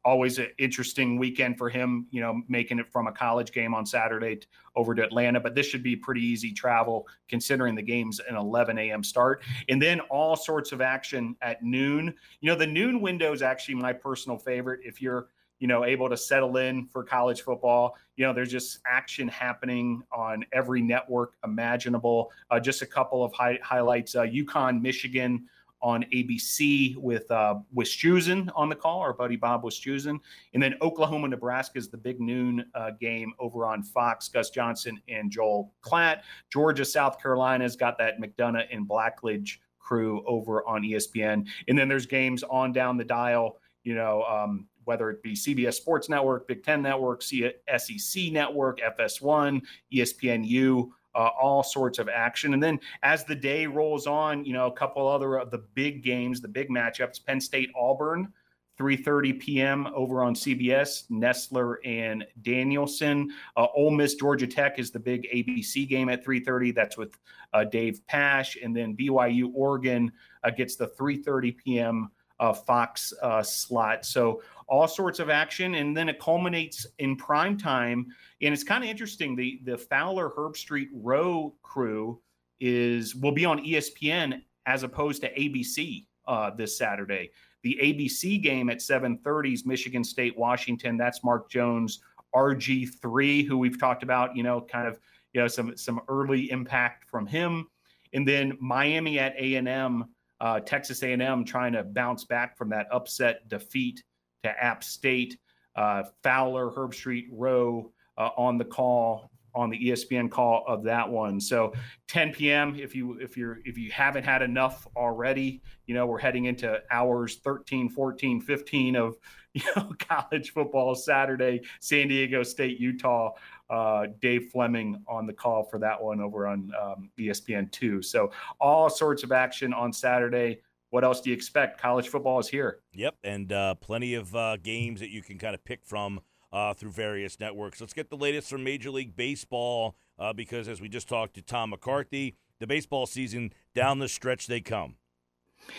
[0.05, 2.07] always an interesting weekend for him.
[2.11, 4.41] You know, making it from a college game on Saturday
[4.77, 8.79] over to Atlanta, but this should be pretty easy travel considering the game's an 11
[8.79, 9.03] a.m.
[9.03, 12.15] start, and then all sorts of action at noon.
[12.41, 14.81] You know, the noon window is actually my personal favorite.
[14.85, 15.29] If you're
[15.61, 17.97] you know, able to settle in for college football.
[18.17, 22.31] You know, there's just action happening on every network imaginable.
[22.51, 25.47] Uh, just a couple of high, highlights: uh, UConn, Michigan
[25.85, 30.19] on ABC with uh, Wischusen on the call, our buddy Bob Wischusen,
[30.55, 34.29] and then Oklahoma, Nebraska is the big noon uh, game over on Fox.
[34.29, 36.23] Gus Johnson and Joel Klatt.
[36.51, 42.07] Georgia, South Carolina's got that McDonough and Blackledge crew over on ESPN, and then there's
[42.07, 43.59] games on down the dial.
[43.83, 49.63] You know, um, whether it be CBS Sports Network, Big Ten Network, SEC Network, FS1,
[49.93, 52.55] ESPNU, uh, all sorts of action.
[52.55, 56.03] And then as the day rolls on, you know, a couple other of the big
[56.03, 58.33] games, the big matchups, Penn State Auburn.
[58.79, 59.87] 3:30 p.m.
[59.95, 61.09] over on CBS.
[61.11, 63.31] Nessler and Danielson.
[63.57, 66.75] Uh, Ole Miss Georgia Tech is the big ABC game at 3:30.
[66.75, 67.17] That's with
[67.53, 70.11] uh, Dave Pasch, and then BYU Oregon
[70.43, 72.11] uh, gets the 3:30 p.m.
[72.41, 74.05] Uh, Fox uh, slot.
[74.05, 78.07] So all sorts of action, and then it culminates in prime time.
[78.43, 79.37] And it's kind of interesting.
[79.37, 82.21] The the Fowler Herbstreit Rowe crew
[82.61, 87.31] is will be on ESPN as opposed to ABC uh, this Saturday.
[87.63, 90.97] The ABC game at 7:30 is Michigan State Washington.
[90.97, 92.01] That's Mark Jones
[92.35, 94.37] RG3, who we've talked about.
[94.37, 94.99] You know, kind of
[95.33, 97.69] you know some some early impact from him,
[98.13, 100.05] and then Miami at A and M.
[100.41, 104.03] Uh, Texas A&M trying to bounce back from that upset defeat
[104.45, 105.39] to App State.
[105.77, 111.41] Uh, Fowler, Herbstreit, Rowe uh, on the call on the ESPN call of that one.
[111.41, 111.73] So
[112.09, 112.75] 10 p.m.
[112.77, 116.81] If you if you're if you haven't had enough already, you know we're heading into
[116.91, 119.17] hours 13, 14, 15 of
[119.55, 123.33] you know college football Saturday, San Diego State, Utah.
[123.71, 128.03] Uh, Dave Fleming on the call for that one over on um, ESPN two.
[128.03, 128.31] So
[128.61, 130.61] all sorts of action on Saturday
[130.95, 131.81] what else do you expect?
[131.81, 132.79] College football is here.
[132.93, 136.21] Yep, and uh, plenty of uh, games that you can kind of pick from
[136.53, 137.81] uh, through various networks.
[137.81, 141.43] Let's get the latest from Major League Baseball uh, because, as we just talked to
[141.43, 144.95] Tom McCarthy, the baseball season down the stretch they come.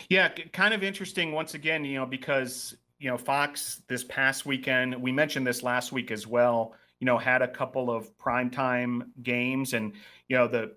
[0.10, 5.02] Yeah, kind of interesting once again, you know, because you know Fox this past weekend.
[5.02, 6.74] We mentioned this last week as well.
[7.00, 9.94] You know, had a couple of primetime games, and
[10.28, 10.76] you know the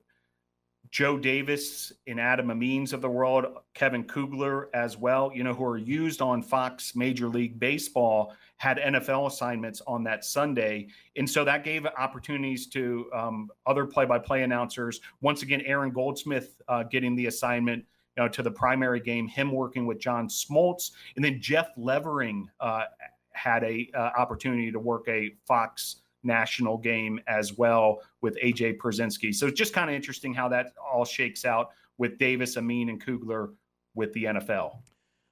[0.90, 5.64] Joe Davis and Adam Amin of the world, Kevin Kugler as well, you know, who
[5.64, 10.88] are used on Fox Major League Baseball, had NFL assignments on that Sunday.
[11.16, 15.00] And so that gave opportunities to um, other play by play announcers.
[15.20, 17.84] Once again, Aaron Goldsmith uh, getting the assignment.
[18.16, 22.50] You know, to the primary game, him working with John Smoltz, and then Jeff Levering
[22.58, 22.86] uh,
[23.30, 29.34] had a uh, opportunity to work a Fox national game as well with AJ Pierzynski.
[29.34, 33.04] So it's just kind of interesting how that all shakes out with Davis, Amin, and
[33.04, 33.50] Kugler
[33.94, 34.78] with the NFL.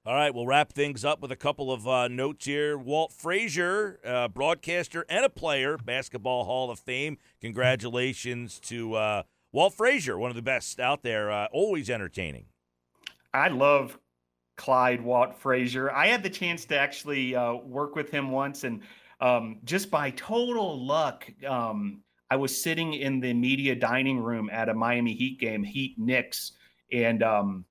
[0.06, 2.78] All right, we'll wrap things up with a couple of uh, notes here.
[2.78, 7.18] Walt Frazier, uh, broadcaster and a player, Basketball Hall of Fame.
[7.40, 12.46] Congratulations to uh, Walt Frazier, one of the best out there, uh, always entertaining.
[13.34, 13.98] I love
[14.56, 15.90] Clyde Walt Frazier.
[15.90, 18.82] I had the chance to actually uh, work with him once, and
[19.20, 24.68] um, just by total luck, um, I was sitting in the media dining room at
[24.68, 26.52] a Miami Heat game, Heat Knicks,
[26.92, 27.64] and um,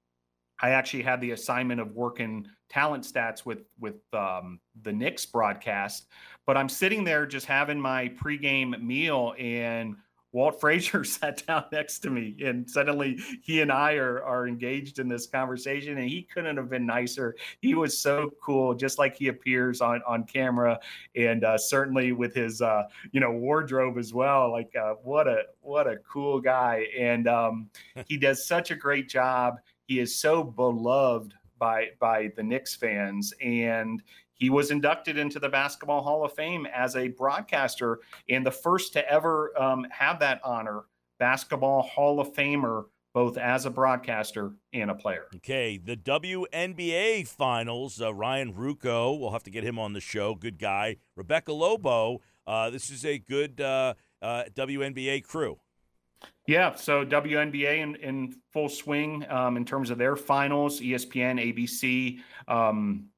[0.62, 6.08] I actually had the assignment of working talent stats with with um, the Knicks broadcast.
[6.46, 9.96] But I'm sitting there just having my pregame meal, and
[10.36, 15.00] Walt Frazier sat down next to me, and suddenly he and I are are engaged
[15.00, 17.38] in this conversation, and he couldn't have been nicer.
[17.62, 20.78] He was so cool, just like he appears on on camera,
[21.16, 22.84] and uh, certainly with his uh,
[23.14, 24.52] you know wardrobe as well.
[24.52, 27.70] Like uh, what a what a cool guy, and um,
[28.06, 29.56] he does such a great job.
[29.88, 34.04] He is so beloved by by the Knicks fans, and
[34.36, 38.00] he was inducted into the Basketball Hall of Fame as a broadcaster
[38.30, 40.84] and the first to ever um, have that honor,
[41.20, 45.28] Basketball Hall of Famer, both as a broadcaster and a player.
[45.38, 48.02] Okay, the WNBA Finals.
[48.02, 50.36] Uh, Ryan Ruocco, we'll have to get him on the show.
[50.36, 50.98] Good guy.
[51.16, 52.22] Rebecca Lobo.
[52.46, 55.58] Uh, this is a good uh, uh WNBA crew.
[56.48, 62.20] Yeah, so WNBA in, in full swing um, in terms of their finals, ESPN, ABC.
[62.48, 63.10] Um,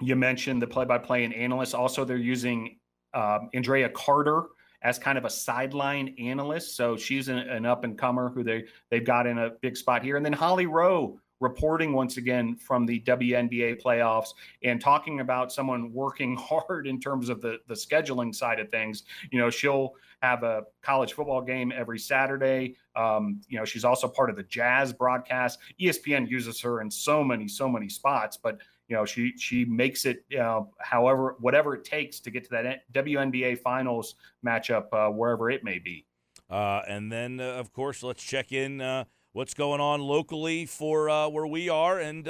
[0.00, 1.74] you mentioned the play-by-play and analyst.
[1.74, 2.78] Also, they're using
[3.14, 4.44] um, Andraya Carter
[4.82, 6.76] as kind of a sideline analyst.
[6.76, 10.02] So she's an, an up and comer who they they've got in a big spot
[10.02, 10.16] here.
[10.16, 14.30] And then Holly Rowe reporting once again from the WNBA playoffs
[14.62, 19.04] and talking about someone working hard in terms of the the scheduling side of things.
[19.30, 22.76] You know, she'll have a college football game every Saturday.
[22.94, 25.58] Um, you know, she's also part of the Jazz broadcast.
[25.80, 30.04] ESPN uses her in so many so many spots, but you know she she makes
[30.04, 34.14] it uh, however whatever it takes to get to that WNBA finals
[34.44, 36.06] matchup uh, wherever it may be.
[36.48, 41.10] Uh, and then uh, of course let's check in uh, what's going on locally for
[41.10, 42.28] uh, where we are and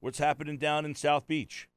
[0.00, 1.68] what's happening down in South Beach.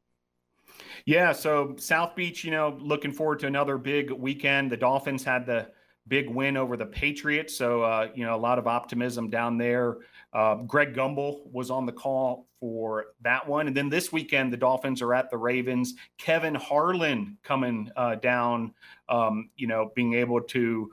[1.05, 4.69] Yeah, so South Beach, you know, looking forward to another big weekend.
[4.71, 5.69] The Dolphins had the
[6.07, 9.97] big win over the Patriots, so you know a lot of optimism down there.
[10.37, 13.65] Uh, Greg Gumbel was on the call for that one.
[13.65, 15.95] And then this weekend, the Dolphins are at the Ravens.
[16.19, 18.75] Kevin Harlan coming uh, down,
[19.09, 20.91] um, you know, being able to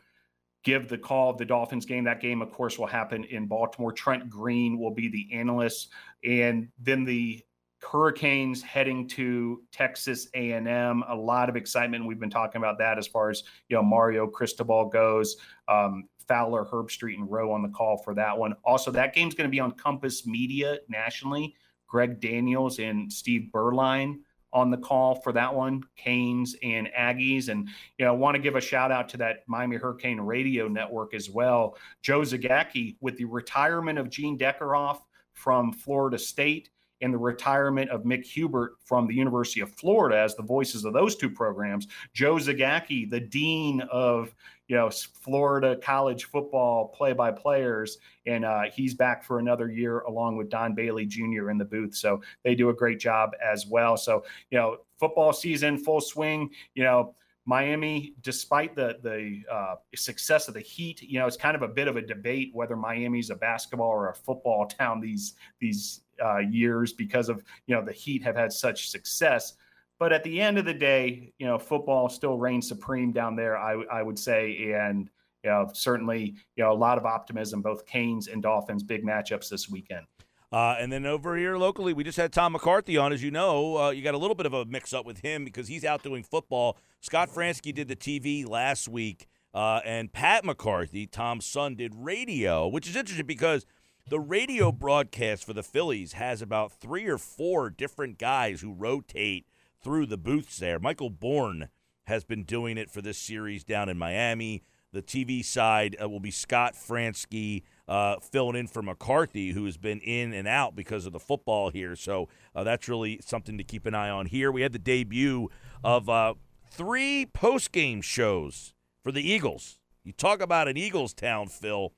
[0.63, 2.05] give the call of the Dolphins game.
[2.05, 3.93] That game, of course, will happen in Baltimore.
[3.93, 5.91] Trent Green will be the analyst.
[6.25, 7.45] And then the
[7.85, 11.05] Hurricanes heading to Texas A&M.
[11.09, 12.07] A lot of excitement.
[12.07, 15.37] We've been talking about that as far as you know Mario Cristobal goes.
[15.69, 18.55] Um, Fowler, Herbstreit, and Rowe on the call for that one.
[18.65, 21.55] Also, that game's going to be on Compass Media nationally.
[21.87, 24.21] Greg Daniels and Steve Beuerlein
[24.55, 27.49] on the call for that one, Canes and Aggies.
[27.49, 30.69] And, you know, I want to give a shout out to that Miami Hurricane Radio
[30.69, 31.77] Network as well.
[32.03, 35.01] Joe Zagacki, with the retirement of Gene Deckerhoff
[35.33, 36.71] from Florida State
[37.05, 40.95] and the retirement of Mick Hubert from the University of Florida as the voices of
[40.95, 41.87] those two programs.
[42.15, 44.35] Joe Zagacki, the dean of
[44.69, 44.89] you know
[45.21, 51.05] Florida college football play-by-players, and uh, he's back for another year along with Don Bailey
[51.05, 51.51] Jr.
[51.51, 51.95] in the booth.
[51.95, 53.99] So they do a great job as well.
[53.99, 56.51] So you know, football season full swing.
[56.75, 57.15] You know.
[57.47, 61.69] Miami, despite the the uh, success of the Heat, you know, it's kind of a
[61.69, 66.39] bit of a debate whether Miami's a basketball or a football town these these uh,
[66.39, 69.55] years because of you know the Heat have had such success.
[69.99, 73.57] But at the end of the day, you know, football still reigns supreme down there.
[73.57, 75.09] I, I would say, and
[75.45, 77.63] you know, certainly, you know, a lot of optimism.
[77.63, 80.07] Both Canes and Dolphins, big matchups this weekend.
[80.51, 83.13] Uh, and then over here locally, we just had Tom McCarthy on.
[83.13, 85.45] As you know, uh, you got a little bit of a mix up with him
[85.45, 86.79] because he's out doing football.
[87.01, 92.67] Scott Franzke did the TV last week, uh, and Pat McCarthy, Tom's son, did radio,
[92.69, 93.67] which is interesting because
[94.07, 99.47] the radio broadcast for the Phillies has about three or four different guys who rotate
[99.83, 100.79] through the booths there.
[100.79, 101.71] Michael Bourn
[102.05, 104.63] has been doing it for this series down in Miami.
[104.93, 109.79] The TV side uh, will be Scott Franzke uh, filling in for McCarthy, who has
[109.79, 111.97] been in and out because of the football here.
[111.97, 114.53] So uh, that's really something to keep an eye on here.
[114.53, 115.49] We had the debut
[115.83, 116.35] of uh,
[116.71, 119.79] three post game shows for the Eagles.
[120.05, 121.95] You talk about an Eagles town, Phil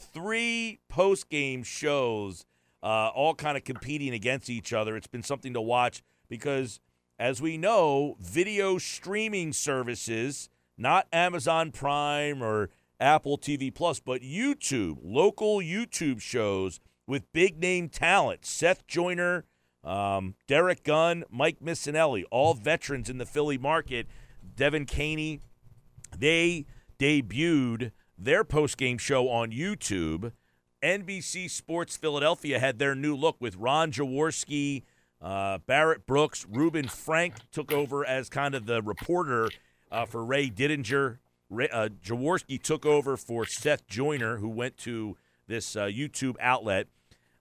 [0.00, 2.44] three post game shows,
[2.82, 4.96] uh, all kind of competing against each other.
[4.96, 6.80] It's been something to watch because,
[7.18, 14.98] as we know, video streaming services, not Amazon Prime or Apple TV Plus, but YouTube,
[15.02, 19.44] local YouTube shows with big name talent, Seth Joyner,
[19.82, 24.06] um, Derrick Gunn, Mike Missanelli, all veterans in the Philly market.
[24.54, 25.40] Devin Caney,
[26.16, 26.66] they
[26.98, 30.32] debuted their post game show on YouTube.
[30.82, 34.82] NBC Sports Philadelphia had their new look with Ron Jaworski,
[35.20, 39.50] uh, Barrett Brooks, Ruben Frank took over as kind of the reporter
[39.90, 41.18] uh, for Ray Didinger.
[41.50, 45.16] Ray, uh, Jaworski took over for Seth Joyner, who went to
[45.46, 46.86] this uh, YouTube outlet.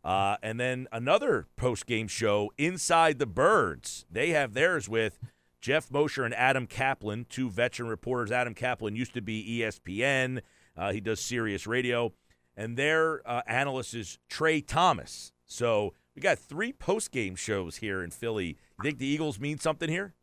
[0.04, 4.06] Uh, and then another post game show, Inside the Birds.
[4.12, 5.20] They have theirs with
[5.62, 8.32] Geoff Mosher and Adam Kaplan, two veteran reporters.
[8.32, 10.42] Adam Kaplan used to be ESPN,
[10.80, 12.14] uh, he does Sirius Radio.
[12.56, 15.32] And their uh, analyst is Trey Thomas.
[15.46, 18.58] So we got three post game shows here in Philly.
[18.78, 20.14] You think the Eagles mean something here?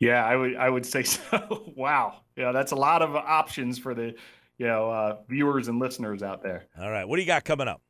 [0.00, 1.72] Yeah, I would I would say so.
[1.76, 4.14] wow, yeah, that's a lot of options for the
[4.58, 6.64] you know uh, viewers and listeners out there.
[6.78, 7.80] All right, what do you got coming up?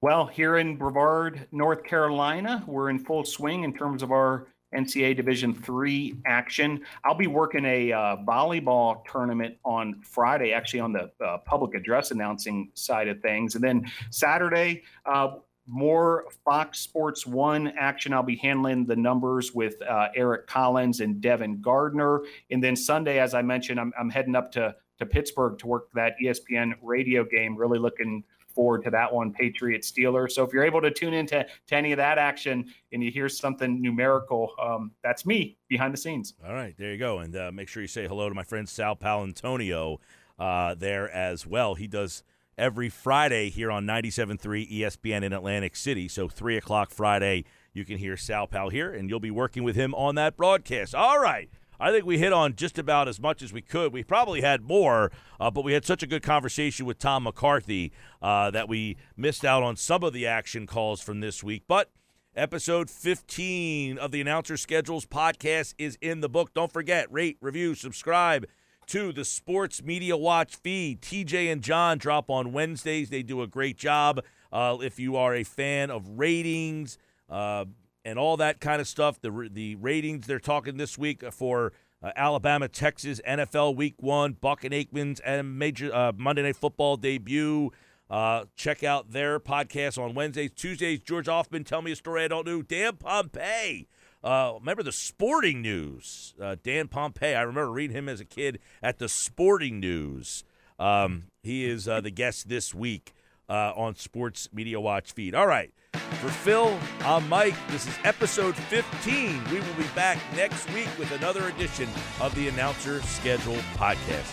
[0.00, 5.16] Well, here in Brevard, North Carolina, we're in full swing in terms of our NCAA
[5.16, 6.80] Division three action.
[7.04, 12.10] I'll be working a uh, volleyball tournament on Friday, actually on the uh, public address
[12.10, 14.82] announcing side of things, and then Saturday.
[15.04, 15.36] Uh,
[15.66, 18.12] more Fox Sports One action.
[18.12, 22.22] I'll be handling the numbers with uh, Eric Collins and Devin Gardner.
[22.50, 25.88] And then Sunday, as I mentioned, I'm, I'm heading up to, to Pittsburgh to work
[25.94, 27.56] that ESPN radio game.
[27.56, 28.24] Really looking
[28.54, 30.32] forward to that one, Patriot Steelers.
[30.32, 33.28] So if you're able to tune into to any of that action and you hear
[33.28, 36.34] something numerical, um, that's me behind the scenes.
[36.46, 37.18] All right, there you go.
[37.18, 39.98] And uh, make sure you say hello to my friend Sal Paolantonio
[40.38, 41.74] uh, there as well.
[41.74, 42.22] He does
[42.58, 46.08] every Friday here on 97.3 ESPN in Atlantic City.
[46.08, 49.76] So 3 o'clock Friday, you can hear Sal Pal here, and you'll be working with
[49.76, 50.94] him on that broadcast.
[50.94, 51.48] All right.
[51.80, 53.90] I think we hit on just about as much as we could.
[53.90, 57.90] We probably had more, uh, but we had such a good conversation with Tom McCarthy
[58.20, 61.62] uh, that we missed out on some of the action calls from this week.
[61.66, 61.90] But
[62.36, 66.52] episode 15 of the Announcer Schedules podcast is in the book.
[66.52, 68.46] Don't forget, rate, review, subscribe
[68.88, 71.00] to the Sports Media Watch feed.
[71.00, 73.08] TJ and John drop on Wednesdays.
[73.08, 74.20] They do a great job.
[74.52, 76.98] Uh, if you are a fan of ratings,
[77.30, 77.64] uh,
[78.04, 79.20] and all that kind of stuff.
[79.20, 81.72] The the ratings they're talking this week for
[82.02, 86.96] uh, Alabama, Texas, NFL Week One, Buck and Aikman's and major uh, Monday Night Football
[86.96, 87.70] debut.
[88.08, 91.00] Uh, check out their podcast on Wednesdays, Tuesdays.
[91.00, 92.62] George Hoffman, tell me a story I don't know.
[92.62, 93.86] Dan Pompei.
[94.22, 96.34] Uh, remember the Sporting News?
[96.40, 97.36] Uh, Dan Pompei.
[97.36, 100.42] I remember reading him as a kid at the Sporting News.
[100.78, 103.12] Um, he is uh, the guest this week
[103.48, 105.34] on Sports Media Watch feed.
[105.34, 105.72] All right.
[106.18, 107.54] For Phil, I'm Mike.
[107.68, 109.44] This is episode 15.
[109.50, 111.88] We will be back next week with another edition
[112.20, 114.30] of the Announcer Schedule podcast.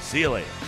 [0.00, 0.67] See you later.